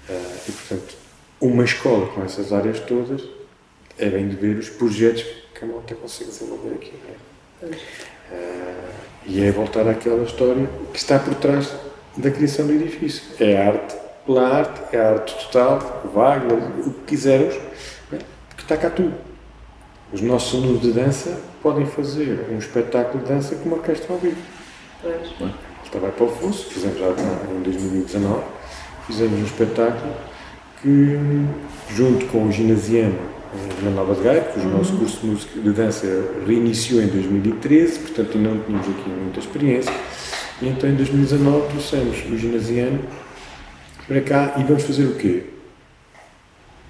Uh, 0.09 0.13
e, 0.47 0.51
portanto, 0.51 0.97
uma 1.39 1.63
escola 1.63 2.07
com 2.07 2.23
essas 2.23 2.51
áreas 2.51 2.79
todas 2.81 3.21
é 3.97 4.09
bem 4.09 4.27
de 4.27 4.35
ver 4.35 4.57
os 4.57 4.69
projetos 4.69 5.23
que 5.53 5.63
a 5.63 5.67
malta 5.67 5.95
consegue 5.95 6.29
desenvolver 6.29 6.75
aqui. 6.75 6.93
É? 7.63 7.65
Uh, 7.65 8.87
e 9.25 9.43
é 9.43 9.51
voltar 9.51 9.87
àquela 9.87 10.23
história 10.23 10.69
que 10.93 10.99
está 10.99 11.19
por 11.19 11.35
trás 11.35 11.73
da 12.15 12.31
criação 12.31 12.67
do 12.67 12.73
edifício. 12.73 13.23
É 13.39 13.57
a 13.57 13.67
arte 13.67 13.95
pela 14.25 14.47
arte, 14.47 14.95
é 14.95 14.99
a 14.99 15.11
arte 15.11 15.35
total, 15.45 16.03
Wagner, 16.13 16.57
o 16.85 16.93
que 16.93 17.05
quisermos, 17.07 17.55
é? 17.55 18.17
porque 18.49 18.61
está 18.61 18.77
cá 18.77 18.89
tudo. 18.89 19.15
Os 20.11 20.21
nossos 20.21 20.61
alunos 20.61 20.81
de 20.81 20.91
dança 20.91 21.39
podem 21.61 21.85
fazer 21.85 22.47
um 22.51 22.57
espetáculo 22.57 23.23
de 23.23 23.29
dança 23.29 23.55
com 23.55 23.65
uma 23.65 23.77
orquestra 23.77 24.13
ao 24.13 24.19
vivo. 24.19 24.37
Pois. 25.01 25.51
Estava 25.83 26.09
para 26.09 26.25
o 26.25 26.29
Fuso, 26.29 26.65
fizemos 26.65 26.99
já 26.99 27.07
em 27.07 27.61
2019, 27.61 28.43
fizemos 29.05 29.39
um 29.39 29.45
espetáculo 29.45 30.13
que, 30.81 31.17
junto 31.95 32.25
com 32.27 32.45
o 32.45 32.51
ginasiano 32.51 33.36
na 33.83 33.91
Nova 33.91 34.15
de 34.15 34.21
Gaia, 34.21 34.41
porque 34.41 34.59
o 34.59 34.63
uhum. 34.63 34.77
nosso 34.77 34.97
curso 34.97 35.19
de, 35.21 35.27
música, 35.27 35.59
de 35.59 35.71
dança 35.71 36.07
reiniciou 36.45 37.01
em 37.01 37.07
2013, 37.07 37.99
portanto 37.99 38.37
não 38.37 38.59
tínhamos 38.59 38.87
aqui 38.87 39.09
muita 39.09 39.39
experiência, 39.39 39.93
e 40.61 40.67
então 40.67 40.89
em 40.89 40.95
2019 40.95 41.67
trouxemos 41.69 42.17
o 42.25 42.37
ginasiano 42.37 42.99
para 44.07 44.21
cá 44.21 44.53
e 44.57 44.63
vamos 44.63 44.83
fazer 44.83 45.05
o 45.05 45.15
quê? 45.15 45.43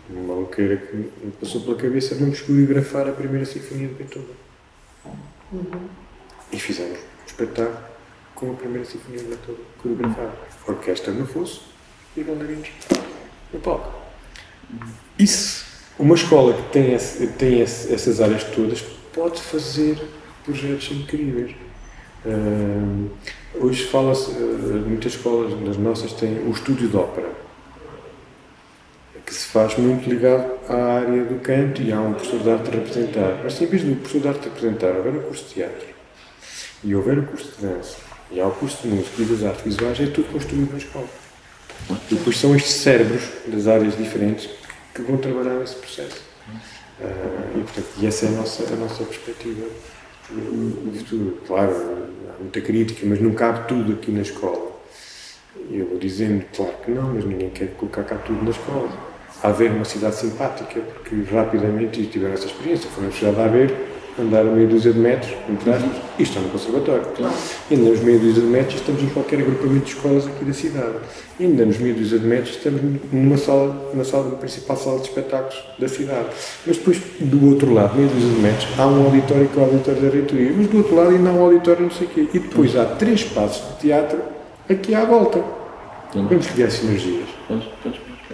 Uma 0.09 0.35
maluqueira 0.35 0.77
que 0.77 0.95
me 0.95 1.31
passou 1.39 1.61
pela 1.61 1.75
cabeça, 1.75 2.15
vamos 2.15 2.41
coreografar 2.41 3.07
a 3.07 3.11
primeira 3.11 3.45
sinfonia 3.45 3.87
de 3.87 3.93
Beethoven. 3.95 4.35
Uhum. 5.51 5.63
E 6.51 6.59
fizemos 6.59 6.97
um 6.97 7.25
espetáculo 7.25 7.77
com 8.35 8.51
a 8.51 8.53
primeira 8.53 8.85
sinfonia 8.85 9.19
de 9.19 9.25
Beethoven 9.25 9.65
coreografada. 9.81 10.33
Orquestra 10.67 11.13
no 11.13 11.25
fosso 11.25 11.63
e 12.15 12.23
bailarinos 12.23 12.69
no 13.53 13.59
palco. 13.59 13.93
Isso, 15.19 15.65
uma 15.99 16.15
escola 16.15 16.53
que 16.53 16.63
tem, 16.71 16.93
esse, 16.93 17.27
tem 17.27 17.61
esse, 17.61 17.93
essas 17.93 18.21
áreas 18.21 18.43
todas 18.43 18.81
pode 19.13 19.41
fazer 19.41 19.99
projetos 20.43 20.91
incríveis. 20.91 21.55
Uh, 22.25 23.09
hoje 23.55 23.85
fala-se, 23.85 24.31
uh, 24.31 24.83
muitas 24.85 25.13
escolas, 25.13 25.53
das 25.61 25.77
nossas, 25.77 26.13
têm 26.13 26.39
o 26.39 26.51
estúdio 26.51 26.87
de 26.89 26.97
ópera 26.97 27.47
que 29.27 29.33
se 29.33 29.47
faz 29.47 29.77
muito 29.77 30.09
ligado 30.09 30.53
à 30.69 30.99
área 30.99 31.25
do 31.25 31.41
canto 31.41 31.81
e 31.81 31.91
há 31.91 31.99
um 31.99 32.13
professor 32.13 32.39
de 32.39 32.49
arte 32.49 32.69
a 32.69 32.71
representar. 32.71 33.41
Mas 33.43 33.53
se 33.55 33.65
em 33.65 33.67
vez 33.67 33.83
do 33.83 33.95
professor 33.97 34.21
de 34.21 34.27
arte 34.29 34.39
a 34.39 34.43
representar 34.43 34.95
houver 34.95 35.13
um 35.15 35.21
curso 35.23 35.43
de 35.43 35.53
teatro 35.53 35.87
e 36.81 36.95
houver 36.95 37.19
um 37.19 37.25
curso 37.25 37.51
de 37.57 37.67
dança 37.67 37.97
E 38.31 38.39
há 38.39 38.47
o 38.47 38.51
curso 38.51 38.83
de 38.83 38.87
música 38.87 39.21
e 39.21 39.25
das 39.25 39.43
artes 39.43 39.63
visuais, 39.65 39.99
é 39.99 40.05
tudo 40.05 40.31
construído 40.31 40.71
na 40.71 40.77
escola. 40.77 41.07
E 42.09 42.15
depois 42.15 42.37
são 42.37 42.55
estes 42.55 42.73
cérebros 42.75 43.23
das 43.47 43.67
áreas 43.67 43.97
diferentes 43.97 44.49
que 45.03 45.11
vão 45.11 45.17
trabalhar 45.17 45.61
esse 45.63 45.75
processo. 45.75 46.21
Uh, 46.99 47.59
e, 47.59 47.61
portanto, 47.61 47.87
e 47.99 48.07
essa 48.07 48.25
é 48.25 48.29
a 48.29 48.31
nossa, 48.31 48.63
a 48.73 48.75
nossa 48.75 49.03
perspectiva 49.03 49.67
futuro. 50.27 51.37
Claro, 51.45 51.71
há 52.29 52.41
muita 52.41 52.61
crítica, 52.61 53.05
mas 53.05 53.21
não 53.21 53.31
cabe 53.31 53.67
tudo 53.67 53.93
aqui 53.93 54.11
na 54.11 54.21
escola. 54.21 54.77
Eu 55.71 55.87
vou 55.87 55.97
dizendo, 55.97 56.45
claro 56.55 56.73
que 56.83 56.91
não, 56.91 57.13
mas 57.13 57.25
ninguém 57.25 57.49
quer 57.49 57.69
colocar 57.75 58.03
cá 58.03 58.17
tudo 58.17 58.43
na 58.43 58.51
escola. 58.51 58.89
Há 59.41 59.49
haver 59.49 59.71
uma 59.71 59.85
cidade 59.85 60.15
simpática, 60.15 60.79
porque 60.79 61.15
rapidamente 61.31 62.05
tiveram 62.07 62.33
essa 62.33 62.47
experiência. 62.47 62.89
Na 62.97 63.11
cidade 63.11 63.39
a 63.39 63.45
haver 63.45 63.73
andar 64.19 64.41
a 64.41 64.43
meia 64.45 64.67
dúzia 64.67 64.91
de 64.91 64.99
metros, 64.99 65.31
entre 65.49 65.69
aspas, 65.69 65.91
e 66.17 66.23
estão 66.23 66.41
no 66.41 66.49
conservatório. 66.49 67.05
Claro. 67.15 67.33
E 67.69 67.75
andamos 67.75 68.01
meia 68.01 68.19
dúzia 68.19 68.41
de 68.41 68.47
metros 68.47 68.73
e 68.73 68.77
estamos 68.77 69.03
em 69.03 69.09
qualquer 69.09 69.39
agrupamento 69.39 69.85
de 69.85 69.91
escolas 69.91 70.27
aqui 70.27 70.45
da 70.45 70.53
cidade. 70.53 70.93
E 71.39 71.45
andamos 71.45 71.77
meia 71.77 71.93
dúzia 71.93 72.19
de 72.19 72.25
metros 72.25 72.55
e 72.55 72.57
estamos 72.57 72.81
numa 73.11 73.37
sala, 73.37 73.91
na 73.93 74.03
sala, 74.03 74.29
na 74.29 74.35
principal 74.35 74.77
sala 74.77 74.99
de 74.99 75.07
espetáculos 75.07 75.63
da 75.77 75.87
cidade. 75.87 76.27
Mas 76.65 76.77
depois, 76.77 77.01
do 77.19 77.45
outro 77.47 77.73
lado, 77.73 77.95
meia 77.95 78.07
dúzia 78.07 78.29
de 78.29 78.41
metros, 78.41 78.67
há 78.77 78.87
um 78.87 79.05
auditório 79.05 79.47
que 79.47 79.59
é 79.59 79.61
o 79.61 79.65
auditório 79.65 80.01
da 80.01 80.09
reitoria, 80.09 80.53
mas 80.55 80.67
do 80.67 80.77
outro 80.77 80.95
lado 80.95 81.09
ainda 81.11 81.29
há 81.29 81.33
um 81.33 81.41
auditório 81.43 81.83
não 81.83 81.91
sei 81.91 82.07
o 82.07 82.09
quê. 82.09 82.27
E 82.33 82.39
depois 82.39 82.75
há 82.75 82.85
três 82.85 83.21
espaços 83.21 83.63
de 83.73 83.81
teatro 83.81 84.19
aqui 84.69 84.95
à 84.95 85.05
volta. 85.05 85.43
Vamos 86.13 86.47
criar 86.47 86.69
sinergias. 86.69 87.27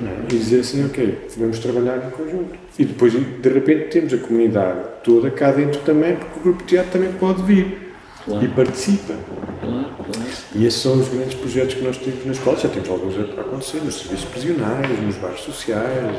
É? 0.02 0.34
E 0.34 0.38
dizer 0.38 0.62
assim, 0.62 0.86
ok, 0.86 1.28
vamos 1.38 1.60
trabalhar 1.60 1.98
em 1.98 2.10
conjunto. 2.10 2.58
E 2.80 2.86
depois, 2.86 3.14
de 3.14 3.50
repente, 3.50 3.90
temos 3.90 4.14
a 4.14 4.18
comunidade 4.18 4.80
toda 5.04 5.30
cá 5.30 5.52
dentro 5.52 5.82
também, 5.82 6.16
porque 6.16 6.40
o 6.40 6.44
grupo 6.44 6.64
de 6.64 6.70
teatro 6.70 6.92
também 6.94 7.12
pode 7.14 7.44
vir 7.44 7.94
claro. 8.26 8.44
e 8.44 8.48
participa. 8.48 9.14
Claro, 9.62 9.86
claro. 9.96 10.30
E 10.56 10.66
esses 10.66 10.82
são 10.82 11.00
os 11.00 11.10
grandes 11.10 11.36
projetos 11.36 11.76
que 11.76 11.84
nós 11.84 11.98
temos 11.98 12.26
na 12.26 12.32
escola. 12.32 12.58
Já 12.58 12.70
temos 12.70 12.90
alguns 12.90 13.18
a 13.18 13.42
acontecer, 13.42 13.82
nos 13.84 13.96
serviços 14.00 14.26
prisionais, 14.26 15.00
nos 15.00 15.16
bairros 15.18 15.42
sociais, 15.42 16.18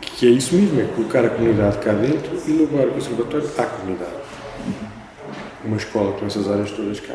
que 0.00 0.26
é 0.26 0.30
isso 0.30 0.54
mesmo, 0.54 0.80
é 0.80 0.84
colocar 0.94 1.24
a 1.24 1.30
comunidade 1.30 1.78
cá 1.78 1.92
dentro 1.92 2.38
e 2.46 2.52
levar 2.52 2.88
o 2.88 2.92
conservatório 2.92 3.48
à 3.56 3.62
comunidade. 3.62 4.12
Uma 5.64 5.76
escola 5.76 6.12
com 6.12 6.26
essas 6.26 6.50
áreas 6.50 6.70
todas 6.70 7.00
cá 7.00 7.14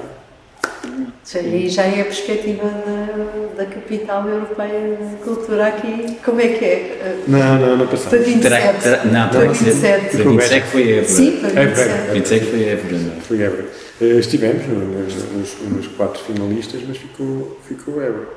e 1.41 1.69
já 1.69 1.83
é 1.83 2.01
a 2.01 2.05
perspectiva 2.05 2.63
da, 2.63 3.63
da 3.63 3.65
capital 3.65 4.27
europeia 4.27 4.97
de 4.97 5.15
cultura 5.23 5.67
aqui. 5.67 6.17
Como 6.23 6.41
é 6.41 6.47
que 6.49 6.65
é? 6.65 7.23
Não, 7.27 7.59
não, 7.59 7.77
não 7.77 7.87
passamos. 7.87 8.09
Para 8.09 8.19
27. 8.19 8.41
Terá, 8.41 8.73
terá, 8.73 9.05
não, 9.05 9.29
para 9.29 9.47
27. 9.47 10.17
Para 10.17 10.29
27 10.29 10.55
é 10.55 10.61
foi 10.61 10.91
Évora. 10.91 11.07
Sim, 11.07 11.31
para 11.39 11.49
27. 11.49 12.11
27 12.11 12.45
foi 12.45 12.63
Évora. 12.63 13.21
Foi 13.21 13.41
Évora. 13.41 13.65
Eh, 14.01 14.19
estivemos 14.19 14.67
nos, 14.67 15.61
nos, 15.61 15.87
quatro 15.87 16.21
finalistas, 16.23 16.81
mas 16.87 16.97
ficou, 16.97 17.59
ficou 17.67 18.01
Évora. 18.01 18.27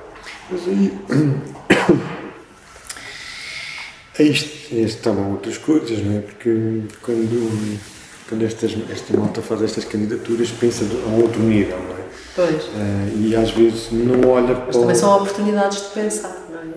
Mas 0.50 0.68
aí. 0.68 0.92
aí 4.18 4.84
estavam 4.84 5.32
outras 5.32 5.58
coisas, 5.58 5.98
não 6.02 6.18
é? 6.18 6.20
Porque 6.20 6.82
quando, 7.02 7.78
quando 8.28 8.44
estas, 8.44 8.76
esta 8.90 9.16
malta 9.16 9.42
faz 9.42 9.62
estas 9.62 9.84
candidaturas, 9.84 10.50
pensa 10.50 10.84
a 10.84 11.16
outro 11.16 11.42
nível, 11.42 11.78
não 11.78 11.94
é? 11.94 11.95
Pois. 12.36 12.64
Uh, 12.64 13.18
e 13.18 13.34
às 13.34 13.50
vezes 13.50 13.90
não 13.90 14.30
olha 14.30 14.54
para. 14.54 14.66
Mas 14.66 14.76
também 14.76 14.94
são 14.94 15.16
oportunidades 15.16 15.80
de 15.84 15.88
pensar, 15.88 16.36
não 16.50 16.60
é? 16.60 16.74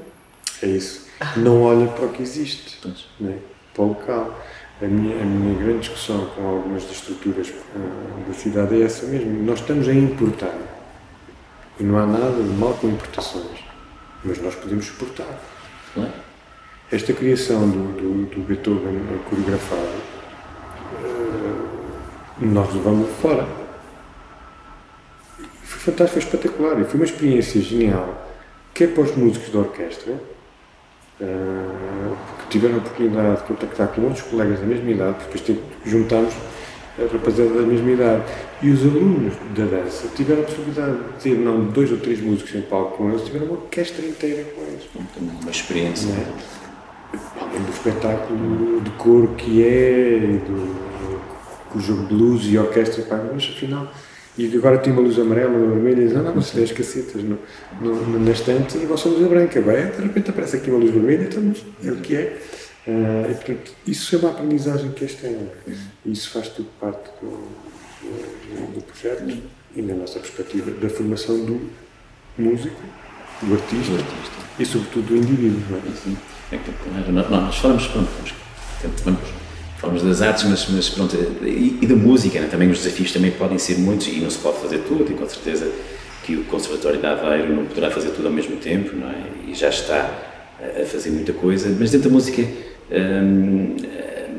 É 0.64 0.68
isso. 0.68 1.08
Não 1.36 1.62
olha 1.64 1.86
para 1.88 2.06
o 2.06 2.10
que 2.10 2.24
existe, 2.24 2.80
não 3.20 3.30
é? 3.30 3.36
para 3.74 3.84
o 3.84 3.88
local. 3.90 4.40
A 4.82 4.86
minha, 4.86 5.22
a 5.22 5.26
minha 5.26 5.62
grande 5.62 5.80
discussão 5.80 6.26
com 6.28 6.48
algumas 6.48 6.84
das 6.84 6.94
estruturas 6.94 7.50
uh, 7.50 8.30
da 8.30 8.34
cidade 8.34 8.82
é 8.82 8.86
essa 8.86 9.06
mesmo. 9.06 9.44
Nós 9.44 9.60
estamos 9.60 9.86
a 9.90 9.94
importar. 9.94 10.56
E 11.78 11.84
não 11.84 12.00
há 12.00 12.06
nada 12.06 12.42
de 12.42 12.50
mal 12.58 12.74
com 12.76 12.88
importações. 12.88 13.60
Mas 14.24 14.42
nós 14.42 14.56
podemos 14.56 14.86
exportar. 14.86 15.28
É? 15.98 16.10
Esta 16.96 17.12
criação 17.12 17.70
do, 17.70 17.92
do, 17.98 18.26
do 18.28 18.42
Beethoven 18.42 19.02
coreografado, 19.30 19.82
uh, 21.04 22.46
nós 22.46 22.74
levamos 22.74 23.10
fora 23.22 23.59
foi 25.80 25.94
fantástico, 25.94 26.22
foi 26.22 26.38
espetacular 26.38 26.82
e 26.82 26.84
foi 26.84 26.96
uma 26.96 27.06
experiência 27.06 27.62
genial, 27.62 28.28
quer 28.74 28.94
para 28.94 29.04
os 29.04 29.16
músicos 29.16 29.50
da 29.50 29.60
orquestra, 29.60 30.14
uh, 31.22 32.18
que 32.40 32.50
tiveram 32.50 32.76
a 32.76 32.78
oportunidade 32.80 33.42
de 33.42 33.48
contactar 33.48 33.88
com 33.88 34.02
outros 34.02 34.22
colegas 34.24 34.60
da 34.60 34.66
mesma 34.66 34.92
idade, 34.92 35.18
porque 35.32 35.54
depois 35.54 35.78
juntámos 35.86 36.34
a 36.98 37.14
rapaziada 37.14 37.54
da 37.54 37.62
mesma 37.62 37.92
idade, 37.92 38.24
e 38.62 38.70
os 38.72 38.82
alunos 38.82 39.34
da 39.56 39.64
dança 39.64 40.10
tiveram 40.14 40.42
a 40.42 40.46
possibilidade 40.46 40.98
de 40.98 41.24
ter 41.24 41.36
não 41.38 41.64
dois 41.68 41.90
ou 41.92 41.98
três 41.98 42.20
músicos 42.20 42.56
em 42.56 42.62
palco 42.62 42.98
com 42.98 43.10
eles, 43.10 43.24
tiveram 43.24 43.46
uma 43.46 43.56
orquestra 43.56 44.06
inteira 44.06 44.44
com 44.54 44.62
eles. 44.64 44.84
Uma 45.42 45.50
experiência. 45.50 46.10
É? 46.10 46.50
Além 47.40 47.64
do 47.64 47.72
espetáculo 47.72 48.82
de 48.82 48.90
cor 48.92 49.30
que 49.36 49.66
é, 49.66 50.20
do, 50.46 50.76
com 51.70 51.80
o 51.80 51.82
jogo 51.82 52.06
de 52.06 52.14
luz 52.14 52.44
e 52.44 52.58
orquestra, 52.58 53.06
mas 53.34 53.44
afinal 53.56 53.88
e 54.40 54.56
agora 54.56 54.78
tem 54.78 54.94
uma 54.94 55.02
luz 55.02 55.20
amarela, 55.20 55.50
uma 55.50 55.74
vermelha, 55.74 56.02
e 56.02 56.08
diz, 56.08 56.16
ah, 56.16 56.24
não, 56.24 56.34
você 56.34 56.54
tem 56.54 56.64
as 56.64 56.72
cacetas 56.72 57.22
no, 57.22 57.38
no, 57.82 58.20
na 58.20 58.32
estante 58.32 58.78
e 58.78 58.86
você 58.86 59.10
luz 59.10 59.28
branca, 59.28 59.62
bem, 59.62 59.88
de 59.88 60.02
repente 60.02 60.30
aparece 60.30 60.56
aqui 60.56 60.70
uma 60.70 60.80
luz 60.80 60.92
vermelha, 60.92 61.24
estamos, 61.24 61.62
é 61.84 61.92
o 61.92 61.98
que 61.98 62.16
é. 62.16 62.42
Uh, 62.88 63.30
e, 63.30 63.34
portanto, 63.34 63.72
isso 63.86 64.16
é 64.16 64.20
uma 64.20 64.30
aprendizagem 64.30 64.92
que 64.92 65.04
este 65.04 65.18
tem. 65.18 65.50
Isso 66.06 66.32
faz 66.32 66.48
tudo 66.48 66.70
parte 66.80 67.10
do, 67.22 67.30
do, 68.02 68.76
do, 68.76 68.82
projeto 68.82 69.38
e, 69.76 69.82
na 69.82 69.94
nossa 69.94 70.20
perspectiva, 70.20 70.72
da 70.72 70.90
formação 70.90 71.46
do 71.46 71.70
músico, 72.38 72.82
do 73.44 73.54
artista, 73.54 73.92
do 73.92 74.00
artista. 74.00 74.36
e, 74.58 74.66
sobretudo, 74.66 75.08
do 75.08 75.18
indivíduo. 75.18 75.62
Não 75.70 75.78
é? 75.78 75.82
Sim. 76.02 76.18
É 76.52 76.58
que, 76.58 77.12
não, 77.12 77.30
nós 77.30 77.58
falamos, 77.58 77.88
pronto, 77.88 78.10
vamos, 78.18 79.02
vamos 79.04 79.39
falamos 79.80 80.04
das 80.04 80.22
artes, 80.22 80.44
mas, 80.44 80.68
mas 80.70 80.90
pronto, 80.90 81.16
e, 81.42 81.80
e 81.82 81.88
da 81.88 81.96
música, 81.96 82.40
né? 82.40 82.48
também 82.48 82.70
os 82.70 82.80
desafios 82.80 83.12
também 83.12 83.32
podem 83.32 83.58
ser 83.58 83.78
muitos 83.78 84.08
e 84.08 84.20
não 84.20 84.30
se 84.30 84.38
pode 84.38 84.60
fazer 84.60 84.80
tudo, 84.80 85.10
e 85.10 85.16
com 85.16 85.28
certeza 85.28 85.72
que 86.24 86.36
o 86.36 86.44
Conservatório 86.44 87.00
de 87.00 87.06
Aveiro 87.06 87.56
não 87.56 87.66
poderá 87.66 87.90
fazer 87.90 88.10
tudo 88.10 88.28
ao 88.28 88.34
mesmo 88.34 88.58
tempo, 88.58 88.96
não 88.96 89.10
é? 89.10 89.24
E 89.48 89.56
já 89.56 89.70
está 89.70 90.12
a 90.62 90.86
fazer 90.86 91.10
muita 91.12 91.32
coisa, 91.34 91.76
mas 91.80 91.92
dentro 91.92 92.10
da 92.10 92.14
música, 92.14 92.42
hum, 92.92 93.76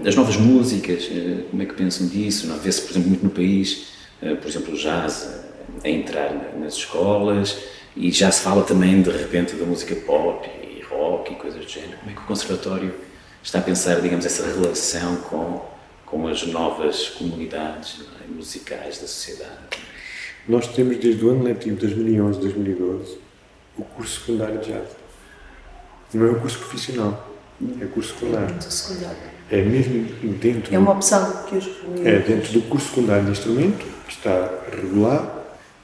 as 0.07 0.15
novas 0.15 0.37
músicas, 0.37 1.09
eh, 1.11 1.45
como 1.51 1.63
é 1.63 1.67
que 1.67 1.75
pensam 1.75 2.07
disso? 2.07 2.47
Não? 2.47 2.59
Vê-se, 2.59 2.83
por 2.83 2.93
exemplo, 2.93 3.09
muito 3.09 3.25
no 3.25 3.31
país, 3.31 3.87
eh, 4.23 4.35
por 4.35 4.49
exemplo, 4.49 4.75
o 4.75 4.77
jazz 4.77 5.41
a 5.83 5.89
entrar 5.89 6.55
nas 6.59 6.75
escolas 6.75 7.59
e 7.97 8.11
já 8.13 8.31
se 8.31 8.43
fala 8.43 8.63
também, 8.63 9.01
de 9.03 9.11
repente, 9.11 9.57
da 9.57 9.65
música 9.65 9.95
pop 9.97 10.49
e 10.63 10.83
rock 10.83 11.33
e 11.33 11.37
coisas 11.37 11.65
do 11.65 11.69
género. 11.69 11.99
Como 11.99 12.11
é 12.11 12.15
que 12.15 12.21
o 12.21 12.25
Conservatório 12.25 12.95
está 13.43 13.59
a 13.59 13.63
pensar, 13.63 14.01
digamos, 14.01 14.27
essa 14.27 14.47
relação 14.47 15.17
com, 15.17 15.65
com 16.07 16.29
as 16.29 16.47
novas 16.47 17.09
comunidades 17.11 18.03
é, 18.23 18.27
musicais 18.29 18.99
da 18.99 19.07
sociedade? 19.07 19.81
Nós 20.49 20.67
temos 20.69 20.99
desde 20.99 21.25
o 21.25 21.31
ano 21.31 21.45
letivo 21.45 21.77
2011-2012 21.79 23.19
o 23.79 23.85
curso 23.85 24.21
secundário 24.21 24.59
de 24.59 24.73
jazz. 24.73 24.89
Não 26.13 26.27
é 26.27 26.31
um 26.31 26.41
curso 26.41 26.59
profissional, 26.59 27.31
é 27.81 27.87
curso 27.87 28.15
secundário. 28.15 28.55
É 29.51 29.63
mesmo 29.63 30.05
dentro. 30.39 30.75
É 30.75 30.79
uma 30.79 30.93
opção 30.93 31.45
que 31.45 31.57
os. 31.57 31.67
É 32.05 32.19
dentro 32.19 32.53
do 32.53 32.63
curso 32.63 32.89
secundário 32.89 33.25
de 33.25 33.33
instrumento, 33.33 33.85
que 34.07 34.13
está 34.13 34.51
regulado, 34.71 35.31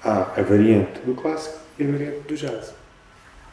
há 0.03 0.41
a 0.41 0.43
variante 0.43 1.01
do 1.01 1.15
clássico 1.15 1.59
e 1.79 1.85
a 1.85 1.91
variante 1.91 2.21
do 2.29 2.37
jazz. 2.37 2.76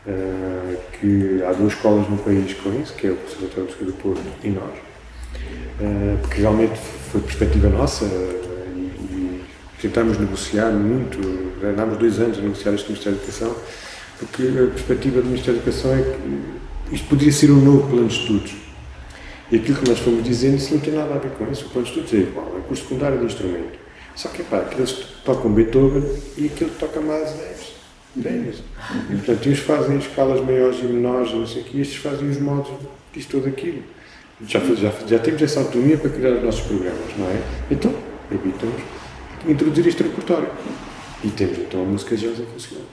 Uh, 0.06 0.78
que 1.00 1.42
há 1.48 1.54
duas 1.54 1.72
escolas 1.72 2.10
no 2.10 2.18
país 2.18 2.54
com 2.56 2.74
isso, 2.82 2.94
que 2.94 3.08
é 3.08 3.12
o 3.12 3.16
Conservatório 3.16 3.68
de 3.68 3.72
Música 3.72 3.86
do 3.86 3.94
Porto 3.94 4.22
e 4.44 4.50
nós, 4.50 4.78
uh, 5.80 6.18
porque 6.20 6.42
realmente 6.42 6.78
foi 7.10 7.22
perspectiva 7.22 7.70
nossa 7.70 8.04
uh, 8.04 8.10
e, 8.76 8.82
e 8.82 9.44
tentámos 9.82 10.18
negociar 10.18 10.72
muito, 10.72 11.20
andámos 11.66 11.98
dois 11.98 12.20
anos 12.20 12.38
a 12.38 12.42
negociar 12.42 12.74
este 12.74 12.90
Ministério 12.90 13.18
da 13.18 13.24
Educação, 13.24 13.56
porque 14.20 14.44
a 14.44 14.68
perspectiva 14.72 15.22
do 15.22 15.28
Ministério 15.28 15.62
da 15.62 15.70
Educação 15.70 15.94
é 15.94 16.02
que 16.02 16.96
isto 16.96 17.08
poderia 17.08 17.32
ser 17.32 17.52
um 17.52 17.62
novo 17.62 17.90
plano 17.90 18.08
de 18.08 18.14
estudos. 18.14 18.56
E 19.52 19.56
aquilo 19.56 19.78
que 19.78 19.90
nós 19.90 20.00
fomos 20.00 20.24
dizendo, 20.24 20.58
isso 20.58 20.74
não 20.74 20.82
tem 20.82 20.94
nada 20.94 21.14
a 21.16 21.18
ver 21.18 21.32
com 21.32 21.50
isso. 21.52 21.66
O 21.66 21.70
plano 21.70 21.88
de 21.88 21.94
estudos 21.94 22.14
é 22.14 22.18
igual, 22.18 22.56
é 22.58 22.62
curso 22.68 22.84
secundário 22.84 23.20
de 23.20 23.26
instrumento. 23.26 23.80
Só 24.16 24.30
que, 24.30 24.44
pá, 24.44 24.58
aqueles 24.58 24.92
tocam 25.24 25.52
Beethoven 25.52 26.04
e 26.38 26.48
aquilo 26.48 26.70
toca 26.80 27.02
mais 27.02 27.32
10 27.32 27.53
Entendes? 28.16 28.60
E, 29.10 29.16
portanto, 29.16 29.50
uns 29.50 29.60
fazem 29.60 29.98
escalas 29.98 30.42
maiores 30.42 30.80
e 30.80 30.84
menores, 30.84 31.34
não 31.34 31.48
sei 31.48 31.64
o 31.64 31.80
estes 31.80 31.98
fazem 31.98 32.30
os 32.30 32.40
modos 32.40 32.72
disto 33.14 33.32
tudo 33.32 33.50
aquilo. 33.50 33.84
Já, 34.46 34.60
já, 34.60 34.92
já 35.08 35.20
temos 35.20 35.42
essa 35.42 35.60
autonomia 35.60 35.98
para 35.98 36.10
criar 36.10 36.32
os 36.32 36.44
nossos 36.44 36.62
programas, 36.62 37.18
não 37.18 37.28
é? 37.28 37.42
Então, 37.72 37.94
evitamos 38.32 38.82
introduzir 39.48 39.88
este 39.88 40.04
repertório. 40.04 40.50
E 41.24 41.30
temos 41.30 41.58
então 41.58 41.82
a 41.82 41.86
música 41.86 42.16
jazz 42.16 42.40
a 42.42 42.46
funcionar. 42.46 42.86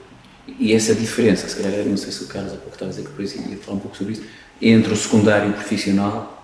E 0.59 0.73
essa 0.73 0.95
diferença, 0.95 1.47
se 1.47 1.61
calhar, 1.61 1.85
não 1.85 1.97
sei 1.97 2.11
se 2.11 2.23
o 2.23 2.27
Carlos 2.27 2.53
há 2.53 2.57
pouco 2.57 2.73
estava 2.73 2.89
a 2.89 2.91
dizer 2.91 3.03
que 3.03 3.09
depois 3.09 3.35
ia 3.35 3.57
falar 3.57 3.77
um 3.77 3.79
pouco 3.79 3.97
sobre 3.97 4.13
isso, 4.13 4.23
entre 4.61 4.93
o 4.93 4.95
secundário 4.95 5.49
e 5.49 5.53
profissional, 5.53 6.40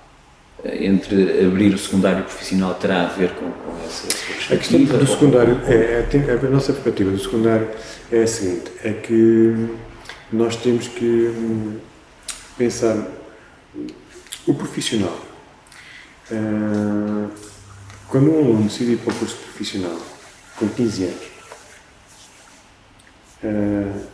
entre 0.65 1.45
abrir 1.45 1.73
o 1.73 1.77
secundário 1.77 2.23
profissional 2.23 2.73
terá 2.75 3.03
a 3.03 3.07
ver 3.07 3.31
com, 3.31 3.51
com 3.51 3.85
essa 3.85 4.07
perspectiva? 4.07 4.53
A 4.53 4.57
questão 4.57 4.99
do 4.99 5.07
secundário, 5.07 5.61
é, 5.67 5.73
é, 5.73 6.47
a 6.47 6.49
nossa 6.49 6.73
perspectiva 6.73 7.11
do 7.11 7.19
secundário 7.19 7.69
é 8.11 8.23
a 8.23 8.27
seguinte, 8.27 8.71
é 8.83 8.93
que 8.93 9.69
nós 10.31 10.55
temos 10.55 10.87
que 10.87 11.05
hum, 11.05 11.77
pensar 12.57 13.07
o 14.47 14.53
profissional. 14.53 15.19
Uh, 16.31 17.29
quando 18.09 18.31
um 18.31 18.39
aluno 18.39 18.63
decide 18.63 18.93
ir 18.93 18.97
para 18.97 19.13
o 19.13 19.15
curso 19.15 19.37
profissional 19.37 19.97
com 20.57 20.67
15 20.67 21.03
anos, 21.03 21.25
uh, 23.43 24.07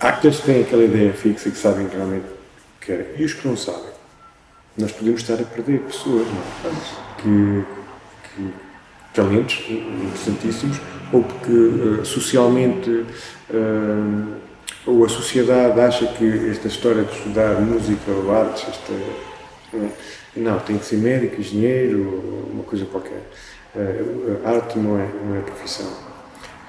há 0.00 0.08
aqueles 0.08 0.40
que 0.40 0.46
têm 0.46 0.62
aquela 0.62 0.84
ideia 0.84 1.12
fixa 1.12 1.48
e 1.48 1.52
que 1.52 1.58
sabem 1.58 1.86
realmente 1.88 2.26
o 2.26 2.80
que 2.80 2.86
querem, 2.86 3.06
e 3.16 3.24
os 3.24 3.32
que 3.32 3.46
não 3.46 3.56
sabem 3.56 3.91
nós 4.76 4.92
podemos 4.92 5.20
estar 5.20 5.34
a 5.34 5.44
perder 5.44 5.80
pessoas 5.80 6.26
é? 6.64 7.22
que, 7.22 7.64
que, 8.34 8.50
talentos 9.12 9.64
interessantíssimos 9.68 10.80
ou 11.12 11.22
porque 11.22 11.52
uh, 11.52 12.04
socialmente 12.04 12.90
uh, 13.50 14.34
ou 14.86 15.04
a 15.04 15.08
sociedade 15.08 15.78
acha 15.78 16.06
que 16.06 16.50
esta 16.50 16.68
história 16.68 17.04
de 17.04 17.12
estudar 17.12 17.60
música 17.60 18.10
ou 18.10 18.34
artes 18.34 18.66
esta, 18.68 18.92
uh, 18.92 19.90
não, 20.34 20.58
tem 20.60 20.78
que 20.78 20.86
ser 20.86 20.96
médico, 20.96 21.40
engenheiro, 21.40 22.48
uma 22.50 22.64
coisa 22.64 22.86
qualquer. 22.86 23.22
arte 24.44 24.78
não 24.78 24.98
é, 24.98 25.06
não 25.24 25.36
é 25.36 25.40
profissão. 25.40 25.92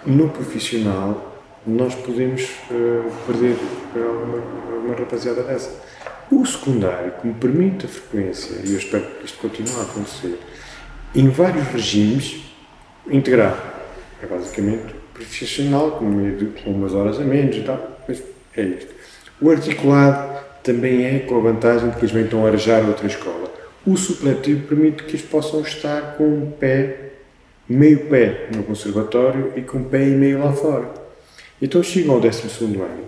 No 0.06 0.30
profissional, 0.30 1.42
nós 1.66 1.96
podemos 1.96 2.46
perder 3.26 3.56
uma, 3.96 4.78
uma 4.80 4.96
rapaziada 4.96 5.44
dessa 5.44 5.72
o 6.32 6.46
secundário, 6.46 7.14
que 7.20 7.28
me 7.28 7.34
permite 7.34 7.86
a 7.86 7.90
frequência, 7.90 8.56
e 8.64 8.72
eu 8.72 8.78
espero 8.78 9.04
que 9.20 9.26
isto 9.26 9.38
continue 9.38 9.76
a 9.80 9.84
acontecer, 9.84 10.40
em 11.16 11.30
vários 11.30 11.68
regimes, 11.68 12.42
integrar. 13.10 13.82
É 14.22 14.26
basicamente 14.26 14.96
profissional, 15.14 15.92
com 15.92 16.06
umas 16.72 16.94
horas 16.94 17.20
a 17.20 17.24
menos 17.24 17.56
e 17.56 17.62
tal, 17.62 18.02
mas 18.08 18.24
é 18.56 18.64
isto. 18.64 18.94
O 19.42 19.50
articulado 19.52 20.44
também 20.64 21.06
é 21.06 21.20
com 21.20 21.38
a 21.38 21.42
vantagem 21.42 21.90
de 21.90 21.98
que 21.98 22.06
eles 22.06 22.16
estão 22.16 22.46
a 22.46 22.48
arejar 22.48 22.88
outra 22.88 23.06
escola. 23.06 23.52
O 23.86 23.98
supletivo 23.98 24.68
permite 24.68 25.04
que 25.04 25.12
eles 25.12 25.22
possam 25.22 25.62
estar 25.62 26.16
com 26.16 26.24
um 26.24 26.52
pé, 26.52 27.12
meio 27.68 28.06
pé 28.08 28.48
no 28.56 28.64
conservatório 28.64 29.52
e 29.58 29.62
com 29.62 29.80
um 29.80 29.84
pé 29.84 30.08
e 30.08 30.12
meio 30.12 30.40
lá 30.40 30.54
fora. 30.54 30.90
Então 31.62 31.84
chegam 31.84 32.16
ao 32.16 32.22
12 32.22 32.48
ano 32.64 33.04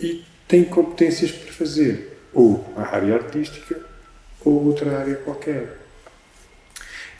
e 0.00 0.24
tem 0.46 0.64
competências 0.64 1.30
para 1.30 1.52
fazer 1.52 2.18
ou 2.32 2.64
a 2.76 2.82
área 2.82 3.14
artística 3.14 3.80
ou 4.44 4.66
outra 4.66 4.98
área 4.98 5.14
qualquer. 5.16 5.78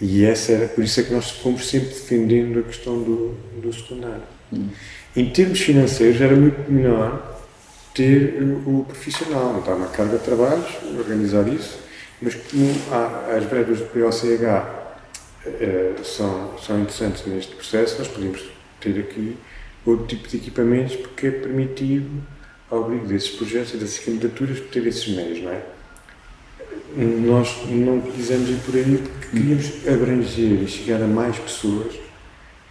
E 0.01 0.25
essa 0.25 0.53
era, 0.53 0.69
por 0.69 0.83
isso 0.83 1.01
é 1.01 1.03
que 1.05 1.13
nós 1.13 1.31
fomos 1.31 1.69
sempre 1.69 1.89
defendendo 1.89 2.59
a 2.59 2.63
questão 2.63 3.01
do, 3.03 3.35
do 3.61 3.73
secundário. 3.73 4.23
Hum. 4.53 4.69
Em 5.17 5.31
termos 5.31 5.61
financeiros, 5.61 6.21
era 6.21 6.35
muito 6.35 6.71
melhor 6.71 7.41
ter 7.95 8.43
o, 8.43 8.81
o 8.81 8.85
profissional, 8.85 9.63
dar 9.65 9.75
uma 9.75 9.87
carga 9.87 10.19
de 10.19 10.25
trabalhos, 10.25 10.67
organizar 10.99 11.47
isso, 11.49 11.79
mas 12.21 12.35
como 12.35 12.71
há, 12.91 13.37
as 13.37 13.45
verbas 13.45 13.79
do 13.79 13.85
POCH 13.87 14.85
eh, 15.47 15.95
são, 16.03 16.59
são 16.59 16.81
interessantes 16.81 17.25
neste 17.27 17.55
processo, 17.55 17.99
nós 17.99 18.09
podemos 18.09 18.45
ter 18.81 18.99
aqui 18.99 19.37
outro 19.87 20.07
tipo 20.07 20.27
de 20.27 20.39
equipamentos 20.39 20.97
porque 20.97 21.29
é 21.29 21.31
permitido 21.31 22.11
ao 22.71 22.85
abrigo 22.85 23.07
desses 23.07 23.31
projetos 23.31 23.75
e 23.75 23.77
dessas 23.77 23.99
candidaturas 23.99 24.61
ter 24.73 24.87
esses 24.87 25.09
meios, 25.09 25.43
não 25.43 25.51
é? 25.51 25.63
Nós 26.97 27.57
não 27.69 28.01
quisemos 28.01 28.49
ir 28.49 28.59
por 28.65 28.77
aí 28.77 28.99
porque 28.99 29.37
queríamos 29.37 29.87
abranger 29.87 30.63
e 30.63 30.69
chegar 30.69 31.03
a 31.03 31.07
mais 31.07 31.37
pessoas 31.39 31.95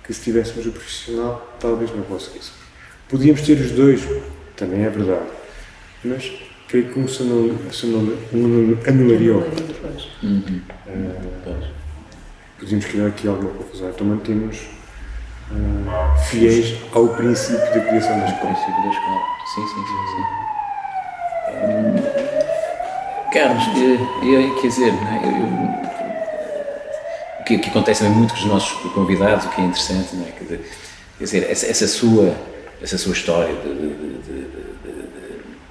que 0.03 0.13
se 0.13 0.21
tivéssemos 0.21 0.65
o 0.65 0.71
profissional 0.71 1.57
talvez 1.59 1.93
não 1.93 2.03
conseguíssemos. 2.03 2.63
Podíamos 3.09 3.41
ter 3.41 3.59
os 3.59 3.71
dois, 3.71 4.01
também 4.55 4.83
é 4.83 4.89
verdade, 4.89 5.27
mas 6.03 6.31
creio 6.67 6.91
que 6.91 6.99
um 6.99 7.07
se 7.07 7.23
anularia 7.23 9.33
o 9.33 9.35
outro. 9.35 9.75
Uhum. 10.23 10.61
Uh, 10.87 11.67
podíamos 12.59 12.85
criar 12.85 13.07
aqui 13.07 13.27
alguma 13.27 13.51
confusão, 13.51 13.89
então 13.89 14.07
mantemos 14.07 14.57
uh, 15.51 16.19
fiéis 16.29 16.75
ao 16.93 17.07
princípio 17.09 17.59
da 17.59 17.79
criação 17.81 18.19
da 18.19 18.25
escola. 18.25 18.53
princípio 18.53 18.83
da 18.83 18.89
escola. 18.89 19.21
Sim, 19.53 19.67
sim, 19.67 19.85
sim. 19.85 19.97
sim. 20.11 20.23
Hum, 21.65 21.95
Carlos, 23.31 23.63
eu, 23.77 23.97
eu, 24.29 24.55
quer 24.61 24.67
dizer, 24.67 24.93
é? 24.93 25.25
eu, 25.25 25.83
o 27.39 27.43
que, 27.43 27.57
que, 27.57 27.69
acontece 27.69 28.03
muito 28.03 28.33
com 28.33 28.39
os 28.39 28.45
nossos 28.45 28.91
convidados, 28.93 29.45
o 29.45 29.49
que 29.49 29.61
é 29.61 29.63
interessante, 29.65 30.15
não 30.15 30.25
é? 30.25 30.31
Quer 30.31 30.43
dizer, 31.19 31.51
essa, 31.51 31.67
essa, 31.67 31.87
sua, 31.87 32.35
essa 32.81 32.97
sua 32.97 33.13
história 33.13 33.53
de, 33.55 33.73
de, 33.73 33.89
de, 34.19 34.41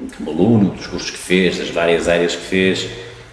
de, 0.09 0.17
como 0.17 0.31
aluno, 0.31 0.71
dos 0.71 0.87
cursos 0.87 1.11
que 1.11 1.19
fez, 1.19 1.59
das 1.59 1.71
várias 1.71 2.09
áreas 2.09 2.37
que 2.37 2.43
fez, 2.43 2.89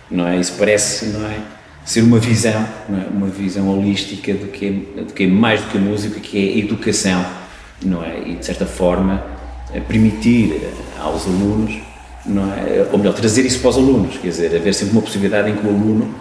não 0.09 0.27
é? 0.27 0.37
Isso 0.37 0.55
parece, 0.57 1.05
não 1.07 1.25
é? 1.29 1.58
Ser 1.89 2.03
uma 2.03 2.19
visão, 2.19 2.51
é? 2.87 3.09
uma 3.11 3.25
visão 3.25 3.67
holística 3.67 4.31
do 4.35 4.45
que, 4.49 4.67
é, 4.67 5.01
do 5.01 5.11
que 5.11 5.23
é 5.23 5.27
mais 5.27 5.59
do 5.61 5.71
que 5.71 5.77
a 5.79 5.81
música, 5.81 6.19
que 6.19 6.37
é 6.37 6.53
a 6.53 6.57
educação, 6.59 7.25
não 7.83 8.03
é? 8.03 8.19
E 8.27 8.35
de 8.35 8.45
certa 8.45 8.67
forma 8.67 9.25
permitir 9.87 10.69
aos 10.99 11.25
alunos, 11.25 11.79
não 12.27 12.53
é? 12.53 12.87
ou 12.91 12.97
melhor, 12.99 13.15
trazer 13.15 13.43
isso 13.43 13.59
para 13.59 13.71
os 13.71 13.77
alunos, 13.77 14.17
quer 14.17 14.27
dizer, 14.27 14.55
haver 14.55 14.71
sempre 14.75 14.93
uma 14.93 15.01
possibilidade 15.01 15.49
em 15.49 15.55
que 15.55 15.65
o 15.65 15.69
aluno, 15.69 16.13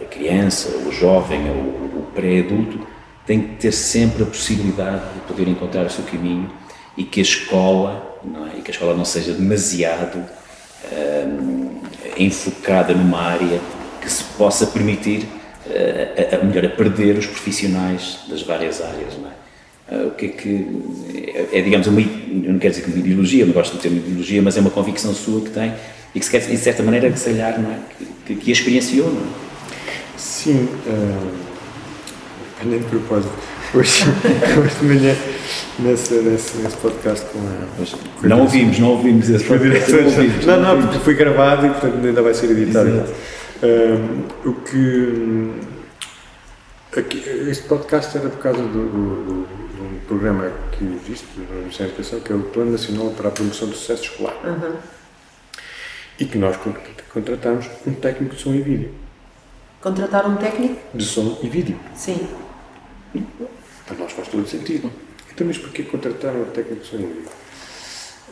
a 0.00 0.04
criança, 0.04 0.76
o 0.86 0.92
jovem, 0.92 1.40
o 1.50 2.06
pré-adulto, 2.14 2.86
tem 3.26 3.40
que 3.40 3.56
ter 3.56 3.72
sempre 3.72 4.22
a 4.22 4.26
possibilidade 4.26 5.02
de 5.12 5.20
poder 5.26 5.48
encontrar 5.48 5.86
o 5.86 5.90
seu 5.90 6.04
caminho 6.04 6.48
e 6.96 7.02
que 7.02 7.18
a 7.18 7.22
escola, 7.22 8.16
não 8.24 8.46
é? 8.46 8.58
e 8.58 8.62
que 8.62 8.70
a 8.70 8.74
escola 8.74 8.94
não 8.94 9.04
seja 9.04 9.32
demasiado 9.32 10.24
enfocada 12.16 12.94
numa 12.94 13.20
área 13.20 13.60
que 14.00 14.10
se 14.10 14.24
possa 14.36 14.66
permitir, 14.66 15.26
uh, 15.66 16.34
a, 16.34 16.40
a, 16.40 16.44
melhor, 16.44 16.64
a 16.64 16.68
perder 16.68 17.18
os 17.18 17.26
profissionais 17.26 18.20
das 18.28 18.42
várias 18.42 18.80
áreas, 18.80 19.14
não 19.18 19.28
é? 19.28 19.40
Uh, 19.94 20.08
o 20.08 20.10
que 20.12 20.26
é 20.26 20.28
que 20.28 20.66
é, 21.34 21.58
é, 21.58 21.62
digamos, 21.62 21.86
uma, 21.86 22.00
eu 22.00 22.52
não 22.52 22.58
quero 22.58 22.72
dizer 22.74 22.84
que 22.84 22.90
uma 22.90 22.98
ideologia, 22.98 23.44
não 23.44 23.52
gosto 23.52 23.76
de 23.76 23.82
ter 23.82 23.88
uma 23.88 23.98
ideologia, 23.98 24.40
mas 24.40 24.56
é 24.56 24.60
uma 24.60 24.70
convicção 24.70 25.12
sua 25.14 25.40
que 25.40 25.50
tem 25.50 25.72
e 26.14 26.18
que 26.18 26.24
se 26.24 26.30
quer, 26.30 26.40
de 26.40 26.56
certa 26.56 26.82
maneira, 26.82 27.10
que 27.10 27.18
se 27.18 27.30
calhar, 27.30 27.60
não 27.60 27.70
é? 27.70 27.78
Que, 27.98 28.34
que, 28.34 28.40
que 28.40 28.50
a 28.50 28.52
experienciou, 28.52 29.10
não 29.10 29.20
é? 29.20 29.50
Sim, 30.16 30.68
uh, 30.86 31.30
nem 32.64 32.78
de 32.78 32.84
propósito. 32.86 33.32
Hoje, 33.72 34.02
hoje 34.58 34.74
de 34.80 34.84
manhã, 34.84 35.16
nesse, 35.78 36.14
nesse, 36.14 36.56
nesse 36.58 36.76
podcast 36.76 37.24
com 37.26 37.38
a. 37.38 38.28
não 38.28 38.40
ouvimos, 38.40 38.78
não 38.78 38.88
ouvimos 38.90 39.30
esse 39.30 39.44
podcast. 39.44 39.92
Não, 40.44 40.60
não, 40.60 40.82
porque 40.82 40.98
foi 40.98 41.14
gravado 41.14 41.66
e 41.66 41.70
portanto 41.70 42.04
ainda 42.04 42.22
vai 42.22 42.34
ser 42.34 42.50
editado. 42.50 42.88
Exato. 42.88 43.12
Um, 43.62 44.48
o 44.48 44.54
que. 44.62 45.60
Aqui, 46.98 47.22
este 47.48 47.68
podcast 47.68 48.16
era 48.16 48.30
por 48.30 48.38
causa 48.38 48.62
do, 48.62 48.66
do, 48.68 49.46
de 49.46 49.80
um 49.82 50.00
programa 50.08 50.50
que 50.72 50.84
existe 50.84 51.26
no 51.36 51.44
Ministério 51.56 51.92
da 51.92 52.00
Educação, 52.00 52.20
que 52.20 52.32
é 52.32 52.36
o 52.36 52.42
Plano 52.44 52.72
Nacional 52.72 53.10
para 53.10 53.28
a 53.28 53.30
Promoção 53.30 53.68
do 53.68 53.76
Sucesso 53.76 54.04
Escolar. 54.04 54.34
Uhum. 54.44 54.76
E 56.18 56.24
que 56.24 56.38
nós 56.38 56.56
contratamos 57.12 57.68
um 57.86 57.92
técnico 57.92 58.34
de 58.34 58.42
som 58.42 58.54
e 58.54 58.62
vídeo. 58.62 58.94
Contratar 59.80 60.26
um 60.26 60.36
técnico? 60.36 60.80
De 60.94 61.04
som 61.04 61.38
e 61.42 61.48
vídeo. 61.48 61.78
Sim. 61.94 62.28
Para 63.86 63.96
nós 63.98 64.12
faz 64.12 64.28
todo 64.28 64.48
sentido. 64.48 64.90
Então, 65.32 65.46
mas 65.46 65.58
porquê 65.58 65.82
contratar 65.82 66.34
um 66.34 66.46
técnico 66.46 66.82
de 66.82 66.88
som 66.88 66.96
e 66.96 67.06
vídeo? 67.06 67.28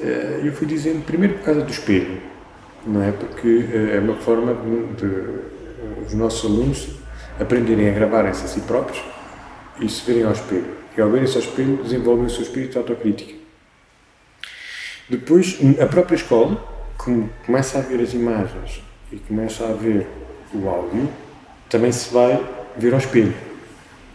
Eh, 0.01 0.41
eu 0.45 0.53
fui 0.53 0.66
dizendo, 0.66 1.05
primeiro 1.05 1.35
por 1.35 1.45
causa 1.45 1.61
do 1.61 1.70
espelho 1.70 2.38
não 2.87 3.03
é? 3.03 3.12
Porque 3.12 3.66
eh, 3.72 3.97
é 3.97 4.01
uma 4.01 4.16
forma 4.16 4.55
de, 4.55 4.95
de 4.95 5.59
os 6.07 6.14
nossos 6.14 6.45
alunos 6.51 6.89
aprenderem 7.39 7.89
a 7.89 7.93
gravarem-se 7.93 8.45
a 8.45 8.49
si 8.49 8.61
próprios 8.61 9.03
e 9.81 9.89
se 9.89 10.05
verem 10.05 10.24
ao 10.24 10.33
espelho. 10.33 10.76
E 10.97 11.01
ao 11.01 11.11
verem-se 11.11 11.37
ao 11.37 11.43
espelho, 11.43 11.76
desenvolvem 11.83 12.26
o 12.26 12.31
seu 12.31 12.43
espírito 12.43 12.72
de 12.72 12.79
autocrítica. 12.79 13.35
Depois, 15.09 15.59
a 15.81 15.87
própria 15.87 16.16
escola, 16.16 16.62
como 16.97 17.31
começa 17.47 17.79
a 17.79 17.83
ver 17.83 18.01
as 18.01 18.12
imagens 18.12 18.83
e 19.12 19.16
começa 19.16 19.64
a 19.64 19.72
ver 19.72 20.07
o 20.53 20.68
áudio, 20.68 21.09
também 21.68 21.93
se 21.93 22.12
vai 22.12 22.43
ver 22.76 22.93
ao 22.93 22.99
espelho. 22.99 23.35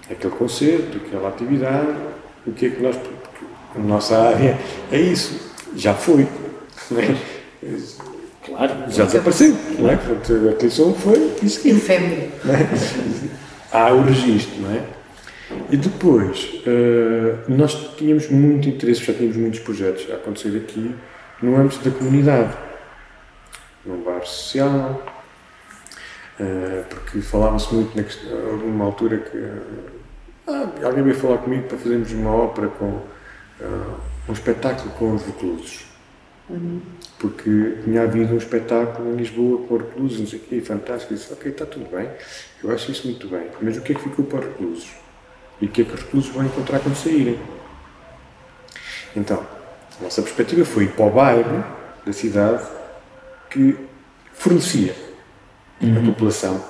Aquele 0.10 0.36
concerto, 0.36 0.98
aquela 0.98 1.30
atividade, 1.30 1.96
o 2.46 2.52
que 2.52 2.66
é 2.66 2.70
que 2.70 2.82
nós. 2.82 3.00
A 3.76 3.80
nossa 3.80 4.16
área 4.16 4.60
é 4.92 5.00
isso. 5.00 5.52
Já 5.76 5.96
foi. 5.96 6.28
Não 6.92 7.00
é? 7.00 8.13
Claro. 8.46 8.92
Já 8.92 9.06
desapareceu. 9.06 9.56
Não 9.80 9.90
é? 9.90 9.96
Portanto, 9.96 10.48
a 10.48 10.52
atenção 10.52 10.94
foi 10.94 11.34
isso. 11.42 11.68
Efêmero. 11.68 12.32
É? 12.46 13.76
Há 13.76 13.92
o 13.92 14.04
registro, 14.04 14.62
não 14.62 14.72
é? 14.72 14.84
E 15.72 15.78
depois, 15.78 16.62
uh, 16.66 17.52
nós 17.52 17.74
tínhamos 17.98 18.30
muito 18.30 18.68
interesse, 18.70 19.04
já 19.04 19.14
tínhamos 19.14 19.38
muitos 19.38 19.60
projetos 19.60 20.10
a 20.12 20.16
acontecer 20.16 20.56
aqui 20.58 20.94
no 21.42 21.56
âmbito 21.58 21.88
da 21.88 21.96
comunidade. 21.96 22.56
num 23.86 24.02
bar 24.04 24.26
social, 24.26 25.04
uh, 26.40 26.86
porque 26.90 27.22
falava-se 27.22 27.74
muito 27.74 27.96
na 27.96 28.04
questão, 28.04 28.58
numa 28.58 28.86
altura 28.86 29.18
que 29.18 29.38
ah, 30.48 30.70
alguém 30.84 31.04
veio 31.04 31.16
falar 31.16 31.38
comigo 31.38 31.68
para 31.68 31.78
fazermos 31.78 32.12
uma 32.12 32.32
ópera 32.32 32.68
com 32.68 32.86
uh, 32.86 33.04
um 34.28 34.34
espetáculo 34.34 34.90
com 34.92 35.14
os 35.16 35.26
reclusos. 35.26 35.86
Uhum. 36.50 36.82
Porque 37.24 37.78
tinha 37.86 38.04
havido 38.04 38.34
um 38.34 38.38
espetáculo 38.38 39.14
em 39.14 39.16
Lisboa 39.16 39.66
com 39.66 39.78
reclusos, 39.78 40.20
não 40.20 40.28
sei 40.28 40.40
o 40.40 40.42
quê, 40.42 40.60
fantástico. 40.60 41.14
Eu 41.14 41.18
disse, 41.18 41.32
ok, 41.32 41.52
está 41.54 41.66
tudo 41.66 41.90
bem, 41.90 42.10
eu 42.62 42.70
acho 42.70 42.92
isso 42.92 43.08
muito 43.08 43.30
bem, 43.30 43.48
mas 43.62 43.78
o 43.78 43.82
que 43.82 43.94
é 43.94 43.96
que 43.96 44.02
ficou 44.02 44.26
para 44.26 44.40
os 44.40 44.46
reclusos? 44.48 44.90
E 45.62 45.66
o 45.66 45.70
que 45.70 45.84
é 45.84 45.86
que 45.86 45.94
os 45.94 46.02
reclusos 46.02 46.30
vão 46.32 46.44
encontrar 46.44 46.82
quando 46.82 46.98
saírem? 46.98 47.40
Então, 49.16 49.42
a 50.02 50.04
nossa 50.04 50.22
perspectiva 50.22 50.66
foi 50.66 50.84
ir 50.84 50.92
para 50.92 51.06
o 51.06 51.12
bairro 51.12 51.64
da 52.06 52.12
cidade 52.12 52.62
que 53.50 53.78
fornecia 54.34 54.94
uhum. 55.82 56.00
a 56.00 56.06
população 56.08 56.62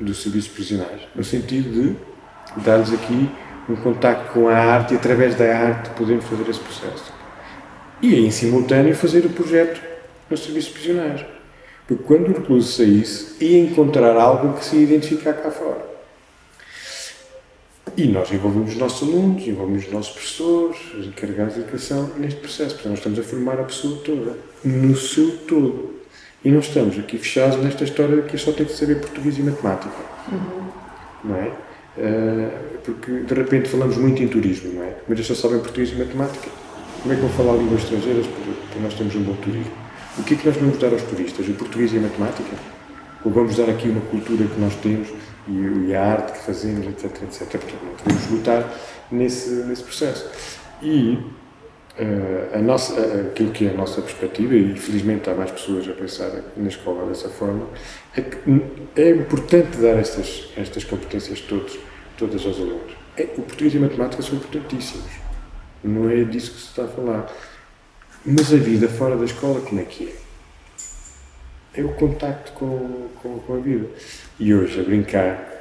dos 0.00 0.22
serviços 0.22 0.52
prisionais, 0.52 1.02
no 1.14 1.22
sentido 1.22 1.70
de 1.70 2.62
dar-lhes 2.62 2.94
aqui 2.94 3.28
um 3.68 3.76
contacto 3.76 4.32
com 4.32 4.48
a 4.48 4.56
arte 4.56 4.94
e 4.94 4.96
através 4.96 5.34
da 5.34 5.44
arte 5.44 5.90
podemos 5.90 6.24
fazer 6.24 6.48
esse 6.48 6.60
processo. 6.60 7.15
E 8.06 8.24
em 8.24 8.30
simultâneo 8.30 8.94
fazer 8.94 9.26
o 9.26 9.30
projeto 9.30 9.82
nos 10.30 10.44
serviços 10.44 10.70
prisionais. 10.70 11.26
Porque 11.88 12.04
quando 12.04 12.28
o 12.28 12.34
recluso 12.34 12.72
saísse, 12.72 13.34
ia 13.44 13.58
encontrar 13.58 14.16
algo 14.16 14.56
que 14.56 14.64
se 14.64 14.76
ia 14.76 14.82
identificar 14.84 15.32
cá 15.32 15.50
fora. 15.50 15.84
E 17.96 18.06
nós 18.06 18.30
envolvemos 18.30 18.74
os 18.74 18.76
nossos 18.76 19.08
alunos, 19.08 19.44
envolvemos 19.44 19.86
os 19.86 19.92
nossos 19.92 20.12
professores, 20.12 20.78
os 20.94 21.06
encarregados 21.06 21.54
de 21.54 21.62
educação 21.62 22.12
neste 22.16 22.38
processo. 22.38 22.74
Portanto, 22.74 22.90
nós 22.90 22.98
estamos 22.98 23.18
a 23.18 23.22
formar 23.24 23.58
a 23.58 23.64
pessoa 23.64 23.98
toda, 24.04 24.38
no 24.64 24.96
seu 24.96 25.38
todo. 25.38 25.96
E 26.44 26.50
não 26.52 26.60
estamos 26.60 26.96
aqui 26.96 27.18
fechados 27.18 27.56
nesta 27.56 27.82
história 27.82 28.22
de 28.22 28.28
que 28.28 28.38
só 28.38 28.52
tem 28.52 28.66
que 28.66 28.72
saber 28.72 29.00
português 29.00 29.36
e 29.36 29.42
matemática. 29.42 29.96
Uhum. 30.30 30.68
Não 31.24 31.36
é? 31.36 31.48
Uh, 31.98 32.78
porque 32.84 33.10
de 33.10 33.34
repente 33.34 33.68
falamos 33.68 33.96
muito 33.96 34.22
em 34.22 34.28
turismo, 34.28 34.74
não 34.74 34.84
é? 34.84 34.94
Mas 35.08 35.18
eles 35.18 35.26
só 35.26 35.34
sabem 35.34 35.58
português 35.58 35.90
e 35.90 35.96
matemática. 35.96 36.65
Como 37.06 37.14
é 37.14 37.20
que 37.20 37.24
vão 37.24 37.36
falar 37.36 37.56
línguas 37.56 37.84
estrangeiras 37.84 38.26
para 38.72 38.82
nós 38.82 38.94
termos 38.94 39.14
um 39.14 39.22
bom 39.22 39.34
turismo? 39.34 39.70
O 40.18 40.24
que 40.24 40.34
é 40.34 40.36
que 40.36 40.44
nós 40.44 40.56
vamos 40.56 40.76
dar 40.78 40.92
aos 40.92 41.02
turistas? 41.04 41.46
O 41.46 41.52
português 41.52 41.92
e 41.92 41.98
a 41.98 42.00
matemática? 42.00 42.56
Ou 43.24 43.30
vamos 43.30 43.56
dar 43.56 43.70
aqui 43.70 43.88
uma 43.88 44.00
cultura 44.00 44.44
que 44.44 44.60
nós 44.60 44.74
temos 44.74 45.10
e, 45.46 45.94
a 45.94 46.02
arte 46.02 46.32
que 46.32 46.38
fazemos, 46.44 46.84
etc, 46.84 47.22
etc. 47.22 47.48
Portanto, 47.48 47.84
não 47.84 47.94
podemos 47.94 48.28
lutar 48.28 48.74
nesse, 49.12 49.50
nesse 49.50 49.84
processo. 49.84 50.28
E 50.82 51.16
uh, 51.96 52.56
a 52.56 52.58
nossa, 52.58 53.00
aquilo 53.30 53.52
que 53.52 53.68
é 53.68 53.70
a 53.70 53.74
nossa 53.74 54.02
perspectiva, 54.02 54.56
e 54.56 54.76
felizmente 54.76 55.30
há 55.30 55.34
mais 55.36 55.52
pessoas 55.52 55.88
a 55.88 55.92
pensar 55.92 56.32
na 56.56 56.66
escola 56.66 57.06
dessa 57.06 57.28
forma, 57.28 57.68
é 58.16 58.20
que 58.20 58.36
é 58.96 59.10
importante 59.10 59.76
dar 59.76 59.96
estas, 59.96 60.48
estas 60.56 60.82
competências 60.82 61.40
todos, 61.42 61.78
todas 62.18 62.44
aos 62.44 62.56
alunos. 62.56 62.96
É, 63.16 63.28
o 63.38 63.42
português 63.42 63.74
e 63.74 63.78
a 63.78 63.82
matemática 63.82 64.20
são 64.24 64.34
importantíssimos. 64.34 65.25
Não 65.84 66.10
é 66.10 66.24
disso 66.24 66.52
que 66.52 66.60
se 66.60 66.66
está 66.66 66.84
a 66.84 66.88
falar. 66.88 67.32
Mas 68.24 68.52
a 68.52 68.56
vida 68.56 68.88
fora 68.88 69.16
da 69.16 69.24
escola, 69.24 69.60
como 69.60 69.80
é 69.80 69.84
que 69.84 70.08
é? 70.08 70.26
é 71.76 71.84
o 71.84 71.90
contacto 71.90 72.52
com, 72.52 73.08
com, 73.22 73.38
com, 73.40 73.54
a 73.54 73.58
vida. 73.58 73.86
E 74.40 74.54
hoje, 74.54 74.80
a 74.80 74.82
brincar, 74.82 75.56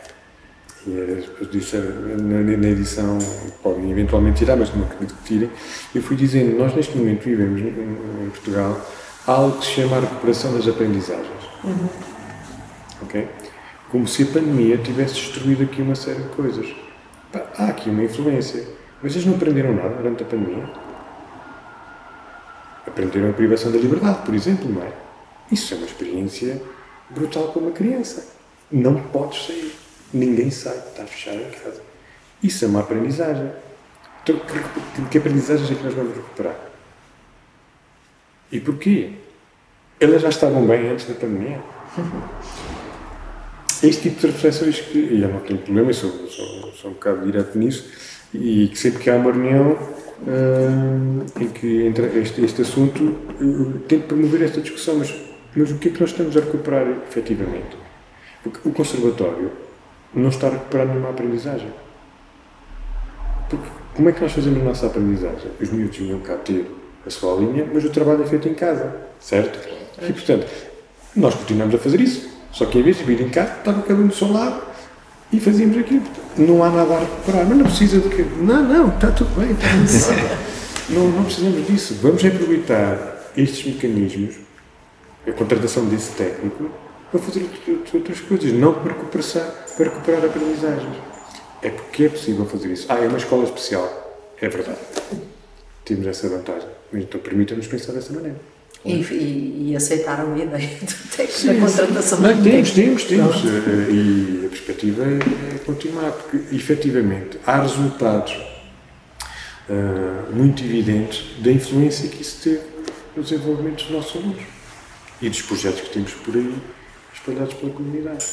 e 0.87 0.89
depois 0.89 1.51
disse 1.51 1.77
na, 1.77 2.57
na, 2.57 2.67
edição, 2.69 3.19
podem 3.61 3.91
eventualmente 3.91 4.39
tirar, 4.39 4.55
mas 4.55 4.73
não 4.73 4.85
acredito 4.85 5.15
que 5.17 5.23
tirem, 5.23 5.49
eu 5.93 6.01
fui 6.01 6.15
dizendo, 6.15 6.57
nós 6.57 6.73
neste 6.73 6.97
momento 6.97 7.23
vivemos 7.23 7.61
em, 7.61 7.67
em 7.67 8.29
Portugal 8.29 8.79
algo 9.27 9.57
que 9.57 9.65
se 9.65 9.71
chama 9.71 9.97
a 9.97 9.99
recuperação 10.01 10.53
das 10.53 10.67
aprendizagens. 10.67 11.27
Uhum. 11.63 11.89
Ok? 13.01 13.27
Como 13.89 14.07
se 14.07 14.23
a 14.23 14.25
pandemia 14.27 14.77
tivesse 14.77 15.15
destruído 15.15 15.63
aqui 15.63 15.81
uma 15.81 15.95
série 15.95 16.21
de 16.21 16.29
coisas. 16.29 16.67
Há 17.57 17.67
aqui 17.67 17.89
uma 17.89 18.03
influência. 18.03 18.63
Eles 19.05 19.25
não 19.25 19.35
aprenderam 19.35 19.75
nada 19.75 19.89
durante 19.89 20.23
a 20.23 20.25
pandemia. 20.25 20.67
Aprenderam 22.87 23.29
a 23.29 23.33
privação 23.33 23.71
da 23.71 23.77
liberdade, 23.77 24.25
por 24.25 24.33
exemplo, 24.33 24.67
não 24.67 24.81
é? 24.81 24.91
Isso 25.51 25.73
é 25.73 25.77
uma 25.77 25.85
experiência 25.85 26.61
brutal 27.09 27.49
para 27.49 27.61
uma 27.61 27.71
criança. 27.71 28.27
Não 28.71 28.95
podes 28.95 29.45
sair. 29.45 29.75
Ninguém 30.11 30.49
sai, 30.49 30.77
estás 30.77 31.09
fechado 31.09 31.37
em 31.37 31.51
casa. 31.51 31.81
Isso 32.41 32.65
é 32.65 32.67
uma 32.67 32.79
aprendizagem. 32.79 33.51
Então, 34.23 34.39
que, 34.39 35.05
que 35.09 35.17
aprendizagens 35.19 35.69
é 35.69 35.75
que 35.75 35.83
nós 35.83 35.93
vamos 35.93 36.15
recuperar? 36.15 36.55
E 38.51 38.59
porquê? 38.59 39.11
Elas 39.99 40.21
já 40.21 40.29
estavam 40.29 40.65
bem 40.65 40.89
antes 40.89 41.05
da 41.05 41.13
pandemia. 41.13 41.61
Este 43.83 44.09
tipo 44.09 44.21
de 44.21 44.27
reflexões 44.27 44.79
que, 44.79 44.97
e 44.97 45.21
eu 45.21 45.29
não 45.29 45.41
tenho 45.41 45.59
problema, 45.59 45.89
eu 45.89 45.93
sou, 45.93 46.11
sou, 46.27 46.71
sou 46.73 46.91
um 46.91 46.93
bocado 46.93 47.25
direto 47.25 47.57
nisso, 47.57 47.87
e 48.35 48.67
que 48.67 48.77
sempre 48.77 49.03
que 49.03 49.09
há 49.09 49.15
uma 49.15 49.31
reunião 49.31 49.71
uh, 49.71 51.41
em 51.41 51.47
que 51.47 51.85
entra 51.85 52.05
este, 52.19 52.43
este 52.43 52.61
assunto, 52.61 53.15
eu 53.39 53.79
tento 53.87 54.07
promover 54.07 54.43
esta 54.43 54.61
discussão, 54.61 54.95
mas 54.95 55.13
mas 55.55 55.71
o 55.71 55.77
que 55.77 55.87
é 55.87 55.91
que 55.91 56.01
nós 56.01 56.09
estamos 56.09 56.35
a 56.35 56.41
recuperar 56.41 56.85
efetivamente? 57.07 57.77
Porque 58.43 58.59
o 58.67 58.73
conservatório 58.73 59.51
não 60.13 60.29
está 60.29 60.47
a 60.47 60.51
recuperar 60.51 60.87
nenhuma 60.87 61.11
aprendizagem. 61.11 61.69
Porque 63.49 63.67
como 63.95 64.09
é 64.09 64.11
que 64.11 64.21
nós 64.21 64.33
fazemos 64.33 64.61
a 64.61 64.63
nossa 64.65 64.87
aprendizagem? 64.87 65.51
Os 65.61 65.69
miúdos 65.69 65.97
vinham 65.97 66.19
cá 66.19 66.35
ter 66.35 66.69
a 67.05 67.09
sua 67.09 67.31
aulinha, 67.31 67.65
mas 67.73 67.85
o 67.85 67.89
trabalho 67.89 68.23
é 68.23 68.27
feito 68.27 68.49
em 68.49 68.53
casa, 68.53 68.93
certo? 69.19 69.57
E 70.01 70.11
portanto, 70.11 70.45
nós 71.15 71.33
continuamos 71.35 71.73
a 71.73 71.77
fazer 71.77 72.01
isso. 72.01 72.29
Só 72.51 72.65
que 72.65 72.77
em 72.77 72.81
vez 72.81 72.97
de 72.97 73.03
vir 73.03 73.21
em 73.21 73.29
casa, 73.29 73.53
estava 73.57 73.81
cada 73.81 73.99
um 73.99 74.07
do 74.07 74.13
seu 74.13 74.31
lado 74.31 74.61
e 75.31 75.39
fazíamos 75.39 75.77
aquilo. 75.77 76.03
Não 76.37 76.63
há 76.63 76.69
nada 76.69 76.95
a 76.95 76.99
recuperar. 76.99 77.45
Mas 77.45 77.57
não 77.57 77.65
precisa 77.65 77.99
de 77.99 78.09
que. 78.09 78.21
Não, 78.21 78.63
não, 78.63 78.89
está 78.89 79.11
tudo 79.11 79.29
bem, 79.39 79.51
está 79.51 79.67
tudo 79.67 80.15
bem. 80.15 80.37
não, 80.97 81.09
não 81.09 81.23
precisamos 81.23 81.67
disso. 81.67 81.97
Vamos 82.01 82.23
aproveitar 82.23 83.31
estes 83.35 83.73
mecanismos 83.73 84.35
a 85.27 85.31
contratação 85.31 85.85
desse 85.85 86.11
técnico 86.11 86.69
para 87.11 87.19
fazer 87.19 87.49
outras 87.93 88.19
coisas, 88.19 88.51
não 88.53 88.73
para 88.73 88.93
recuperar, 88.93 89.65
para 89.75 89.85
recuperar 89.85 90.25
aprendizagens. 90.25 90.95
É 91.61 91.69
porque 91.69 92.05
é 92.05 92.09
possível 92.09 92.45
fazer 92.45 92.71
isso. 92.71 92.85
Ah, 92.89 92.99
é 92.99 93.07
uma 93.07 93.17
escola 93.17 93.43
especial. 93.43 94.21
É 94.39 94.47
verdade. 94.47 94.77
Temos 95.83 96.05
essa 96.05 96.29
vantagem. 96.29 96.69
Então 96.93 97.19
permita-nos 97.19 97.67
pensar 97.67 97.93
dessa 97.93 98.13
maneira. 98.13 98.37
E, 98.85 98.93
e, 98.93 99.71
e, 99.71 99.75
aceitaram 99.75 100.33
a 100.35 100.37
ideia 100.37 100.69
do 100.81 101.09
técnico 101.15 101.47
da 101.47 101.67
contratação 101.67 102.19
não, 102.21 102.43
Temos, 102.43 102.71
temos, 102.71 103.03
temos. 103.05 103.35
Eh, 103.37 103.91
e 103.91 104.45
a 104.45 104.49
perspectiva 104.49 105.03
é, 105.03 105.55
é 105.55 105.57
continuar, 105.59 106.11
porque 106.11 106.55
efetivamente 106.55 107.39
há 107.47 107.61
resultados 107.61 108.33
uh, 109.69 110.35
muito 110.35 110.63
evidentes 110.63 111.41
da 111.41 111.51
influência 111.51 112.07
que 112.09 112.21
isso 112.21 112.43
teve 112.43 112.61
no 113.15 113.23
desenvolvimento 113.23 113.83
dos 113.83 113.89
nossos 113.89 114.21
alunos 114.21 114.43
e 115.21 115.29
dos 115.29 115.41
projetos 115.41 115.81
que 115.81 115.89
temos 115.89 116.13
por 116.13 116.35
aí 116.35 116.53
espalhados 117.13 117.53
pela 117.55 117.73
comunidade. 117.73 118.23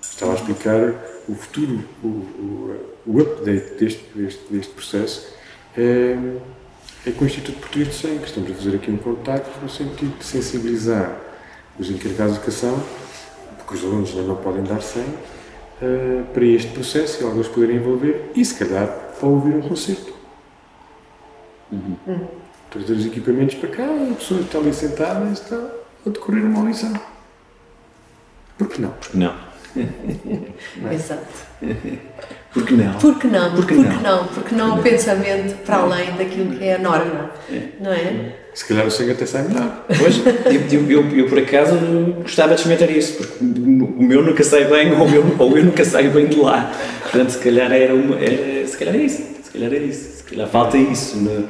Estava 0.00 0.32
a 0.32 0.34
explicar 0.36 0.94
o 1.28 1.34
futuro, 1.34 1.84
o, 2.02 2.06
o, 2.06 2.76
o 3.06 3.20
update 3.20 3.74
deste, 3.74 4.04
deste, 4.14 4.40
deste 4.50 4.72
processo 4.72 5.34
é, 5.76 6.16
é 7.06 7.12
com 7.12 7.24
o 7.24 7.26
Instituto 7.26 7.60
Português 7.60 7.88
de 7.88 7.94
Sangue. 7.94 8.24
Estamos 8.24 8.50
a 8.50 8.54
fazer 8.54 8.76
aqui 8.76 8.90
um 8.90 8.96
contacto 8.96 9.60
no 9.62 9.68
sentido 9.68 10.18
de 10.18 10.24
sensibilizar 10.24 11.16
os 11.78 11.88
encarregados 11.88 12.34
de 12.34 12.40
educação, 12.40 12.82
porque 13.58 13.74
os 13.74 13.84
alunos 13.84 14.10
ainda 14.10 14.22
não 14.22 14.36
podem 14.36 14.64
dar 14.64 14.82
sangue, 14.82 15.16
uh, 15.80 16.24
para 16.34 16.44
este 16.44 16.72
processo 16.72 17.22
e 17.22 17.24
alguns 17.24 17.46
poderem 17.46 17.76
envolver 17.76 18.32
e, 18.34 18.44
se 18.44 18.54
calhar, 18.56 18.88
para 19.18 19.28
ouvir 19.28 19.54
um 19.54 19.62
concerto. 19.62 20.12
Uhum. 21.70 21.96
Uhum. 22.08 22.26
Trazer 22.70 22.94
os 22.94 23.06
equipamentos 23.06 23.54
para 23.54 23.68
cá, 23.68 23.84
a 23.84 24.14
pessoa 24.14 24.40
está 24.40 24.58
ali 24.58 24.74
sentada 24.74 25.28
e 25.28 25.32
está 25.32 25.56
a 26.06 26.10
decorrer 26.10 26.44
uma 26.44 26.68
lição. 26.68 26.92
Por 28.58 28.68
que 28.68 28.80
não? 28.80 28.90
Porque 28.90 29.16
não. 29.16 29.34
não 30.76 30.90
é? 30.90 30.94
Exato. 30.94 31.46
Por 32.56 32.64
que 32.64 32.72
não? 32.72 32.92
Por 32.94 33.18
que 33.18 33.26
não? 33.26 33.54
Por 33.54 33.66
que 33.66 33.74
não? 33.74 34.00
não? 34.00 34.26
Porque 34.28 34.54
não 34.54 34.78
o 34.78 34.82
pensamento 34.82 35.54
para 35.66 35.76
além 35.76 36.10
daquilo 36.12 36.56
que 36.56 36.64
é 36.64 36.76
a 36.76 36.78
norma, 36.78 37.30
não 37.78 37.92
é? 37.92 38.32
Se 38.54 38.64
calhar 38.64 38.86
o 38.86 38.90
sangue 38.90 39.10
até 39.10 39.26
sai 39.26 39.42
melhor. 39.42 39.84
Pois, 39.86 40.22
eu, 40.72 40.90
eu, 40.90 41.18
eu, 41.18 41.28
por 41.28 41.38
acaso 41.38 41.76
gostava 42.22 42.54
de 42.54 42.62
experimentar 42.62 42.96
isso, 42.96 43.18
porque 43.18 43.44
o 43.44 44.02
meu 44.02 44.22
nunca 44.22 44.42
sai 44.42 44.64
bem 44.64 44.90
ou, 44.98 45.06
eu, 45.06 45.36
ou 45.38 45.58
eu 45.58 45.66
nunca 45.66 45.84
saio 45.84 46.10
bem 46.12 46.28
de 46.28 46.36
lá. 46.36 46.72
Portanto, 47.02 47.28
se 47.28 47.38
calhar 47.40 47.70
era, 47.70 47.94
uma, 47.94 48.18
era, 48.18 48.66
se 48.66 48.78
calhar 48.78 48.94
é 48.94 49.00
isso. 49.00 49.22
Se 49.42 49.50
calhar 49.50 49.74
é 49.74 49.76
isso. 49.76 50.16
Se 50.16 50.22
calhar 50.24 50.48
falta 50.48 50.78
isso 50.78 51.18
no, 51.18 51.46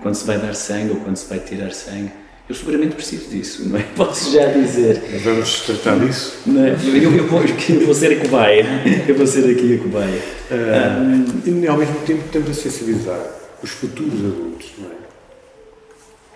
quando 0.00 0.14
se 0.14 0.26
vai 0.26 0.38
dar 0.38 0.54
sangue 0.54 0.92
ou 0.92 0.96
quando 1.00 1.16
se 1.16 1.28
vai 1.28 1.38
tirar 1.38 1.70
sangue 1.72 2.10
eu 2.48 2.54
seguramente 2.54 2.94
preciso 2.94 3.28
disso, 3.28 3.68
não 3.68 3.78
é? 3.78 3.82
Posso 3.96 4.32
já 4.32 4.46
dizer. 4.46 5.00
Vamos 5.22 5.60
tratar 5.60 5.98
disso? 5.98 6.38
Não 6.46 6.64
é? 6.64 6.70
eu, 6.70 6.96
eu, 6.96 7.16
eu, 7.16 7.26
vou, 7.26 7.42
eu, 7.42 7.86
vou, 7.86 7.94
ser 7.94 8.18
a 8.18 8.20
cobaia. 8.20 8.64
Eu 9.08 9.14
vou 9.14 9.26
ser 9.26 9.50
aqui 9.50 9.74
a 9.74 9.78
cobaia. 9.82 10.22
Uh, 10.50 11.48
e 11.48 11.66
ao 11.66 11.76
mesmo 11.76 11.98
tempo 12.00 12.22
temos 12.30 12.50
a 12.50 12.54
sensibilizar 12.54 13.20
os 13.62 13.70
futuros 13.70 14.20
adultos, 14.20 14.72
não 14.78 14.90
é? 14.90 14.96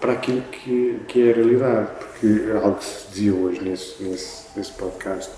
para 0.00 0.14
aquilo 0.14 0.42
que, 0.50 0.98
que 1.06 1.28
é 1.28 1.30
a 1.30 1.34
realidade. 1.34 1.88
Porque 1.98 2.50
algo 2.52 2.76
que 2.76 2.84
se 2.84 3.08
dizia 3.10 3.34
hoje 3.34 3.62
nesse, 3.62 4.02
nesse, 4.02 4.42
nesse 4.56 4.72
podcast 4.72 5.30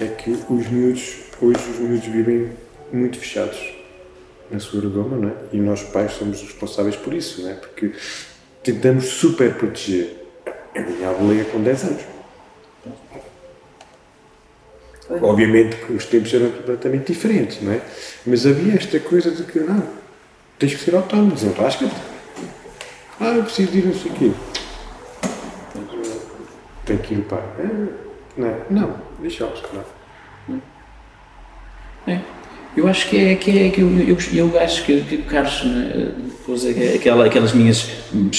é 0.00 0.06
que 0.06 0.30
os 0.30 0.68
miúdos, 0.68 1.16
hoje 1.42 1.58
os 1.70 1.78
miúdos 1.78 2.06
vivem 2.06 2.52
muito 2.92 3.18
fechados 3.18 3.58
na 4.50 4.58
sua 4.58 4.80
redoma, 4.80 5.16
não 5.16 5.28
é? 5.28 5.34
E 5.52 5.58
nós 5.58 5.82
pais 5.82 6.12
somos 6.12 6.40
responsáveis 6.40 6.96
por 6.96 7.12
isso, 7.12 7.42
não 7.42 7.50
é? 7.50 7.54
Porque 7.54 7.92
tentamos 8.72 9.06
super 9.06 9.54
proteger. 9.54 10.16
A 10.74 10.80
minha 10.80 11.08
avó 11.08 11.24
com 11.50 11.62
10 11.62 11.84
anos. 11.84 12.02
Obviamente 15.22 15.76
que 15.76 15.92
os 15.94 16.04
tempos 16.04 16.32
eram 16.34 16.50
completamente 16.50 17.12
diferentes, 17.12 17.62
não 17.62 17.72
é? 17.72 17.80
Mas 18.26 18.46
havia 18.46 18.74
esta 18.74 19.00
coisa 19.00 19.30
de 19.30 19.42
que, 19.44 19.58
não, 19.58 19.82
tens 20.58 20.74
que 20.74 20.80
ser 20.80 20.94
autónomo, 20.94 21.32
desenrasca-te. 21.32 21.94
Ah, 23.18 23.32
eu 23.32 23.42
preciso 23.42 23.72
de 23.72 23.78
ir 23.78 23.86
não 23.86 23.94
sei 23.94 24.10
o 24.10 24.14
quê. 24.14 24.32
Tenho 26.84 26.98
que 27.00 27.14
ir 27.14 27.22
para. 27.22 27.42
Não, 28.36 28.56
não 28.70 29.02
deixá-los, 29.20 29.60
claro. 29.60 29.86
É. 32.06 32.37
Eu 32.78 32.86
acho 32.86 33.08
que 33.08 33.16
é 33.16 33.34
que, 33.34 33.58
é, 33.58 33.70
que 33.70 33.80
eu, 33.80 33.90
eu, 33.98 34.16
eu 34.32 34.60
acho 34.60 34.84
que, 34.84 35.00
que 35.00 35.16
o 35.16 35.22
Carlos 35.24 35.64
né, 35.64 36.12
pôs 36.46 36.64
aquela, 36.64 37.26
aquelas 37.26 37.52
minhas 37.52 37.90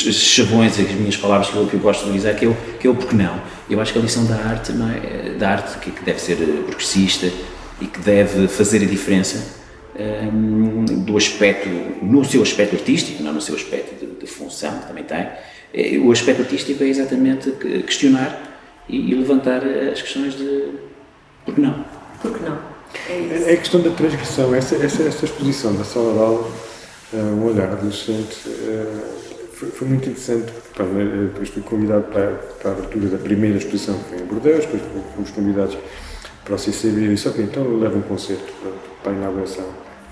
chavões, 0.02 0.80
as 0.80 0.92
minhas 0.92 1.18
palavras 1.18 1.50
que 1.50 1.58
eu, 1.58 1.68
que 1.68 1.74
eu 1.74 1.80
gosto 1.82 2.04
de 2.04 2.12
utilizar, 2.12 2.36
que 2.36 2.46
é, 2.46 2.48
o, 2.48 2.58
que 2.80 2.88
é 2.88 2.90
o 2.90 2.96
porque 2.96 3.18
não. 3.18 3.42
Eu 3.70 3.82
acho 3.82 3.92
que 3.92 4.00
a 4.00 4.02
lição 4.02 4.26
da 4.26 4.36
arte, 4.36 4.72
não 4.72 4.90
é? 4.90 5.32
da 5.38 5.50
arte 5.50 5.78
que, 5.80 5.92
que 5.92 6.06
deve 6.06 6.22
ser 6.22 6.38
progressista 6.38 7.30
e 7.82 7.86
que 7.86 8.00
deve 8.00 8.48
fazer 8.48 8.82
a 8.82 8.86
diferença 8.86 9.60
um, 10.34 10.86
do 10.86 11.18
aspecto, 11.18 11.68
no 12.02 12.24
seu 12.24 12.42
aspecto 12.42 12.78
artístico, 12.78 13.22
não 13.22 13.34
no 13.34 13.42
seu 13.42 13.56
aspecto 13.56 13.94
de, 14.00 14.22
de 14.22 14.26
função, 14.26 14.80
que 14.80 14.88
também 14.88 15.04
tem, 15.04 15.28
é, 15.74 15.98
o 15.98 16.14
aspecto 16.14 16.44
artístico 16.44 16.82
é 16.82 16.88
exatamente 16.88 17.52
questionar 17.86 18.42
e, 18.88 19.12
e 19.12 19.16
levantar 19.16 19.62
as 19.92 20.02
questões 20.02 20.34
de 20.38 20.64
porque 21.44 21.60
não. 21.60 21.84
Porque 22.22 22.44
não? 22.44 22.79
É, 23.10 23.52
é 23.52 23.54
a 23.54 23.58
questão 23.58 23.82
da 23.82 23.92
transgressão, 23.92 24.54
essa, 24.54 24.76
essa, 24.76 25.04
essa 25.04 25.26
exposição 25.26 25.76
da 25.76 25.84
sala 25.84 26.14
de 26.14 26.20
aula, 26.20 26.52
uh, 27.14 27.18
um 27.18 27.46
olhar 27.46 27.72
adolescente, 27.72 28.48
uh, 28.48 29.30
foi, 29.54 29.70
foi, 29.70 29.88
muito 29.88 30.10
interessante, 30.10 30.52
porque 30.52 30.82
eh, 30.82 31.26
depois 31.28 31.50
fui 31.50 31.62
convidado 31.62 32.04
para, 32.04 32.32
para 32.62 32.72
a 32.72 32.74
abertura 32.74 33.10
da 33.10 33.18
primeira 33.18 33.58
exposição 33.58 33.98
que 33.98 34.10
foi 34.10 34.20
em 34.20 34.26
Bordeaux, 34.26 34.66
depois 34.66 34.82
fomos 35.14 35.32
convidados 35.32 35.78
para 36.46 36.56
o 36.56 36.58
CCB 36.58 37.02
e 37.02 37.08
disse, 37.10 37.28
ok, 37.28 37.44
então 37.44 37.78
leva 37.78 37.98
um 37.98 38.02
concerto 38.02 38.54
para, 38.62 38.72
para 39.04 39.12
a 39.12 39.16
inauguração. 39.16 39.66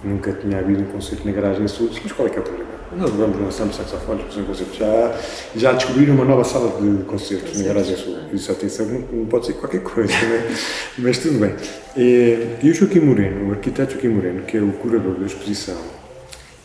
Nunca 0.04 0.32
tinha 0.32 0.60
havido 0.60 0.84
um 0.84 0.86
concerto 0.86 1.26
na 1.26 1.32
garagem 1.32 1.68
sul, 1.68 1.90
mas 1.92 2.12
qual 2.12 2.28
é 2.28 2.32
que 2.32 2.38
é 2.38 2.40
o 2.40 2.44
problema? 2.44 2.78
Nós 2.96 3.10
vamos 3.10 3.40
lançar 3.40 3.68
saxofones, 3.74 4.26
fazer 4.28 4.42
um 4.42 4.46
concerto. 4.46 4.78
Já, 4.78 5.20
já 5.56 5.72
descobriram 5.74 6.14
uma 6.14 6.24
nova 6.24 6.44
sala 6.44 6.70
de 6.80 7.04
concertos 7.04 7.60
na 7.60 7.68
garagem 7.68 7.98
sul. 7.98 8.14
Eu 8.14 8.36
disse, 8.36 8.52
atenção, 8.52 8.86
não, 9.12 9.26
pode 9.26 9.48
ser 9.48 9.54
qualquer 9.54 9.82
coisa, 9.82 10.14
né? 10.14 10.56
mas 11.00 11.18
tudo 11.18 11.40
bem. 11.40 11.54
E, 11.98 12.58
e 12.64 12.70
o 12.70 12.74
Joaquim 12.74 13.00
Moreno, 13.00 13.50
o 13.50 13.52
arquiteto 13.52 13.94
Joaquim 13.94 14.10
Moreno, 14.10 14.44
que 14.44 14.56
é 14.56 14.62
o 14.62 14.72
curador 14.74 15.16
da 15.16 15.26
exposição, 15.26 15.76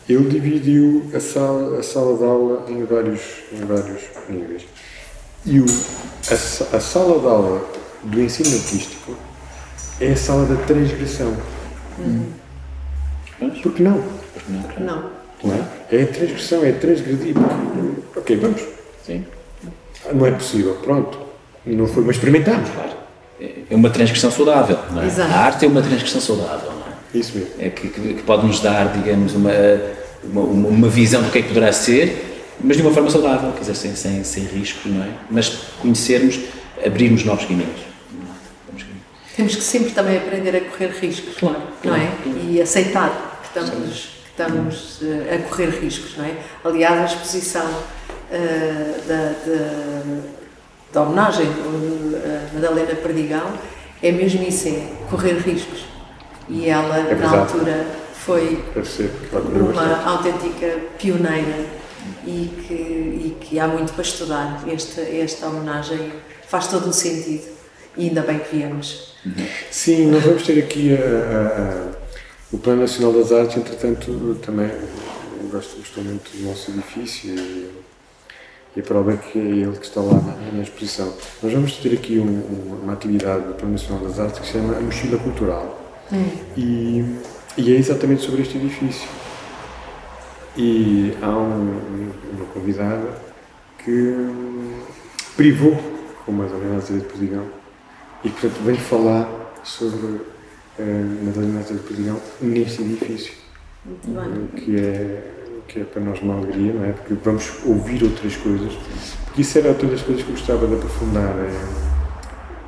ele 0.09 0.29
dividiu 0.29 1.11
a 1.15 1.21
sala, 1.21 1.79
a 1.79 1.83
sala 1.83 2.17
de 2.17 2.25
aula 2.25 2.67
em 2.69 2.85
vários, 2.85 3.21
em 3.53 3.65
vários 3.65 4.03
níveis. 4.29 4.63
E 5.45 5.59
o, 5.59 5.65
a, 5.65 6.77
a 6.77 6.81
sala 6.81 7.19
de 7.19 7.27
aula 7.27 7.69
do 8.05 8.21
ensino 8.21 8.55
artístico 8.55 9.17
é 10.01 10.13
a 10.13 10.17
sala 10.17 10.45
da 10.47 10.57
transgressão. 10.65 11.37
Uhum. 11.99 12.42
Por 13.51 13.73
que 13.75 13.83
não? 13.83 14.03
Porque 14.33 14.81
não. 14.83 15.11
não 15.45 15.55
é? 15.55 15.97
é 15.97 16.03
a 16.03 16.07
transgressão, 16.07 16.65
é 16.65 16.73
transgredir. 16.73 17.35
Ok, 18.17 18.37
vamos. 18.37 18.63
Sim. 19.05 19.25
Não 20.13 20.27
é 20.27 20.33
possível, 20.33 20.75
pronto. 20.83 21.19
Não 21.65 21.87
foi, 21.87 22.05
mas 22.05 22.17
experimentamos. 22.17 22.69
Claro. 22.71 23.03
É 23.71 23.75
uma 23.75 23.91
transgressão 23.91 24.31
saudável, 24.31 24.79
não 24.93 25.03
é? 25.03 25.07
Exato. 25.07 25.33
A 25.33 25.37
arte 25.37 25.65
é 25.65 25.69
uma 25.69 25.83
transgressão 25.83 26.21
saudável, 26.21 26.71
não 26.71 26.87
é? 26.87 27.19
Isso 27.19 27.37
mesmo. 27.37 27.51
É 27.59 27.69
que, 27.71 27.89
que, 27.89 28.15
que 28.15 28.23
pode 28.23 28.47
nos 28.47 28.61
dar, 28.61 28.93
digamos, 28.93 29.35
uma, 29.35 29.51
uma, 30.25 30.43
uma, 30.43 30.89
visão 30.89 31.23
do 31.23 31.31
que 31.31 31.39
é 31.39 31.43
que 31.43 31.49
poderá 31.49 31.73
ser, 31.73 32.47
mas 32.63 32.77
de 32.77 32.83
uma 32.83 32.93
forma 32.93 33.11
saudável, 33.11 33.53
quer 33.53 33.61
dizer, 33.61 33.75
sem, 33.75 33.97
sem, 33.97 34.23
sem 34.23 34.45
risco, 34.45 34.89
não 34.89 35.03
é? 35.03 35.09
Mas 35.31 35.49
conhecermos, 35.81 36.41
abrirmos 36.85 37.25
novos 37.25 37.45
caminhos. 37.45 37.81
Temos 39.37 39.57
que 39.57 39.63
sempre 39.63 39.93
também 39.93 40.19
aprender 40.19 40.55
a 40.55 40.61
correr 40.61 40.91
riscos, 41.01 41.37
claro, 41.37 41.63
não 41.83 41.97
é? 41.97 42.13
E 42.49 42.61
aceitar 42.61 43.32
que 43.53 43.59
estamos, 43.59 44.09
que 44.25 44.31
estamos 44.31 44.99
eh, 45.03 45.35
a 45.35 45.49
correr 45.49 45.71
riscos, 45.81 46.17
não 46.17 46.25
é? 46.25 46.37
Aliás, 46.65 47.01
a 47.01 47.05
exposição 47.05 47.67
uh, 47.67 49.09
da, 49.09 49.33
da, 49.47 50.23
da, 50.93 51.03
homenagem 51.03 51.47
a 51.47 52.55
Madalena 52.55 52.95
Perdigão 52.97 53.53
é 54.03 54.11
mesmo 54.11 54.43
isso, 54.43 54.69
é 54.69 54.89
correr 55.11 55.39
riscos. 55.39 55.85
E 56.49 56.69
ela, 56.69 56.99
é 56.99 57.15
na 57.15 57.31
altura, 57.31 57.87
foi 58.13 58.63
uma 59.71 60.11
autêntica 60.11 60.79
pioneira 60.99 61.67
e 62.27 62.51
que, 62.67 62.75
e 62.75 63.37
que 63.41 63.61
há 63.61 63.67
muito 63.67 63.93
para 63.93 64.03
estudar. 64.03 64.65
Esta, 64.69 65.01
esta 65.03 65.47
homenagem 65.47 66.13
faz 66.47 66.67
todo 66.67 66.89
o 66.89 66.93
sentido 66.93 67.49
e 67.97 68.09
ainda 68.09 68.23
bem 68.23 68.39
que 68.39 68.57
viemos. 68.57 69.15
Sim, 69.71 70.11
nós 70.11 70.25
vamos 70.25 70.43
ter 70.43 70.59
aqui 70.59 70.95
a, 70.95 72.02
o 72.53 72.59
Plano 72.59 72.83
Nacional 72.83 73.13
das 73.13 73.33
Artes, 73.33 73.57
entretanto, 73.57 74.37
também 74.45 74.71
gosto, 75.51 75.77
gosto 75.79 76.01
muito 76.03 76.37
do 76.37 76.49
nosso 76.49 76.71
edifício 76.71 77.35
e, 77.35 77.71
e 78.77 78.81
a 78.81 78.83
prova 78.83 79.15
é 79.15 79.17
que 79.17 79.39
é 79.39 79.43
ele 79.43 79.77
que 79.79 79.87
está 79.87 80.01
lá 80.01 80.15
na, 80.15 80.53
na 80.53 80.63
exposição. 80.63 81.13
Nós 81.43 81.53
vamos 81.53 81.77
ter 81.77 81.95
aqui 81.95 82.19
um, 82.19 82.81
uma 82.83 82.93
atividade 82.93 83.47
do 83.47 83.55
Plano 83.55 83.73
Nacional 83.73 84.05
das 84.05 84.19
Artes 84.19 84.41
que 84.41 84.47
se 84.47 84.53
chama 84.53 84.77
a 84.77 84.81
Mochila 84.81 85.19
Cultural. 85.19 85.79
Hum. 86.13 86.25
E, 86.57 87.05
e 87.57 87.75
é 87.75 87.77
exatamente 87.77 88.23
sobre 88.23 88.43
este 88.43 88.59
edifício. 88.59 89.09
E 90.57 91.17
há 91.23 91.31
um, 91.31 92.13
uma 92.35 92.45
convidada 92.53 93.09
que 93.83 94.15
privou, 95.37 95.77
como 96.27 96.39
mais 96.39 96.53
ou 96.53 96.59
menos 96.59 96.85
a 96.85 96.93
dizer 96.93 97.01
de 97.01 97.63
e, 98.25 98.29
portanto, 98.29 98.63
venho 98.63 98.79
falar 98.79 99.29
sobre 99.65 100.21
uh, 100.83 101.25
Madalena 101.25 101.63
de 101.63 101.75
Perdigão 101.75 102.21
neste 102.41 102.83
edifício. 102.83 103.35
Que 104.57 104.77
é, 104.77 105.23
que 105.67 105.81
é 105.81 105.85
para 105.85 106.03
nós 106.03 106.21
uma 106.21 106.37
alegria, 106.37 106.73
não 106.73 106.85
é? 106.85 106.93
Porque 106.93 107.15
vamos 107.15 107.65
ouvir 107.65 108.05
outras 108.05 108.37
coisas. 108.37 108.75
Porque 109.25 109.43
isso 109.43 109.59
era 109.59 109.69
outra 109.69 109.89
das 109.89 110.03
coisas 110.03 110.23
que 110.23 110.31
eu 110.31 110.37
gostava 110.37 110.67
de 110.67 110.75
aprofundar. 110.75 111.35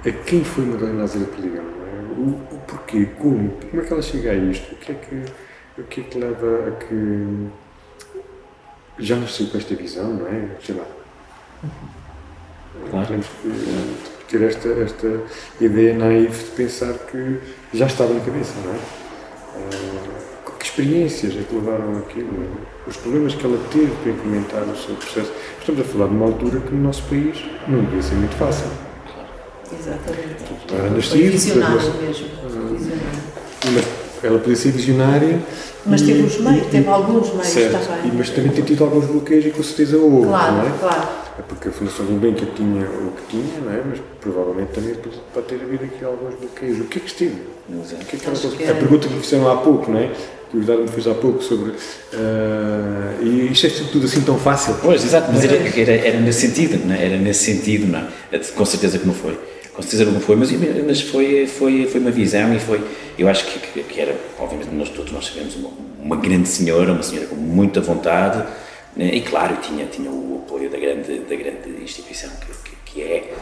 É, 0.05 0.09
é 0.09 0.13
quem 0.13 0.43
foi 0.43 0.65
Madalena 0.65 1.07
de 1.07 1.25
Perdigão? 1.25 1.65
É? 1.65 2.19
O, 2.19 2.57
o 2.57 2.61
porquê? 2.67 3.07
Como? 3.19 3.51
Como 3.51 3.83
é 3.83 3.85
que 3.85 3.93
ela 3.93 4.03
chega 4.03 4.31
a 4.33 4.35
isto? 4.35 4.75
O 4.75 4.77
que 4.79 4.93
é 4.93 4.95
que, 4.95 5.81
o 5.81 5.85
que, 5.85 6.01
é 6.01 6.05
que 6.05 6.19
leva 6.19 6.69
a 6.69 6.71
que. 6.73 7.49
Já 8.99 9.17
nasceu 9.17 9.49
com 9.49 9.59
esta 9.59 9.75
visão, 9.75 10.15
não 10.15 10.27
é? 10.27 10.49
Sei 10.65 10.75
lá. 10.75 10.87
Claro. 12.91 13.07
Temos 13.07 13.27
que, 13.27 14.14
ter 14.39 14.43
esta, 14.43 14.69
esta 14.69 15.21
ideia 15.61 15.95
naiva 15.95 16.37
de 16.37 16.51
pensar 16.51 16.93
que 17.11 17.39
já 17.73 17.87
estava 17.87 18.13
na 18.13 18.21
cabeça, 18.21 18.53
não 18.65 18.73
é? 18.73 18.77
Uh, 18.77 20.59
que 20.59 20.67
experiências 20.67 21.35
é 21.37 21.43
que 21.43 21.55
levaram 21.55 21.99
aquilo? 21.99 22.29
É? 22.43 22.91
Os 22.91 22.97
problemas 22.97 23.35
que 23.35 23.45
ela 23.45 23.59
teve 23.71 23.93
para 24.03 24.11
implementar 24.11 24.63
o 24.63 24.77
seu 24.77 24.95
processo. 24.97 25.33
Estamos 25.61 25.81
a 25.81 25.85
falar 25.85 26.09
de 26.09 26.15
uma 26.15 26.27
altura 26.27 26.61
que 26.61 26.75
no 26.75 26.83
nosso 26.83 27.03
país 27.05 27.45
não 27.69 27.85
devia 27.85 28.03
ser 28.03 28.15
muito 28.17 28.37
fácil. 28.37 28.67
Exatamente. 29.73 30.75
Era 30.75 30.91
nascido, 30.91 31.31
visionário 31.31 31.77
mesmo. 31.77 32.29
Visionário. 32.77 33.35
Mas 33.73 34.04
ela 34.27 34.39
podia 34.39 34.57
ser 34.57 34.73
visionária. 34.73 35.39
Mas 35.87 36.01
teve 36.03 36.23
os 36.23 36.41
meios, 36.41 36.67
teve 36.69 36.89
alguns 36.89 37.29
meios 37.31 37.47
certo, 37.47 37.87
também. 37.87 38.13
mas 38.17 38.31
também 38.31 38.53
tem 38.53 38.65
tido 38.65 38.85
alguns 38.85 39.05
bloqueios 39.05 39.45
e 39.45 39.51
com 39.51 39.63
certeza 39.63 39.99
houve. 39.99 40.29
Claro, 40.29 40.57
não 40.57 40.67
é? 40.67 40.73
claro. 40.81 41.09
É 41.39 41.43
porque 41.43 41.69
a 41.69 41.73
Fundação 41.73 42.07
Gulbenkian 42.07 42.47
tinha 42.55 42.87
o 42.87 43.11
que 43.11 43.27
tinha, 43.29 43.61
não 43.61 43.73
é? 43.73 43.83
mas 43.85 43.99
provavelmente 44.21 44.69
também 44.73 44.95
pode 45.33 45.47
ter 45.47 45.57
havido 45.57 45.85
aqui 45.85 46.05
alguns 46.05 46.35
bloqueios. 46.37 46.81
O 46.81 46.85
que 46.85 46.99
é 46.99 47.01
que 47.01 47.09
esteve? 47.09 47.43
O 47.69 48.05
que 48.05 48.17
é 48.17 48.19
que 48.19 48.27
ela 48.27 48.37
que 48.37 48.65
A 48.71 48.75
pergunta 48.75 49.09
que 49.09 49.15
me 49.15 49.21
fizeram 49.21 49.51
há 49.51 49.57
pouco, 49.57 49.91
não 49.91 49.99
é? 49.99 50.11
Que 50.51 50.57
o 50.57 50.63
Eduardo 50.63 50.85
me 50.85 50.89
fez 50.89 51.07
há 51.09 51.15
pouco 51.15 51.43
sobre. 51.43 51.71
Uh, 51.71 53.23
e 53.23 53.51
isto 53.53 53.67
é 53.67 53.71
tudo 53.91 54.07
assim 54.07 54.21
tão 54.21 54.39
fácil. 54.39 54.77
Pois, 54.81 55.05
exato, 55.05 55.33
mas 55.33 55.45
era, 55.45 55.57
era, 55.57 55.93
era 55.93 56.21
nesse 56.21 56.47
sentido, 56.47 56.87
não 56.87 56.95
é? 56.95 57.05
Era 57.05 57.17
nesse 57.19 57.45
sentido, 57.45 57.91
não 57.91 57.99
é? 57.99 58.39
Com 58.39 58.65
certeza 58.65 58.99
que 58.99 59.07
não 59.07 59.15
foi. 59.15 59.37
Com 59.75 59.83
certeza 59.83 60.05
não 60.11 60.21
foi, 60.21 60.37
mas, 60.37 60.51
mas 60.87 61.01
foi, 61.01 61.47
foi, 61.47 61.87
foi 61.87 62.01
uma 62.01 62.11
visão 62.11 62.55
e 62.55 62.61
foi. 62.61 62.81
Eu 63.19 63.29
acho 63.29 63.45
que, 63.45 63.83
que 63.83 64.01
era, 64.01 64.17
obviamente, 64.39 64.71
nós 64.73 64.89
todos 64.89 65.13
nós 65.13 65.27
sabemos, 65.27 65.57
uma, 65.57 65.71
uma 66.01 66.17
grande 66.17 66.49
senhora, 66.49 66.93
uma 66.93 67.03
senhora 67.03 67.27
com 67.27 67.35
muita 67.35 67.81
vontade 67.81 68.45
e 68.97 69.21
claro, 69.23 69.57
tinha, 69.57 69.87
tinha 69.87 70.09
o 70.09 70.43
apoio 70.45 70.71
da 70.71 70.79
grande, 70.79 71.19
da 71.21 71.35
grande 71.35 71.83
instituição 71.83 72.31
que, 72.31 72.71
que, 72.71 72.77
que 72.93 73.03
é 73.03 73.35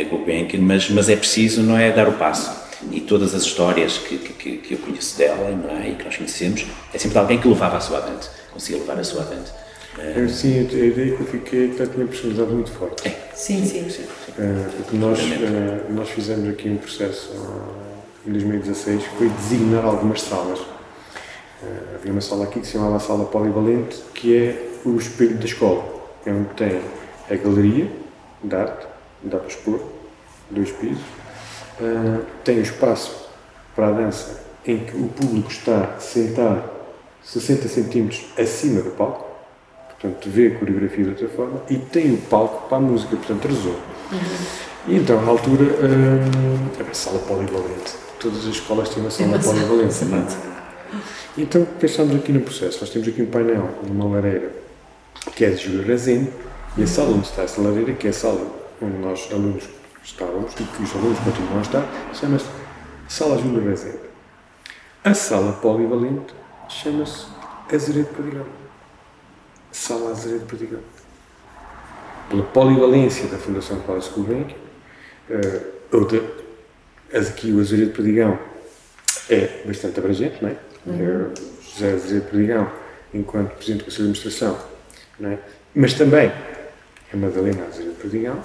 a 0.00 0.02
Gulbenkian, 0.08 0.60
mas, 0.60 0.90
mas 0.90 1.08
é 1.08 1.14
preciso, 1.14 1.62
não 1.62 1.78
é, 1.78 1.92
dar 1.92 2.08
o 2.08 2.12
passo. 2.14 2.50
E 2.90 3.00
todas 3.00 3.34
as 3.34 3.42
histórias 3.42 3.98
que, 3.98 4.18
que, 4.18 4.56
que 4.58 4.74
eu 4.74 4.78
conheço 4.78 5.16
dela 5.16 5.50
não 5.50 5.70
é, 5.70 5.90
e 5.90 5.94
que 5.94 6.04
nós 6.04 6.16
conhecemos, 6.16 6.66
é 6.92 6.98
sempre 6.98 7.12
de 7.12 7.18
alguém 7.18 7.38
que 7.38 7.46
levava 7.46 7.76
a 7.76 7.80
sua 7.80 7.98
avante, 7.98 8.28
conseguia 8.52 8.80
levar 8.80 8.98
a 8.98 9.04
sua 9.04 9.22
avante. 9.22 9.50
Sim, 10.28 10.60
a 10.60 10.62
ideia 10.62 11.16
que 11.16 11.20
eu 11.20 11.26
fiquei 11.26 11.66
é 11.66 11.68
que 11.68 11.82
ela 11.82 11.92
tinha 11.92 12.06
personalidade 12.06 12.52
muito 12.52 12.70
forte. 12.72 13.08
Sim, 13.38 13.64
sim. 13.64 13.82
Uh, 13.82 14.70
porque 14.78 14.96
nós, 14.96 15.20
uh, 15.20 15.92
nós 15.92 16.10
fizemos 16.10 16.48
aqui 16.48 16.68
um 16.68 16.76
processo 16.76 17.30
uh, 17.34 18.28
em 18.28 18.32
2016 18.32 19.04
que 19.04 19.16
foi 19.16 19.28
designar 19.28 19.84
algumas 19.84 20.22
salas. 20.22 20.58
havia 21.94 22.10
uma 22.10 22.20
sala 22.20 22.44
aqui 22.44 22.58
que 22.58 22.66
se 22.66 22.72
chamava 22.72 22.96
a 22.96 22.98
Sala 22.98 23.26
Polivalente, 23.26 23.96
que 24.12 24.36
é 24.36 24.70
o 24.84 24.96
espelho 24.96 25.36
da 25.36 25.44
escola, 25.44 25.84
é 26.26 26.32
onde 26.32 26.48
tem 26.54 26.80
a 27.30 27.34
galeria 27.36 27.88
de 28.42 28.56
arte, 28.56 28.86
dá 29.22 29.38
para 29.38 29.46
expor, 29.46 29.80
dois 30.50 30.72
pisos, 30.72 31.04
tem 32.42 32.58
o 32.58 32.62
espaço 32.62 33.28
para 33.76 33.88
a 33.88 33.92
dança 33.92 34.42
em 34.66 34.78
que 34.78 34.96
o 34.96 35.08
público 35.08 35.50
está 35.50 35.96
sentado 36.00 36.68
60 37.22 37.68
centímetros 37.68 38.26
acima 38.36 38.82
do 38.82 38.90
palco, 38.90 39.27
portanto 40.00 40.28
vê 40.30 40.48
a 40.48 40.58
coreografia 40.58 41.04
de 41.04 41.10
outra 41.10 41.28
forma, 41.28 41.62
e 41.68 41.76
tem 41.76 42.14
o 42.14 42.18
palco 42.18 42.68
para 42.68 42.78
a 42.78 42.80
música, 42.80 43.16
portanto 43.16 43.48
rezou. 43.48 43.76
Uhum. 44.12 44.68
E 44.88 44.96
então, 44.96 45.20
na 45.22 45.30
altura, 45.30 45.64
hum, 45.64 46.90
a 46.90 46.94
sala 46.94 47.18
polivalente. 47.18 47.94
Todas 48.18 48.38
as 48.38 48.54
escolas 48.54 48.88
têm 48.88 49.02
uma 49.02 49.10
sala 49.10 49.38
polivalente. 49.38 49.94
E 51.36 51.42
então 51.42 51.66
pensámos 51.78 52.16
aqui 52.16 52.32
no 52.32 52.40
processo. 52.40 52.80
Nós 52.80 52.90
temos 52.90 53.06
aqui 53.06 53.22
um 53.22 53.26
painel 53.26 53.68
numa 53.86 54.08
lareira 54.16 54.50
que 55.36 55.44
é 55.44 55.50
de 55.50 55.82
Rezende 55.82 56.30
e 56.76 56.82
a 56.82 56.86
sala 56.86 57.10
onde 57.10 57.26
está 57.26 57.42
essa 57.42 57.60
lareira, 57.60 57.92
que 57.92 58.06
é 58.06 58.10
a 58.10 58.12
sala 58.12 58.44
onde 58.80 58.96
nós 58.98 59.28
alunos 59.30 59.64
estávamos 60.02 60.52
e 60.54 60.64
que 60.64 60.82
os 60.82 60.94
alunos 60.94 61.18
continuam 61.20 61.58
a 61.58 61.62
estar, 61.62 61.86
chama-se 62.14 62.46
Sala 63.08 63.38
Júlio 63.38 63.68
Rezende. 63.68 63.98
A 65.04 65.14
sala 65.14 65.52
polivalente 65.52 66.34
chama-se 66.68 67.26
Azeredo 67.72 68.08
Perdigão. 68.14 68.57
Sala 69.72 70.10
Azeredo 70.10 70.46
Perdigão. 70.46 70.80
Pela 72.28 72.42
polivalência 72.42 73.26
da 73.28 73.38
Fundação 73.38 73.80
Paulo 73.80 74.02
Gulbenkian, 74.14 74.56
uh, 75.30 75.96
outra, 75.96 76.22
aqui 77.12 77.52
o 77.52 77.60
Azeredo 77.60 77.92
Perdigão 77.92 78.38
é 79.30 79.62
bastante 79.64 79.98
abrangente, 79.98 80.42
não 80.42 80.50
é? 80.50 80.56
Uhum. 80.86 81.34
José 81.62 81.92
Azeredo 81.92 82.30
Perdigão, 82.30 82.70
enquanto 83.14 83.54
Presidente 83.54 83.80
do 83.80 83.84
Conselho 83.84 84.12
de 84.12 84.20
Administração, 84.20 84.58
não 85.18 85.30
é? 85.30 85.38
mas 85.74 85.94
também 85.94 86.32
a 87.12 87.16
Madalena 87.16 87.66
Azeredo 87.66 87.94
Perdigão. 87.94 88.36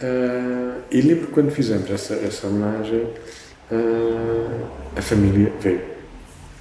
Uh, 0.00 0.82
e 0.90 1.00
lembro 1.00 1.28
quando 1.28 1.50
fizemos 1.50 1.88
essa, 1.90 2.14
essa 2.14 2.46
homenagem, 2.46 3.02
uh, 3.70 4.66
a 4.96 5.02
família 5.02 5.52
veio. 5.60 5.80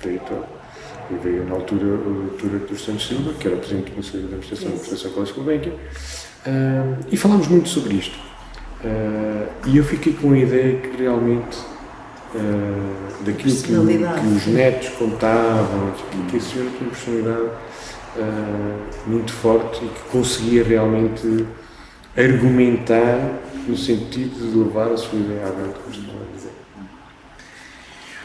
Veio 0.03 0.19
toda. 0.19 0.60
E 1.09 1.15
veio 1.15 1.45
na 1.45 1.55
altura 1.55 1.85
o 1.85 2.37
Dr. 2.37 2.67
dos 2.69 2.83
Santos 2.83 3.07
Silva, 3.07 3.33
que 3.33 3.47
era 3.47 3.57
Presidente 3.57 3.91
do 3.91 3.95
Conselho 3.95 4.27
de 4.27 4.35
Administração 4.35 4.71
da 4.71 4.77
Fundação 4.77 5.11
Colégio 5.11 5.35
Gulbenkian, 5.35 5.73
uh, 5.73 7.05
e 7.11 7.17
falámos 7.17 7.47
muito 7.47 7.69
sobre 7.69 7.95
isto. 7.95 8.17
e 9.67 9.77
eu 9.77 9.83
fiquei 9.83 10.13
com 10.13 10.31
a 10.33 10.37
ideia 10.37 10.77
que 10.79 11.01
realmente 11.01 11.57
uh, 12.35 13.23
daquilo 13.23 13.55
que, 13.55 13.63
que, 13.63 14.27
os 14.35 14.47
netos 14.47 14.89
contavam, 14.89 15.93
que 16.29 16.37
esse 16.37 16.51
senhor 16.51 16.69
tinha 16.71 16.81
uma 16.81 16.91
personalidade 16.91 17.49
uh, 18.15 19.09
muito 19.09 19.31
forte 19.33 19.83
e 19.83 19.87
que 19.87 20.01
conseguia 20.11 20.63
realmente 20.63 21.45
argumentar 22.17 23.39
no 23.67 23.77
sentido 23.77 24.51
de 24.51 24.57
levar 24.57 24.91
a 24.91 24.97
sua 24.97 25.19
ideia 25.19 25.47
adiante, 25.47 25.79
como 25.79 25.95
estava 25.95 26.23
a 26.23 26.35
dizer. 26.35 26.60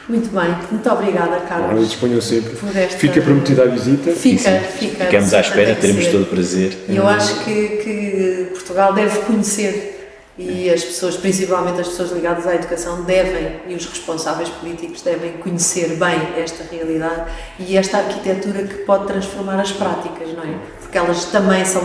Muito 0.09 0.29
bem, 0.29 0.57
muito 0.71 0.89
obrigada, 0.89 1.41
Carlos. 1.41 1.81
Bom, 1.81 1.85
disponham 1.85 2.21
sempre. 2.21 2.53
Esta... 2.79 2.99
Fica 2.99 3.21
prometida 3.21 3.65
a 3.65 3.67
visita. 3.67 4.13
Fica, 4.13 4.51
fica. 4.61 5.05
Ficamos 5.05 5.35
à 5.35 5.41
espera, 5.41 5.75
teremos 5.75 6.07
todo 6.07 6.23
o 6.23 6.27
prazer. 6.27 6.79
Eu 6.89 7.09
acho 7.09 7.45
que, 7.45 7.69
que 7.69 8.49
Portugal 8.53 8.93
deve 8.93 9.19
conhecer 9.21 9.97
e 10.39 10.69
as 10.71 10.85
pessoas, 10.85 11.17
principalmente 11.17 11.81
as 11.81 11.89
pessoas 11.89 12.13
ligadas 12.13 12.47
à 12.47 12.55
educação, 12.55 13.03
devem, 13.03 13.61
e 13.67 13.75
os 13.75 13.87
responsáveis 13.87 14.51
políticos 14.51 15.01
devem 15.01 15.33
conhecer 15.39 15.97
bem 15.97 16.21
esta 16.37 16.63
realidade 16.71 17.31
e 17.59 17.77
esta 17.77 17.99
arquitetura 17.99 18.65
que 18.65 18.75
pode 18.85 19.07
transformar 19.07 19.59
as 19.59 19.73
práticas, 19.73 20.29
não 20.35 20.43
é? 20.45 20.59
Porque 20.81 20.99
elas 20.99 21.25
também 21.25 21.65
são 21.65 21.83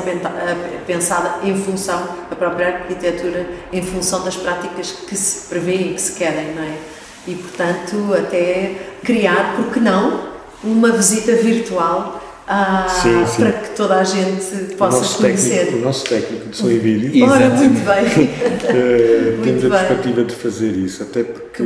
pensadas 0.86 1.44
em 1.44 1.56
função, 1.56 2.08
a 2.30 2.36
própria 2.36 2.68
arquitetura, 2.68 3.48
em 3.72 3.82
função 3.82 4.24
das 4.24 4.36
práticas 4.36 4.92
que 4.92 5.16
se 5.16 5.48
prevêem 5.48 5.92
e 5.92 5.94
que 5.94 6.02
se 6.02 6.12
querem, 6.12 6.54
não 6.54 6.64
é? 6.64 6.91
E, 7.28 7.36
portanto, 7.36 8.14
até 8.18 8.76
criar, 9.04 9.56
porque 9.56 9.80
não, 9.80 10.32
uma 10.64 10.92
visita 10.92 11.36
virtual 11.36 12.22
ah, 12.54 12.86
sim, 12.90 13.26
sim. 13.26 13.44
para 13.44 13.52
que 13.54 13.70
toda 13.78 13.96
a 13.96 14.04
gente 14.04 14.76
possa 14.76 15.06
o 15.06 15.22
conhecer. 15.22 15.60
Técnico, 15.60 15.78
o 15.78 15.82
nosso 15.82 16.04
técnico 16.04 16.50
de 16.50 16.58
som 16.58 16.70
e 16.70 16.80
vídeo. 16.80 17.26
Ora, 17.30 17.50
muito 17.50 17.86
bem. 17.86 18.26
uh, 19.40 19.44
temos 19.44 19.66
a 19.66 19.70
perspectiva 19.70 20.24
de 20.26 20.36
fazer 20.36 20.72
isso, 20.72 21.02
até 21.04 21.24
porque 21.24 21.64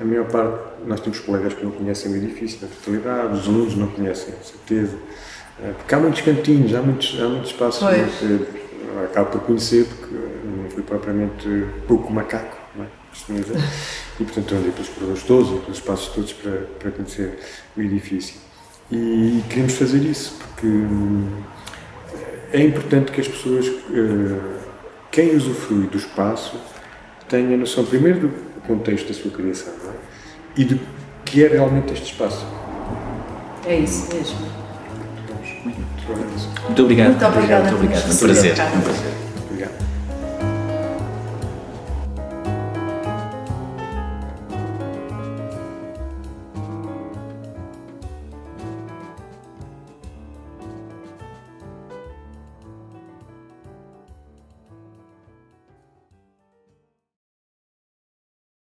a 0.00 0.04
maior 0.04 0.26
parte, 0.26 0.58
nós 0.86 1.00
temos 1.00 1.18
colegas 1.20 1.52
que 1.52 1.64
não 1.64 1.70
conhecem 1.72 2.12
o 2.12 2.16
edifício 2.16 2.60
na 2.62 2.68
totalidade, 2.68 3.40
os 3.40 3.46
alunos 3.46 3.76
não 3.76 3.88
conhecem, 3.88 4.32
com 4.32 4.42
certeza. 4.42 4.96
Uh, 5.58 5.74
porque 5.76 5.94
há 5.94 5.98
muitos 5.98 6.22
cantinhos, 6.22 6.74
há 6.74 6.80
muitos, 6.80 7.18
há 7.20 7.28
muitos 7.28 7.50
espaços 7.50 7.86
que 8.18 8.24
uh, 8.24 8.46
acabo 9.04 9.30
por 9.32 9.40
conhecer, 9.42 9.84
porque 9.84 10.14
não 10.14 10.70
fui 10.70 10.82
propriamente 10.82 11.66
pouco 11.86 12.10
macaco, 12.10 12.56
não 12.74 12.84
é? 12.84 12.88
E 14.18 14.24
portanto 14.24 14.54
andei 14.54 14.70
pelos 14.70 14.88
corredores 14.88 15.22
todos 15.24 15.50
e 15.50 15.60
pelos 15.60 15.78
espaços 15.78 16.14
todos 16.14 16.32
para, 16.32 16.66
para 16.78 16.90
conhecer 16.90 17.38
o 17.76 17.80
edifício. 17.80 18.36
E 18.90 19.42
queremos 19.48 19.74
fazer 19.74 19.98
isso 19.98 20.34
porque 20.38 20.66
hum, 20.66 21.42
é 22.52 22.62
importante 22.62 23.12
que 23.12 23.20
as 23.20 23.28
pessoas, 23.28 23.66
eh, 23.66 24.60
quem 25.10 25.36
usufrui 25.36 25.86
do 25.88 25.98
espaço, 25.98 26.56
tenha 27.28 27.56
noção 27.56 27.84
primeiro 27.84 28.20
do 28.20 28.62
contexto 28.66 29.08
da 29.08 29.14
sua 29.14 29.30
criação 29.30 29.72
é? 29.72 30.60
e 30.60 30.64
do 30.64 30.80
que 31.24 31.44
é 31.44 31.48
realmente 31.48 31.92
este 31.92 32.12
espaço. 32.12 32.46
É 33.66 33.78
isso 33.78 34.08
mesmo. 34.14 34.38
Muito 35.64 36.82
obrigado. 36.82 37.08
Muito 37.08 37.26
obrigado. 37.26 37.62
Muito 37.62 37.74
obrigado. 37.74 38.12
Um 38.12 38.16
prazer. 38.16 38.52
Um 38.52 38.80
prazer. 38.80 39.25